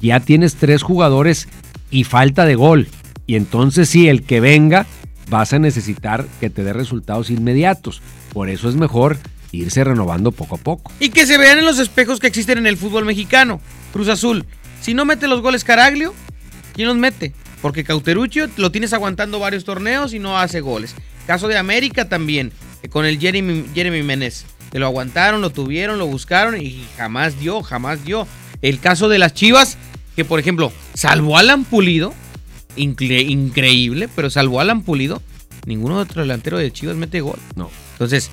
ya 0.00 0.20
tienes 0.20 0.54
tres 0.54 0.84
jugadores 0.84 1.48
y 1.90 2.04
falta 2.04 2.44
de 2.44 2.54
gol. 2.54 2.86
Y 3.26 3.34
entonces 3.34 3.88
sí, 3.88 4.08
el 4.08 4.22
que 4.22 4.38
venga, 4.38 4.86
vas 5.28 5.52
a 5.52 5.58
necesitar 5.58 6.26
que 6.38 6.50
te 6.50 6.62
dé 6.62 6.72
resultados 6.72 7.30
inmediatos. 7.30 8.02
Por 8.32 8.48
eso 8.48 8.68
es 8.68 8.76
mejor 8.76 9.18
irse 9.50 9.82
renovando 9.82 10.30
poco 10.30 10.54
a 10.54 10.58
poco. 10.58 10.92
Y 11.00 11.08
que 11.08 11.26
se 11.26 11.38
vean 11.38 11.58
en 11.58 11.64
los 11.64 11.80
espejos 11.80 12.20
que 12.20 12.28
existen 12.28 12.58
en 12.58 12.68
el 12.68 12.76
fútbol 12.76 13.04
mexicano. 13.04 13.60
Cruz 13.92 14.06
Azul, 14.06 14.46
si 14.80 14.94
no 14.94 15.04
mete 15.04 15.26
los 15.26 15.42
goles 15.42 15.64
Caraglio, 15.64 16.14
¿quién 16.72 16.86
los 16.86 16.96
mete? 16.96 17.32
Porque 17.62 17.82
Cauteruccio 17.82 18.48
lo 18.58 18.70
tienes 18.70 18.92
aguantando 18.92 19.40
varios 19.40 19.64
torneos 19.64 20.14
y 20.14 20.20
no 20.20 20.38
hace 20.38 20.60
goles. 20.60 20.94
Caso 21.26 21.48
de 21.48 21.58
América 21.58 22.08
también, 22.08 22.52
eh, 22.84 22.88
con 22.88 23.06
el 23.06 23.18
Jeremy, 23.18 23.64
Jeremy 23.74 24.04
Menez. 24.04 24.44
Que 24.74 24.80
lo 24.80 24.86
aguantaron, 24.86 25.40
lo 25.40 25.50
tuvieron, 25.50 26.00
lo 26.00 26.06
buscaron 26.08 26.60
y 26.60 26.84
jamás 26.96 27.38
dio, 27.38 27.62
jamás 27.62 28.04
dio. 28.04 28.26
El 28.60 28.80
caso 28.80 29.08
de 29.08 29.20
las 29.20 29.32
Chivas, 29.32 29.78
que 30.16 30.24
por 30.24 30.40
ejemplo, 30.40 30.72
salvo 30.94 31.38
Alan 31.38 31.62
Pulido, 31.64 32.12
incre- 32.76 33.24
increíble, 33.30 34.08
pero 34.16 34.30
salvo 34.30 34.60
Alan 34.60 34.82
Pulido, 34.82 35.22
ninguno 35.64 35.98
otro 35.98 36.22
delantero 36.22 36.58
de 36.58 36.72
Chivas 36.72 36.96
mete 36.96 37.20
gol. 37.20 37.38
No. 37.54 37.70
Entonces, 37.92 38.32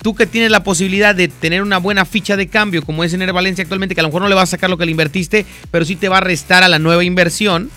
tú 0.00 0.14
que 0.14 0.24
tienes 0.26 0.50
la 0.50 0.64
posibilidad 0.64 1.14
de 1.14 1.28
tener 1.28 1.60
una 1.60 1.76
buena 1.76 2.06
ficha 2.06 2.38
de 2.38 2.48
cambio, 2.48 2.82
como 2.82 3.04
es 3.04 3.12
Ener 3.12 3.34
Valencia 3.34 3.60
actualmente, 3.60 3.94
que 3.94 4.00
a 4.00 4.04
lo 4.04 4.08
mejor 4.08 4.22
no 4.22 4.28
le 4.30 4.34
va 4.36 4.40
a 4.40 4.46
sacar 4.46 4.70
lo 4.70 4.78
que 4.78 4.86
le 4.86 4.90
invertiste, 4.92 5.44
pero 5.70 5.84
sí 5.84 5.96
te 5.96 6.08
va 6.08 6.16
a 6.16 6.20
restar 6.22 6.62
a 6.62 6.70
la 6.70 6.78
nueva 6.78 7.04
inversión, 7.04 7.70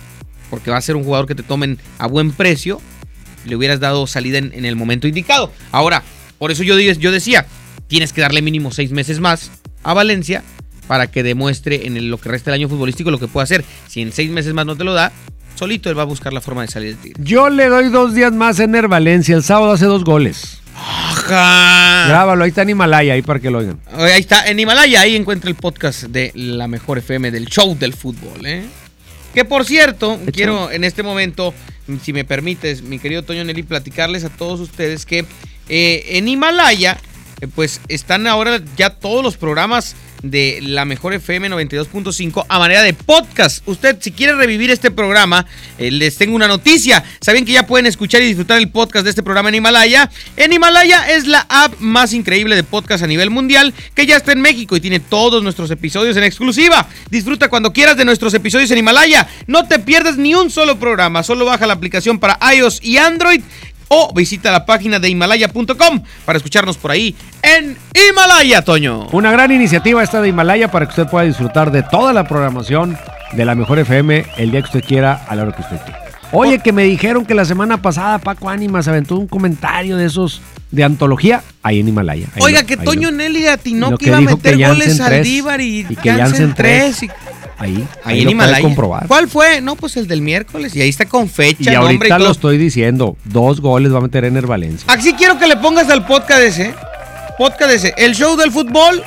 porque 0.49 0.71
va 0.71 0.77
a 0.77 0.81
ser 0.81 0.95
un 0.95 1.03
jugador 1.03 1.27
que 1.27 1.35
te 1.35 1.43
tomen 1.43 1.77
a 1.97 2.07
buen 2.07 2.31
precio, 2.31 2.79
le 3.43 3.53
hubieras 3.57 3.81
dado 3.81 4.07
salida 4.07 4.37
en, 4.37 4.53
en 4.53 4.63
el 4.63 4.77
momento 4.77 5.09
indicado. 5.09 5.51
Ahora, 5.73 6.03
por 6.37 6.51
eso 6.51 6.63
yo, 6.63 6.79
yo 6.79 7.11
decía, 7.11 7.45
tienes 7.87 8.13
que 8.13 8.21
darle 8.21 8.41
mínimo 8.41 8.71
seis 8.71 8.91
meses 8.91 9.19
más 9.19 9.51
a 9.83 9.93
Valencia 9.93 10.43
para 10.87 11.07
que 11.07 11.23
demuestre 11.23 11.85
en 11.87 11.97
el- 11.97 12.09
lo 12.09 12.17
que 12.17 12.29
resta 12.29 12.51
del 12.51 12.61
año 12.61 12.69
futbolístico 12.69 13.11
lo 13.11 13.19
que 13.19 13.27
puede 13.27 13.43
hacer. 13.43 13.65
Si 13.87 14.01
en 14.01 14.11
seis 14.11 14.29
meses 14.31 14.53
más 14.53 14.65
no 14.65 14.75
te 14.75 14.83
lo 14.83 14.93
da, 14.93 15.11
solito 15.55 15.89
él 15.89 15.97
va 15.97 16.03
a 16.03 16.05
buscar 16.05 16.31
la 16.33 16.41
forma 16.41 16.61
de 16.61 16.67
salir 16.69 16.89
del 16.95 16.97
Tigre. 16.99 17.23
Yo 17.23 17.49
le 17.49 17.67
doy 17.67 17.89
dos 17.89 18.13
días 18.13 18.31
más 18.33 18.59
a 18.59 18.63
Ener 18.65 18.87
Valencia. 18.87 19.35
El 19.35 19.43
sábado 19.43 19.71
hace 19.73 19.85
dos 19.85 20.03
goles. 20.03 20.59
Grábalo, 21.27 22.43
ahí 22.43 22.49
está 22.49 22.61
en 22.61 22.69
Himalaya, 22.69 23.13
ahí 23.13 23.21
para 23.21 23.39
que 23.39 23.49
lo 23.49 23.59
oigan. 23.59 23.79
Ahí 23.91 24.19
está, 24.19 24.47
en 24.47 24.59
Himalaya, 24.59 25.01
ahí 25.01 25.15
encuentra 25.15 25.49
el 25.49 25.55
podcast 25.55 26.03
de 26.03 26.31
la 26.35 26.67
mejor 26.67 26.99
FM 26.99 27.31
del 27.31 27.47
show 27.47 27.75
del 27.77 27.93
fútbol, 27.93 28.45
¿eh? 28.45 28.63
Que 29.33 29.43
por 29.45 29.65
cierto, 29.65 30.19
quiero 30.31 30.71
en 30.71 30.83
este 30.83 31.03
momento, 31.03 31.53
si 32.03 32.13
me 32.13 32.23
permites, 32.25 32.81
mi 32.81 32.97
querido 32.99 33.23
Toño 33.23 33.43
Nelly, 33.43 33.63
platicarles 33.63 34.23
a 34.23 34.29
todos 34.29 34.59
ustedes 34.59 35.05
que 35.05 35.25
eh, 35.69 36.05
en 36.11 36.27
Himalaya, 36.27 36.97
pues 37.53 37.81
están 37.87 38.27
ahora 38.27 38.61
ya 38.75 38.89
todos 38.89 39.23
los 39.23 39.37
programas 39.37 39.95
de 40.23 40.59
la 40.61 40.85
mejor 40.85 41.13
FM 41.13 41.49
92.5 41.49 42.45
a 42.47 42.59
manera 42.59 42.81
de 42.81 42.93
podcast. 42.93 43.67
Usted, 43.67 43.97
si 43.99 44.11
quiere 44.11 44.33
revivir 44.33 44.71
este 44.71 44.89
programa, 44.89 45.45
eh, 45.77 45.91
les 45.91 46.17
tengo 46.17 46.35
una 46.35 46.47
noticia. 46.47 47.03
¿Saben 47.21 47.45
que 47.45 47.51
ya 47.51 47.67
pueden 47.67 47.85
escuchar 47.85 48.21
y 48.21 48.25
disfrutar 48.25 48.57
el 48.57 48.71
podcast 48.71 49.03
de 49.03 49.11
este 49.11 49.23
programa 49.23 49.49
en 49.49 49.55
Himalaya? 49.55 50.09
En 50.35 50.51
Himalaya 50.51 51.11
es 51.11 51.27
la 51.27 51.45
app 51.49 51.79
más 51.79 52.13
increíble 52.13 52.55
de 52.55 52.63
podcast 52.63 53.03
a 53.03 53.07
nivel 53.07 53.29
mundial 53.29 53.73
que 53.93 54.05
ya 54.05 54.17
está 54.17 54.31
en 54.31 54.41
México 54.41 54.75
y 54.75 54.81
tiene 54.81 54.99
todos 54.99 55.43
nuestros 55.43 55.69
episodios 55.71 56.17
en 56.17 56.23
exclusiva. 56.23 56.87
Disfruta 57.09 57.49
cuando 57.49 57.73
quieras 57.73 57.97
de 57.97 58.05
nuestros 58.05 58.33
episodios 58.33 58.71
en 58.71 58.79
Himalaya. 58.79 59.27
No 59.45 59.67
te 59.67 59.79
pierdas 59.79 60.17
ni 60.17 60.33
un 60.33 60.49
solo 60.49 60.79
programa. 60.79 61.23
Solo 61.23 61.45
baja 61.45 61.67
la 61.67 61.73
aplicación 61.73 62.19
para 62.19 62.39
iOS 62.53 62.79
y 62.83 62.97
Android 62.97 63.41
o 63.89 64.13
visita 64.13 64.51
la 64.51 64.65
página 64.65 64.99
de 64.99 65.09
himalaya.com 65.09 66.01
para 66.25 66.37
escucharnos 66.37 66.77
por 66.77 66.91
ahí 66.91 67.15
en 67.41 67.77
Himalaya, 68.09 68.61
Toño. 68.61 69.07
Una 69.11 69.31
gran 69.31 69.51
iniciativa 69.51 70.03
esta 70.03 70.21
de 70.21 70.29
Himalaya 70.29 70.69
para 70.69 70.85
que 70.85 70.89
usted 70.91 71.07
pueda 71.07 71.25
disfrutar 71.25 71.71
de 71.71 71.83
toda 71.83 72.13
la 72.13 72.27
programación 72.27 72.97
de 73.33 73.45
la 73.45 73.55
mejor 73.55 73.79
FM 73.79 74.25
el 74.37 74.51
día 74.51 74.61
que 74.61 74.67
usted 74.67 74.83
quiera, 74.83 75.25
a 75.27 75.35
la 75.35 75.43
hora 75.43 75.51
que 75.55 75.61
usted 75.61 75.77
quiera. 75.83 75.99
Oye, 76.33 76.59
que 76.59 76.73
me 76.73 76.83
dijeron 76.83 77.25
que 77.25 77.33
la 77.33 77.45
semana 77.45 77.81
pasada 77.81 78.17
Paco 78.19 78.49
Ánimas 78.49 78.87
aventó 78.89 79.15
un 79.15 79.27
comentario 79.27 79.95
de 79.95 80.05
esos 80.05 80.41
de 80.71 80.83
antología 80.83 81.41
ahí 81.63 81.79
en 81.79 81.87
Himalaya. 81.87 82.27
Ahí 82.35 82.41
Oiga, 82.43 82.61
lo- 82.61 82.67
que 82.67 82.75
Toño 82.75 83.11
lo- 83.11 83.17
Nelly 83.17 83.47
atinó 83.47 83.91
que 83.91 84.03
que 84.03 84.05
iba 84.09 84.17
a 84.17 84.21
meter 84.21 84.57
goles 84.57 84.97
tres, 84.97 84.99
Aldívar 84.99 85.61
y, 85.61 85.85
y 85.89 85.95
que 85.95 86.11
Jansen 86.11 86.53
tres. 86.53 86.97
3. 86.97 87.03
y- 87.03 87.09
Ahí, 87.59 87.75
Ahí, 88.03 88.19
ahí 88.19 88.19
lo 88.21 88.23
puede 88.25 88.31
Himalaya. 88.31 88.61
comprobar. 88.61 89.07
¿Cuál 89.07 89.27
fue? 89.27 89.61
No, 89.61 89.75
pues 89.75 89.97
el 89.97 90.07
del 90.07 90.21
miércoles. 90.21 90.75
Y 90.75 90.81
ahí 90.81 90.89
está 90.89 91.05
con 91.05 91.27
fecha, 91.29 91.71
Y 91.71 91.75
nombre 91.75 91.93
y 91.93 91.97
ahorita 91.97 92.17
todo. 92.17 92.27
lo 92.27 92.31
estoy 92.31 92.57
diciendo, 92.57 93.17
dos 93.25 93.61
goles 93.61 93.91
va 93.93 93.97
a 93.97 94.01
meter 94.01 94.25
Ener 94.25 94.45
Valencia. 94.45 94.85
Así 94.91 95.13
quiero 95.13 95.39
que 95.39 95.47
le 95.47 95.57
pongas 95.57 95.89
al 95.89 96.05
podcast 96.05 96.41
ese. 96.41 96.73
Podcast 97.37 97.71
ese. 97.71 97.93
El 97.97 98.13
show 98.15 98.35
del 98.37 98.51
fútbol, 98.51 99.01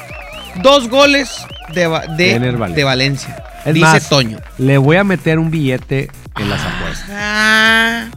dos 0.63 0.89
goles 0.89 1.31
de, 1.75 1.83
de, 1.83 1.87
Valencia. 1.87 2.69
de 2.75 2.85
Valencia. 2.85 3.45
Es 3.65 3.75
dice 3.75 3.87
más, 3.87 4.09
Toño. 4.09 4.39
Le 4.59 4.79
voy 4.79 4.97
a 4.97 5.05
meter 5.05 5.39
un 5.39 5.51
billete 5.51 6.11
en 6.39 6.51
las 6.51 6.61
apuestas. 6.61 7.09
Ah, 7.13 8.09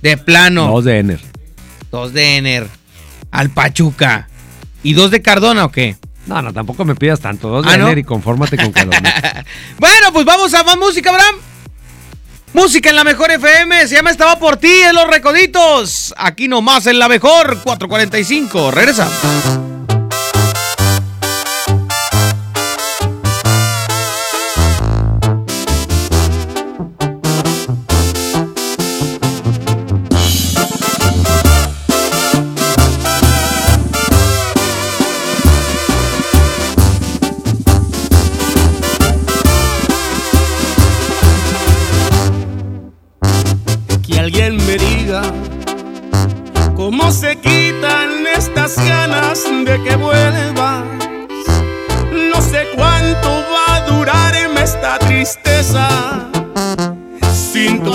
de 0.00 0.16
plano. 0.16 0.68
Dos 0.68 0.84
de 0.84 0.98
Ener. 0.98 1.20
Dos 1.90 2.12
de 2.12 2.36
Ener. 2.38 2.66
Al 3.30 3.50
Pachuca. 3.50 4.28
¿Y 4.82 4.92
dos 4.94 5.10
de 5.10 5.20
Cardona 5.22 5.64
o 5.64 5.70
qué? 5.70 5.96
No, 6.26 6.40
no, 6.40 6.52
tampoco 6.52 6.84
me 6.84 6.94
pidas 6.94 7.20
tanto. 7.20 7.48
Dos 7.48 7.66
de 7.66 7.72
Ah, 7.72 7.76
¿no? 7.76 7.90
Y 7.92 8.02
confórmate 8.04 8.56
con 8.56 8.72
metas. 8.88 9.44
Bueno, 9.78 10.12
pues 10.12 10.24
vamos 10.24 10.52
a 10.54 10.62
más 10.64 10.76
música, 10.78 11.10
Abraham. 11.10 11.36
Música 12.54 12.90
en 12.90 12.96
la 12.96 13.04
mejor 13.04 13.30
FM. 13.30 13.88
Se 13.88 13.96
llama 13.96 14.10
Estaba 14.10 14.38
por 14.38 14.56
ti 14.56 14.70
en 14.70 14.94
los 14.94 15.06
recoditos. 15.08 16.14
Aquí 16.16 16.48
nomás 16.48 16.86
en 16.86 16.98
la 16.98 17.08
mejor 17.08 17.58
445. 17.62 18.70
Regresa. 18.70 19.73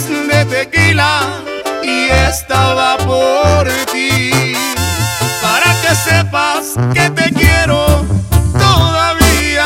De 0.00 0.44
tequila 0.46 1.20
y 1.82 2.08
estaba 2.08 2.96
por 2.96 3.68
ti. 3.92 4.54
Para 5.42 5.78
que 5.82 5.94
sepas 5.94 6.76
que 6.94 7.10
te 7.10 7.30
quiero 7.30 8.02
todavía. 8.58 9.64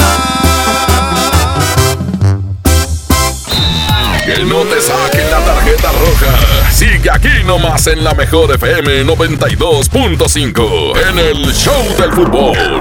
Que 4.24 4.44
no 4.44 4.62
te 4.62 4.80
saquen 4.80 5.30
la 5.30 5.44
tarjeta 5.44 5.92
roja. 5.92 6.72
Sigue 6.72 7.08
aquí 7.08 7.44
nomás 7.44 7.86
en 7.86 8.02
la 8.02 8.12
mejor 8.14 8.52
FM 8.52 9.04
92.5 9.04 11.08
en 11.08 11.18
el 11.20 11.54
Show 11.54 11.84
del 11.96 12.12
Fútbol. 12.12 12.80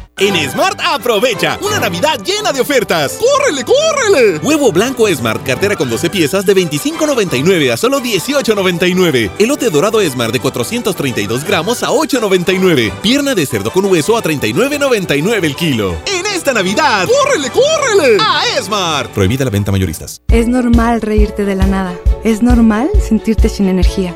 En 0.17 0.35
Smart 0.51 0.79
aprovecha 0.83 1.57
una 1.61 1.79
Navidad 1.79 2.19
llena 2.23 2.51
de 2.51 2.61
ofertas. 2.61 3.17
¡Córrele, 3.19 3.63
córrele! 3.63 4.37
Huevo 4.43 4.71
blanco 4.71 5.07
Smart, 5.07 5.43
cartera 5.43 5.75
con 5.75 5.89
12 5.89 6.09
piezas 6.09 6.45
de 6.45 6.55
25.99 6.55 7.71
a 7.71 7.77
solo 7.77 7.99
18.99. 7.99 9.31
Elote 9.39 9.69
dorado 9.69 9.99
Smart 10.01 10.31
de 10.31 10.39
432 10.39 11.43
gramos 11.43 11.81
a 11.81 11.89
8.99. 11.89 12.91
Pierna 13.01 13.33
de 13.33 13.45
cerdo 13.45 13.71
con 13.71 13.85
hueso 13.85 14.15
a 14.15 14.21
39.99 14.21 15.43
el 15.43 15.55
kilo. 15.55 15.95
En 16.05 16.25
esta 16.27 16.53
Navidad, 16.53 17.07
¡córrele, 17.07 17.49
córrele! 17.49 18.17
A 18.19 18.43
Smart. 18.61 19.09
Prohibida 19.11 19.45
la 19.45 19.51
venta 19.51 19.71
mayoristas. 19.71 20.21
Es 20.27 20.47
normal 20.47 21.01
reírte 21.01 21.45
de 21.45 21.55
la 21.55 21.65
nada. 21.65 21.95
Es 22.23 22.43
normal 22.43 22.89
sentirte 23.07 23.49
sin 23.49 23.67
energía. 23.67 24.15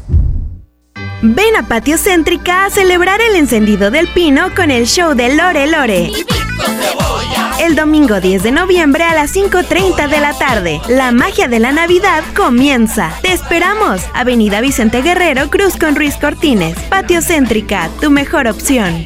Ven 1.23 1.55
a 1.55 1.67
Patio 1.67 1.97
Céntrica 1.99 2.65
a 2.65 2.69
celebrar 2.71 3.21
el 3.21 3.35
encendido 3.35 3.91
del 3.91 4.07
pino 4.07 4.53
con 4.55 4.71
el 4.71 4.87
show 4.87 5.13
de 5.13 5.35
Lore 5.35 5.67
Lore. 5.67 6.11
El 7.59 7.75
domingo 7.75 8.19
10 8.19 8.41
de 8.41 8.51
noviembre 8.51 9.03
a 9.03 9.13
las 9.13 9.35
5.30 9.35 10.09
de 10.09 10.19
la 10.19 10.33
tarde. 10.33 10.81
La 10.89 11.11
magia 11.11 11.47
de 11.47 11.59
la 11.59 11.71
Navidad 11.71 12.23
comienza. 12.35 13.11
Te 13.21 13.33
esperamos. 13.33 14.01
Avenida 14.15 14.61
Vicente 14.61 15.03
Guerrero, 15.03 15.51
Cruz 15.51 15.77
con 15.77 15.95
Ruiz 15.95 16.15
Cortines. 16.17 16.75
Patio 16.89 17.21
Céntrica, 17.21 17.89
tu 18.01 18.09
mejor 18.09 18.47
opción. 18.47 19.05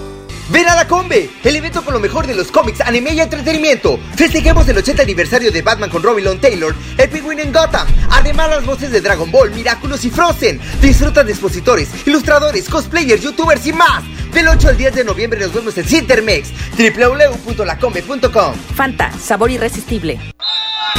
Ven 0.51 0.67
a 0.67 0.75
la 0.75 0.85
Combe, 0.85 1.29
el 1.45 1.55
evento 1.55 1.81
con 1.81 1.93
lo 1.93 1.99
mejor 2.01 2.27
de 2.27 2.35
los 2.35 2.51
cómics, 2.51 2.81
anime 2.81 3.13
y 3.13 3.21
entretenimiento. 3.21 3.97
Festejemos 4.17 4.67
el 4.67 4.77
80 4.77 5.01
aniversario 5.01 5.49
de 5.49 5.61
Batman 5.61 5.89
con 5.89 6.03
Robin 6.03 6.25
Long 6.25 6.41
Taylor, 6.41 6.75
el 6.97 7.09
Penguin 7.09 7.39
en 7.39 7.53
Gotham. 7.53 7.87
Además, 8.09 8.49
las 8.49 8.65
voces 8.65 8.91
de 8.91 8.99
Dragon 8.99 9.31
Ball, 9.31 9.51
Miraculous 9.51 10.03
y 10.03 10.09
Frozen. 10.09 10.59
Disfruta 10.81 11.23
de 11.23 11.31
expositores, 11.31 11.89
ilustradores, 12.05 12.67
cosplayers, 12.67 13.21
youtubers 13.21 13.65
y 13.65 13.71
más. 13.71 14.03
Del 14.33 14.49
8 14.49 14.69
al 14.69 14.77
10 14.77 14.95
de 14.95 15.03
noviembre 15.05 15.39
nos 15.39 15.53
vemos 15.53 15.77
en 15.77 15.85
Cintermex, 15.85 16.49
www.lacombe.com. 16.77 18.55
Fanta, 18.75 19.11
sabor 19.17 19.51
irresistible. 19.51 20.19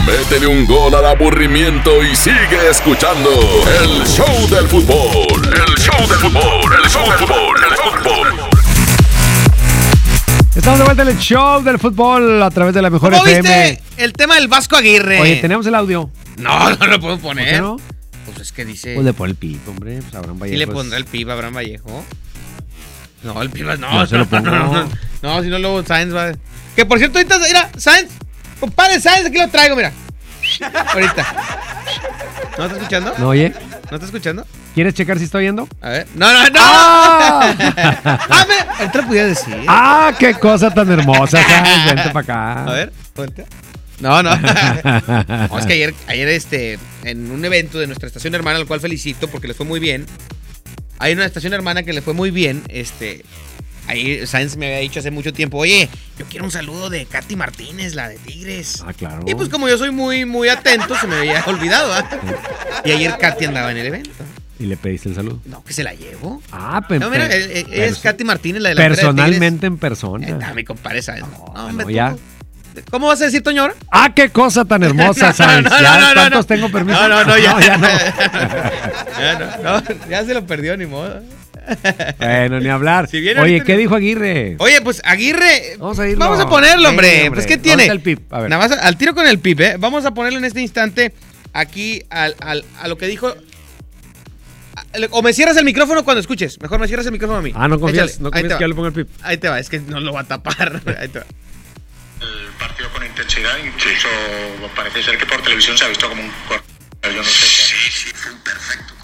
Métele 0.07 0.46
un 0.46 0.66
gol 0.66 0.94
al 0.94 1.05
aburrimiento 1.05 2.03
y 2.03 2.16
sigue 2.16 2.70
escuchando 2.70 3.30
el 3.82 4.07
show 4.07 4.48
del 4.48 4.66
fútbol. 4.66 5.42
El 5.44 5.74
show 5.76 6.09
del 6.09 6.18
fútbol, 6.18 6.72
el 6.82 6.90
show 6.90 7.05
del 7.05 7.18
fútbol, 7.18 7.57
el 7.68 7.76
fútbol. 7.76 8.51
Estamos 10.55 10.78
de 10.78 10.84
vuelta 10.84 11.03
en 11.03 11.09
el 11.09 11.18
show 11.18 11.62
del 11.62 11.78
fútbol 11.78 12.42
a 12.42 12.50
través 12.50 12.74
de 12.74 12.82
la 12.82 12.90
mejor 12.90 13.12
¿Cómo 13.12 13.24
FM. 13.26 13.70
viste 13.70 13.82
el 13.96 14.12
tema 14.12 14.34
del 14.34 14.48
Vasco 14.48 14.76
Aguirre? 14.76 15.18
Oye, 15.20 15.36
tenemos 15.36 15.66
el 15.66 15.74
audio. 15.74 16.11
No, 16.36 16.70
no 16.76 16.86
lo 16.86 17.00
puedo 17.00 17.18
poner. 17.18 17.62
¿Por 17.62 17.76
qué 17.78 17.82
Pues 18.26 18.40
es 18.40 18.53
que 18.53 18.64
dice. 18.66 18.94
Pues 18.94 19.05
le 19.07 19.12
pone 19.14 19.30
el 19.30 19.36
pip, 19.36 19.66
hombre. 19.66 20.00
Pues 20.03 20.14
Abraham 20.14 20.36
¿Y 20.36 20.40
Vallejo. 20.40 20.59
le 20.59 20.64
es- 20.64 20.70
pondrá 20.70 20.98
el 20.98 21.05
piba 21.07 21.32
a 21.32 21.36
Abraham 21.36 21.55
Vallejo? 21.57 22.05
No, 23.22 23.40
el 23.40 23.50
piba 23.50 23.76
no. 23.78 23.90
No, 23.92 24.07
se 24.07 24.18
lo 24.18 24.26
pongo. 24.26 24.50
No, 24.50 24.72
no, 24.84 24.88
no, 25.22 25.42
si 25.42 25.48
no, 25.48 25.59
luego 25.59 25.82
Sainz 25.84 26.14
va. 26.14 26.32
Que 26.76 26.84
por 26.84 26.98
cierto, 26.98 27.18
ahorita, 27.18 27.38
mira, 27.38 27.70
Sainz, 27.78 28.11
compadre 28.61 29.00
Sainz, 29.00 29.26
aquí 29.26 29.38
lo 29.38 29.48
traigo, 29.48 29.74
mira. 29.74 29.92
Ahorita. 30.92 31.34
¿No 32.59 32.64
está 32.66 32.76
escuchando? 32.76 33.14
¿No 33.18 33.28
oye? 33.28 33.53
¿No 33.93 33.97
está 33.97 34.07
escuchando? 34.07 34.47
¿Quieres 34.74 34.95
checar 34.95 35.18
si 35.18 35.24
está 35.24 35.36
oyendo? 35.36 35.68
A 35.82 35.90
ver. 35.90 36.07
No, 36.14 36.32
no, 36.32 36.45
no. 36.45 36.61
¡Ah! 36.62 38.47
me, 38.49 38.55
ahorita 38.78 39.03
lo 39.03 39.07
podía 39.07 39.26
decir. 39.26 39.55
¡Ah, 39.68 40.14
qué 40.18 40.32
cosa 40.32 40.72
tan 40.72 40.90
hermosa! 40.90 41.43
¿sabes? 41.47 41.84
Vente 41.84 42.09
para 42.09 42.20
acá. 42.20 42.64
A 42.64 42.72
ver, 42.72 42.93
ponte. 43.12 43.45
No, 44.01 44.22
no. 44.22 44.30
No, 45.51 45.59
es 45.59 45.66
que 45.66 45.74
ayer, 45.74 45.95
ayer 46.07 46.26
este, 46.28 46.78
en 47.05 47.30
un 47.30 47.45
evento 47.45 47.78
de 47.78 47.86
nuestra 47.86 48.07
estación 48.07 48.34
hermana, 48.34 48.57
al 48.57 48.66
cual 48.66 48.80
felicito 48.80 49.28
porque 49.28 49.47
les 49.47 49.59
fue 49.59 49.66
muy 49.66 49.78
bien. 49.78 50.07
Hay 50.99 51.12
una 51.12 51.26
estación 51.26 51.53
hermana 51.53 51.82
que 51.82 51.93
le 51.93 52.01
fue 52.01 52.14
muy 52.14 52.30
bien. 52.30 52.62
Este, 52.68 53.26
ahí 53.86 54.26
Sainz 54.26 54.56
me 54.56 54.66
había 54.66 54.78
dicho 54.78 55.00
hace 55.00 55.10
mucho 55.10 55.32
tiempo, 55.32 55.58
oye, 55.58 55.88
yo 56.18 56.24
quiero 56.26 56.44
un 56.44 56.50
saludo 56.50 56.90
de 56.90 57.06
Katy 57.06 57.36
Martínez, 57.36 57.94
la 57.94 58.08
de 58.08 58.16
Tigres. 58.18 58.82
Ah, 58.86 58.92
claro. 58.92 59.22
Y 59.26 59.34
pues 59.34 59.48
como 59.48 59.68
yo 59.68 59.78
soy 59.78 59.90
muy, 59.90 60.24
muy 60.24 60.48
atento, 60.48 60.94
se 60.98 61.06
me 61.06 61.16
había 61.16 61.42
olvidado. 61.46 61.92
¿ah? 61.92 62.08
Y 62.84 62.92
ayer 62.92 63.16
Katy 63.18 63.46
andaba 63.46 63.70
en 63.72 63.78
el 63.78 63.86
evento. 63.86 64.10
¿Y 64.58 64.66
le 64.66 64.76
pediste 64.76 65.08
el 65.08 65.14
saludo? 65.16 65.40
No, 65.46 65.64
que 65.64 65.72
se 65.72 65.82
la 65.82 65.92
llevo. 65.92 66.40
Ah, 66.52 66.82
pe- 66.88 66.98
No, 67.00 67.10
mira, 67.10 67.26
eh, 67.26 67.60
eh, 67.68 67.86
es 67.88 67.98
Katy 67.98 68.22
Martínez, 68.22 68.62
la 68.62 68.68
de 68.68 68.74
la 68.76 68.82
de. 68.82 68.88
Personalmente 68.90 69.66
en 69.66 69.76
persona. 69.76 70.38
Ah, 70.44 70.54
mi 70.54 70.62
compadre 70.62 71.02
Sainz. 71.02 71.26
No, 71.54 71.72
no, 71.72 71.90
ya. 71.90 72.14
¿Cómo 72.90 73.08
vas 73.08 73.20
a 73.20 73.24
decir, 73.24 73.42
Toño, 73.42 73.62
ahora? 73.62 73.74
¡Ah, 73.90 74.12
qué 74.14 74.30
cosa 74.30 74.64
tan 74.64 74.82
hermosa, 74.84 75.32
Sainz! 75.32 75.68
no, 75.68 75.76
no, 75.76 75.82
¿Ya 75.82 76.14
no, 76.14 76.30
no, 76.30 76.44
tengo 76.44 76.70
permiso? 76.70 77.00
No, 77.00 77.08
no, 77.08 77.24
no, 77.24 77.38
ya. 77.38 77.60
ya 77.60 77.76
no. 77.76 77.88
Ya, 79.18 79.58
no, 79.62 79.82
ya 80.08 80.24
se 80.24 80.32
lo 80.34 80.46
perdió, 80.46 80.76
ni 80.76 80.86
modo. 80.86 81.20
Bueno, 82.18 82.60
ni 82.60 82.68
hablar. 82.68 83.08
Si 83.08 83.20
viene 83.20 83.40
Oye, 83.40 83.62
¿qué 83.64 83.76
dijo 83.76 83.94
Aguirre? 83.94 84.56
Oye, 84.58 84.80
pues 84.82 85.00
Aguirre. 85.04 85.76
Vamos 85.78 85.98
a 85.98 86.06
irlo. 86.08 86.18
Vamos 86.24 86.40
a 86.40 86.48
ponerlo, 86.48 86.88
hombre. 86.88 87.08
Sí, 87.08 87.16
hombre. 87.26 87.30
Pues, 87.32 87.46
¿qué 87.46 87.56
tiene? 87.58 87.86
El 87.86 88.00
pip, 88.00 88.32
a 88.32 88.40
ver. 88.40 88.50
Nada 88.50 88.68
más 88.68 88.78
al 88.78 88.96
tiro 88.96 89.14
con 89.14 89.26
el 89.26 89.38
pip, 89.38 89.60
¿eh? 89.60 89.76
Vamos 89.78 90.04
a 90.04 90.12
ponerlo 90.14 90.38
en 90.38 90.44
este 90.44 90.60
instante 90.60 91.12
aquí 91.52 92.02
al, 92.10 92.34
al- 92.40 92.64
a 92.80 92.88
lo 92.88 92.96
que 92.98 93.06
dijo. 93.06 93.34
O 95.10 95.22
me 95.22 95.32
cierras 95.32 95.56
el 95.56 95.64
micrófono 95.64 96.04
cuando 96.04 96.20
escuches. 96.20 96.60
Mejor 96.60 96.78
me 96.78 96.86
cierras 96.86 97.06
el 97.06 97.12
micrófono 97.12 97.38
a 97.38 97.42
mí. 97.42 97.52
Ah, 97.54 97.66
no 97.68 97.78
confías, 97.80 98.10
Échale. 98.12 98.22
no 98.22 98.28
Ahí 98.28 98.42
confías 98.42 98.42
te 98.42 98.48
que 98.48 98.60
yo 98.60 98.64
va. 98.64 98.68
le 98.68 98.74
ponga 98.74 98.88
el 98.88 98.94
pip. 98.94 99.08
Ahí 99.22 99.36
te 99.38 99.48
va, 99.48 99.58
es 99.58 99.68
que 99.68 99.80
no 99.80 100.00
lo 100.00 100.12
va 100.12 100.20
a 100.20 100.24
tapar. 100.24 100.80
Ahí 101.00 101.08
te 101.08 101.18
va. 101.20 101.26
partido 102.58 102.90
con 102.92 103.04
intensidad, 103.04 103.52
incluso 103.64 104.08
parece 104.76 105.02
ser 105.02 105.18
que 105.18 105.26
por 105.26 105.40
televisión 105.42 105.76
se 105.78 105.84
ha 105.84 105.88
visto 105.88 106.08
como 106.08 106.22
un 106.22 106.30
corte. 106.48 106.66
Yo 107.04 107.12
no 107.16 107.24
sé 107.24 107.46
sí, 107.46 107.74
sí, 107.90 108.10
fue 108.14 108.32
un 108.32 108.38
perfecto 108.40 108.94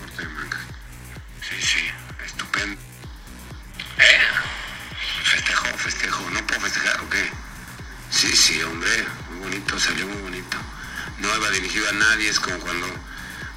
¿Eh? 2.66 4.18
Festejo, 5.24 5.66
festejo. 5.78 6.30
¿No 6.30 6.46
puedo 6.46 6.61
festejar 6.61 7.00
o 7.00 7.11
qué? 7.11 7.30
Sí, 8.11 8.34
sí, 8.34 8.62
hombre, 8.62 8.90
muy 9.30 9.50
bonito, 9.50 9.78
salió 9.78 10.06
muy 10.06 10.22
bonito. 10.22 10.56
No 11.18 11.34
iba 11.36 11.50
dirigido 11.50 11.88
a 11.88 11.92
nadie, 11.92 12.28
es 12.28 12.40
como 12.40 12.59
cuando 12.59 12.86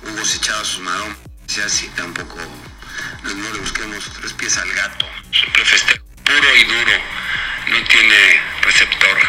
Hugo 0.03 0.25
se 0.25 0.37
echaba 0.37 0.63
sus 0.63 0.81
maromas. 0.81 1.17
Sea 1.47 1.65
así, 1.65 1.87
tampoco. 1.95 2.37
No, 3.23 3.33
no 3.33 3.53
le 3.53 3.59
busquemos 3.59 4.11
tres 4.13 4.33
pies 4.33 4.57
al 4.57 4.71
gato. 4.73 5.05
Festejo. 5.63 6.05
Puro 6.23 6.55
y 6.55 6.63
duro. 6.65 6.91
No 7.67 7.83
tiene 7.85 8.41
receptor. 8.63 9.17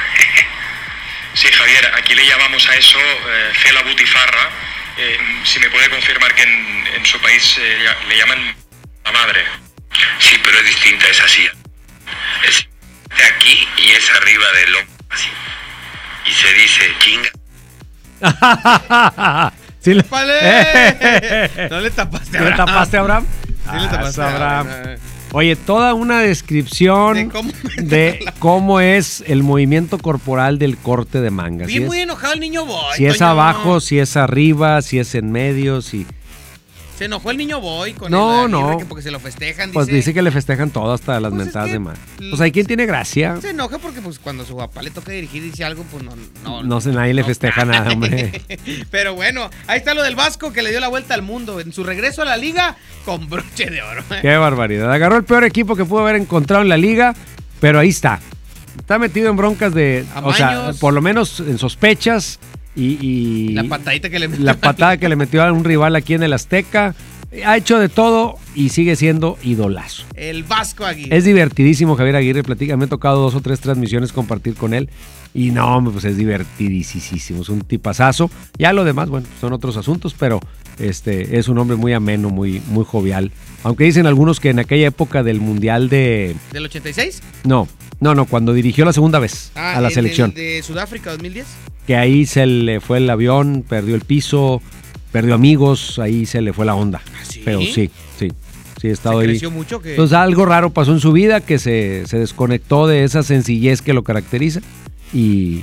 Sí, 1.34 1.48
Javier, 1.50 1.90
aquí 1.94 2.14
le 2.14 2.26
llamamos 2.26 2.68
a 2.68 2.76
eso 2.76 2.98
eh, 2.98 3.52
fe 3.54 3.72
la 3.72 3.80
butifarra. 3.84 4.50
Eh, 4.98 5.18
si 5.44 5.60
me 5.60 5.70
puede 5.70 5.88
confirmar 5.88 6.34
que 6.34 6.42
en, 6.42 6.86
en 6.94 7.06
su 7.06 7.18
país 7.20 7.56
eh, 7.58 7.88
le 8.06 8.16
llaman 8.18 8.54
la 9.04 9.12
madre. 9.12 9.40
Sí, 10.18 10.36
pero 10.44 10.58
es 10.58 10.66
distinta, 10.66 11.06
es 11.10 11.20
así. 11.20 11.42
Es 12.48 12.66
de 13.16 13.24
aquí 13.24 13.66
y 13.86 13.90
es 13.90 14.10
arriba 14.10 14.44
del 14.60 14.72
lomo, 14.72 14.90
así. 15.10 15.28
Y 16.26 16.32
se 16.32 16.52
dice 16.54 16.82
chinga. 16.98 17.30
Sí 19.80 19.94
le- 19.94 20.04
¡Vale! 20.08 21.68
No 21.70 21.80
le 21.80 21.90
tapaste 21.90 22.38
a 22.38 22.40
¿Sí 22.40 22.44
le 22.44 22.52
Abraham. 22.52 22.56
tapaste 22.66 22.96
a 22.96 23.00
Abraham? 23.00 23.26
Sí 23.64 23.70
le 23.78 23.86
Ah, 23.86 23.88
tapaste 23.90 24.20
a 24.22 24.28
Abraham. 24.28 24.66
Abraham. 24.68 24.98
Oye, 25.32 25.56
toda 25.56 25.94
una 25.94 26.20
descripción 26.20 27.14
De 27.16 27.28
cómo- 27.28 27.52
de 27.78 28.24
cómo 28.38 28.80
es 28.80 29.24
el 29.26 29.42
movimiento 29.42 29.98
corporal 29.98 30.58
del 30.60 30.76
corte 30.76 31.20
de 31.20 31.30
manga. 31.30 31.66
Vi 31.66 31.72
Si 31.74 31.80
muy 31.80 31.96
es, 31.98 32.02
enojado 32.04 32.34
el 32.34 32.40
niño 32.40 32.64
Boy. 32.64 32.96
si 32.96 33.06
es 33.06 33.20
abajo, 33.22 33.80
si 33.80 33.98
es 33.98 34.16
arriba, 34.16 34.80
si 34.82 34.98
es 35.00 35.14
en 35.16 35.32
medio, 35.32 35.82
si... 35.82 36.06
Se 36.98 37.06
enojó 37.06 37.30
el 37.30 37.36
niño 37.38 37.60
Boy 37.60 37.94
con 37.94 38.10
No, 38.12 38.44
el 38.44 38.50
no. 38.50 38.78
que 38.78 38.84
porque 38.84 39.02
se 39.02 39.10
lo 39.10 39.18
festejan. 39.18 39.72
Pues 39.72 39.86
dice, 39.86 39.96
dice 39.96 40.14
que 40.14 40.22
le 40.22 40.30
festejan 40.30 40.70
todo 40.70 40.92
hasta 40.92 41.18
las 41.20 41.32
mentadas 41.32 41.70
de 41.72 41.78
más. 41.78 41.98
Pues 42.18 42.40
hay 42.40 42.52
quien 42.52 42.66
tiene 42.66 42.86
gracia. 42.86 43.40
Se 43.40 43.50
enoja 43.50 43.78
porque 43.78 44.00
pues 44.00 44.18
cuando 44.18 44.44
su 44.44 44.56
papá 44.56 44.82
le 44.82 44.90
toca 44.90 45.10
dirigir 45.10 45.42
y 45.42 45.50
dice 45.50 45.64
algo, 45.64 45.84
pues 45.90 46.04
no. 46.04 46.12
No, 46.44 46.62
No 46.62 46.80
sé, 46.80 46.90
nadie 46.92 47.14
le 47.14 47.24
festeja 47.24 47.64
nada, 47.64 47.90
hombre. 47.92 48.42
Pero 48.90 49.14
bueno, 49.14 49.50
ahí 49.66 49.78
está 49.78 49.94
lo 49.94 50.02
del 50.02 50.14
Vasco 50.16 50.52
que 50.52 50.62
le 50.62 50.70
dio 50.70 50.80
la 50.80 50.88
vuelta 50.88 51.14
al 51.14 51.22
mundo 51.22 51.58
en 51.60 51.72
su 51.72 51.82
regreso 51.82 52.22
a 52.22 52.24
la 52.26 52.36
liga 52.36 52.76
con 53.04 53.28
broche 53.28 53.70
de 53.70 53.82
oro. 53.82 54.02
¿eh? 54.10 54.18
Qué 54.22 54.36
barbaridad. 54.36 54.92
Agarró 54.92 55.16
el 55.16 55.24
peor 55.24 55.44
equipo 55.44 55.74
que 55.74 55.84
pudo 55.84 56.00
haber 56.02 56.16
encontrado 56.16 56.62
en 56.62 56.68
la 56.68 56.76
liga, 56.76 57.14
pero 57.60 57.78
ahí 57.80 57.88
está. 57.88 58.20
está 58.78 58.98
metido 58.98 59.30
en 59.30 59.36
broncas 59.36 59.74
de, 59.74 60.04
o 60.22 60.32
sea, 60.32 60.72
por 60.78 60.92
lo 60.92 61.00
menos 61.02 61.40
en 61.40 61.58
sospechas 61.58 62.38
y, 62.76 62.98
y 63.04 63.48
La 63.52 63.64
patadita 63.64 64.08
que 64.10 64.18
le 64.18 64.28
metió. 64.28 64.44
la 64.44 64.54
patada 64.54 64.96
que 64.96 65.08
le 65.08 65.16
metió 65.16 65.42
a 65.42 65.52
un 65.52 65.64
rival 65.64 65.96
aquí 65.96 66.14
en 66.14 66.22
el 66.22 66.32
Azteca. 66.32 66.94
Ha 67.46 67.56
hecho 67.56 67.78
de 67.78 67.88
todo 67.88 68.34
y 68.54 68.68
sigue 68.68 68.94
siendo 68.94 69.38
idolazo. 69.42 70.04
El 70.14 70.42
Vasco 70.44 70.84
Aguirre. 70.84 71.16
Es 71.16 71.24
divertidísimo 71.24 71.96
Javier 71.96 72.16
Aguirre, 72.16 72.42
platica, 72.42 72.76
me 72.76 72.84
ha 72.84 72.88
tocado 72.88 73.22
dos 73.22 73.34
o 73.34 73.40
tres 73.40 73.58
transmisiones 73.60 74.12
compartir 74.12 74.54
con 74.54 74.74
él 74.74 74.90
y 75.32 75.50
no, 75.50 75.82
pues 75.90 76.04
es 76.04 76.18
divertidísimo, 76.18 77.40
es 77.40 77.48
un 77.48 77.62
tipazazo. 77.62 78.30
Ya 78.58 78.74
lo 78.74 78.84
demás, 78.84 79.08
bueno, 79.08 79.26
son 79.40 79.54
otros 79.54 79.78
asuntos, 79.78 80.14
pero 80.18 80.40
este 80.78 81.38
es 81.38 81.48
un 81.48 81.56
hombre 81.56 81.76
muy 81.78 81.94
ameno, 81.94 82.28
muy 82.28 82.60
muy 82.68 82.84
jovial. 82.84 83.32
Aunque 83.64 83.84
dicen 83.84 84.06
algunos 84.06 84.38
que 84.38 84.50
en 84.50 84.58
aquella 84.58 84.88
época 84.88 85.22
del 85.22 85.40
Mundial 85.40 85.88
de 85.88 86.34
¿Del 86.52 86.66
86? 86.66 87.22
no, 87.44 87.66
no, 88.02 88.14
no, 88.14 88.26
cuando 88.26 88.52
dirigió 88.52 88.84
la 88.84 88.92
segunda 88.92 89.18
vez 89.18 89.50
Ah, 89.54 89.76
a 89.76 89.80
la 89.80 89.88
en 89.88 89.94
selección, 89.94 90.30
el 90.30 90.34
de 90.36 90.62
Sudáfrica 90.62 91.10
2010. 91.12 91.46
que 91.86 91.96
ahí 91.96 92.26
se 92.26 92.44
le 92.46 92.80
fue 92.80 92.98
el 92.98 93.08
avión, 93.08 93.64
perdió 93.68 93.94
el 93.94 94.02
piso, 94.02 94.60
perdió 95.12 95.34
amigos, 95.34 95.98
ahí 95.98 96.26
se 96.26 96.42
le 96.42 96.52
fue 96.52 96.66
la 96.66 96.74
onda. 96.74 97.00
Pero 97.44 97.60
sí, 97.60 97.90
sí. 98.18 98.28
Sí, 98.80 98.88
he 98.88 98.90
estado 98.90 99.20
¿Se 99.22 99.28
ahí. 99.28 99.40
mucho 99.52 99.80
que- 99.80 99.90
Entonces 99.90 100.16
algo 100.16 100.44
raro 100.44 100.70
pasó 100.70 100.92
en 100.92 100.98
su 100.98 101.12
vida 101.12 101.40
que 101.40 101.58
se, 101.60 102.04
se 102.06 102.18
desconectó 102.18 102.88
de 102.88 103.04
esa 103.04 103.22
sencillez 103.22 103.80
que 103.80 103.92
lo 103.92 104.02
caracteriza 104.02 104.60
y, 105.12 105.62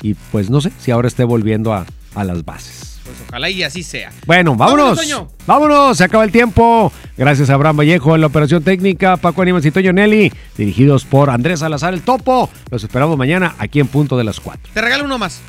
y 0.00 0.14
pues 0.32 0.48
no 0.48 0.62
sé 0.62 0.72
si 0.78 0.90
ahora 0.90 1.06
esté 1.08 1.24
volviendo 1.24 1.74
a, 1.74 1.84
a 2.14 2.24
las 2.24 2.44
bases. 2.46 2.95
Pues 3.06 3.18
ojalá 3.28 3.48
y 3.48 3.62
así 3.62 3.82
sea. 3.82 4.10
Bueno, 4.26 4.54
vámonos. 4.56 4.98
Toño. 4.98 5.28
Vámonos, 5.46 5.96
se 5.96 6.04
acaba 6.04 6.24
el 6.24 6.32
tiempo. 6.32 6.92
Gracias 7.16 7.48
a 7.50 7.54
Abraham 7.54 7.78
Vallejo 7.78 8.14
en 8.14 8.20
la 8.20 8.26
operación 8.26 8.62
técnica, 8.64 9.16
Paco 9.16 9.42
Animas 9.42 9.64
y 9.64 9.70
Toño 9.70 9.92
Nelly, 9.92 10.32
dirigidos 10.58 11.04
por 11.04 11.30
Andrés 11.30 11.60
Salazar 11.60 11.94
el 11.94 12.02
Topo. 12.02 12.50
Los 12.70 12.82
esperamos 12.82 13.16
mañana 13.16 13.54
aquí 13.58 13.80
en 13.80 13.86
punto 13.88 14.18
de 14.18 14.24
las 14.24 14.40
4. 14.40 14.72
Te 14.74 14.80
regalo 14.80 15.04
uno 15.04 15.18
más. 15.18 15.40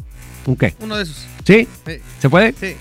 ¿Un 0.45 0.55
qué? 0.55 0.75
Uno 0.79 0.95
de 0.95 1.03
esos. 1.03 1.25
¿Sí? 1.45 1.67
Sí. 1.85 1.93
¿Se 2.19 2.29
puede? 2.29 2.53
Sí. 2.59 2.75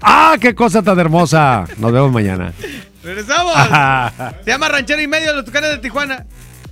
¡Ah, 0.00 0.36
qué 0.40 0.54
cosa 0.54 0.82
tan 0.82 0.98
hermosa! 0.98 1.64
Nos 1.78 1.92
vemos 1.92 2.10
mañana. 2.10 2.52
¡Regresamos! 3.04 3.52
Se 4.44 4.50
llama 4.50 4.68
Ranchero 4.68 5.00
y 5.02 5.06
Medio 5.06 5.28
de 5.30 5.36
los 5.36 5.44
Tucanes 5.44 5.70
de 5.70 5.78
Tijuana. 5.78 6.26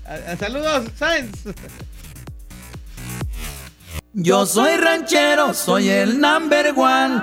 A- 0.06 0.32
a- 0.32 0.36
Saludos, 0.36 0.86
Sáenz. 0.96 1.30
Yo 4.12 4.44
soy 4.44 4.76
ranchero, 4.76 5.54
soy 5.54 5.88
el 5.88 6.20
number 6.20 6.74
one. 6.76 7.22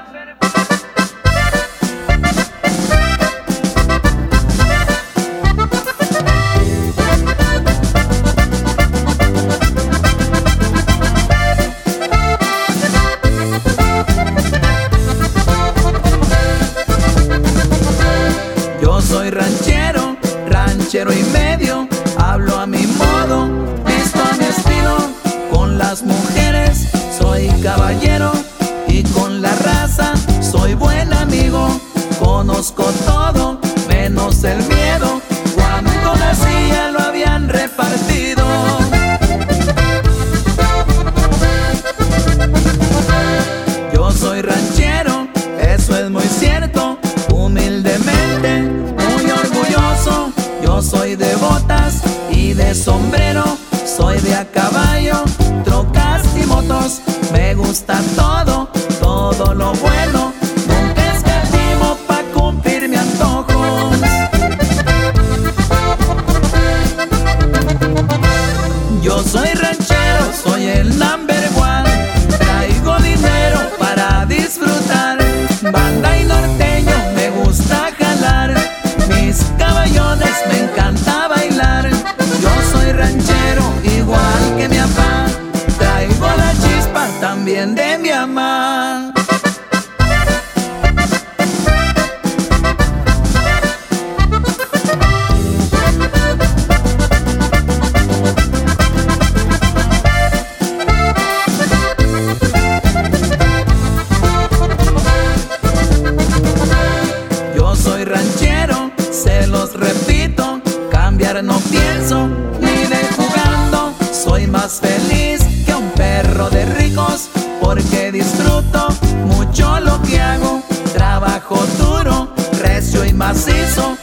Ranchero, 108.67 108.91
se 109.11 109.47
los 109.47 109.73
repito, 109.73 110.61
cambiar 110.91 111.43
no 111.43 111.59
pienso, 111.71 112.27
ni 112.59 112.85
de 112.87 113.07
jugando. 113.15 113.93
Soy 114.11 114.47
más 114.47 114.79
feliz 114.79 115.41
que 115.65 115.73
un 115.73 115.89
perro 115.91 116.49
de 116.49 116.65
ricos, 116.65 117.29
porque 117.61 118.11
disfruto 118.11 118.89
mucho 119.25 119.79
lo 119.79 120.01
que 120.01 120.19
hago. 120.19 120.61
Trabajo 120.93 121.57
duro, 121.77 122.33
recio 122.59 123.05
y 123.05 123.13
macizo, 123.13 123.97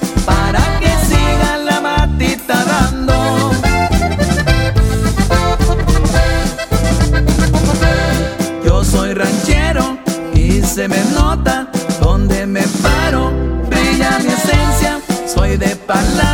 soy 15.95 16.17
de 16.17 16.34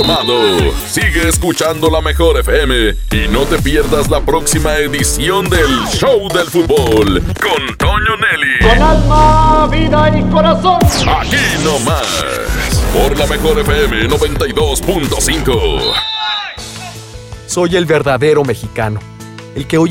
informado. 0.00 0.72
Sigue 0.88 1.28
escuchando 1.28 1.90
la 1.90 2.00
mejor 2.00 2.38
FM 2.38 2.94
y 3.12 3.28
no 3.28 3.42
te 3.42 3.60
pierdas 3.60 4.08
la 4.08 4.20
próxima 4.20 4.76
edición 4.76 5.48
del 5.50 5.68
Show 5.92 6.28
del 6.32 6.46
Fútbol 6.46 7.22
con 7.40 7.76
Toño 7.76 8.16
Nelly. 8.16 8.58
Con 8.62 8.82
alma, 8.82 9.68
vida 9.70 10.18
y 10.18 10.22
corazón. 10.30 10.78
Aquí 11.06 11.36
nomás. 11.62 12.40
Por 12.94 13.18
la 13.18 13.26
mejor 13.26 13.58
FM 13.58 14.08
92.5. 14.08 15.80
Soy 17.46 17.76
el 17.76 17.84
verdadero 17.84 18.42
mexicano, 18.44 19.00
el 19.54 19.66
que 19.66 19.76
hoy 19.76 19.88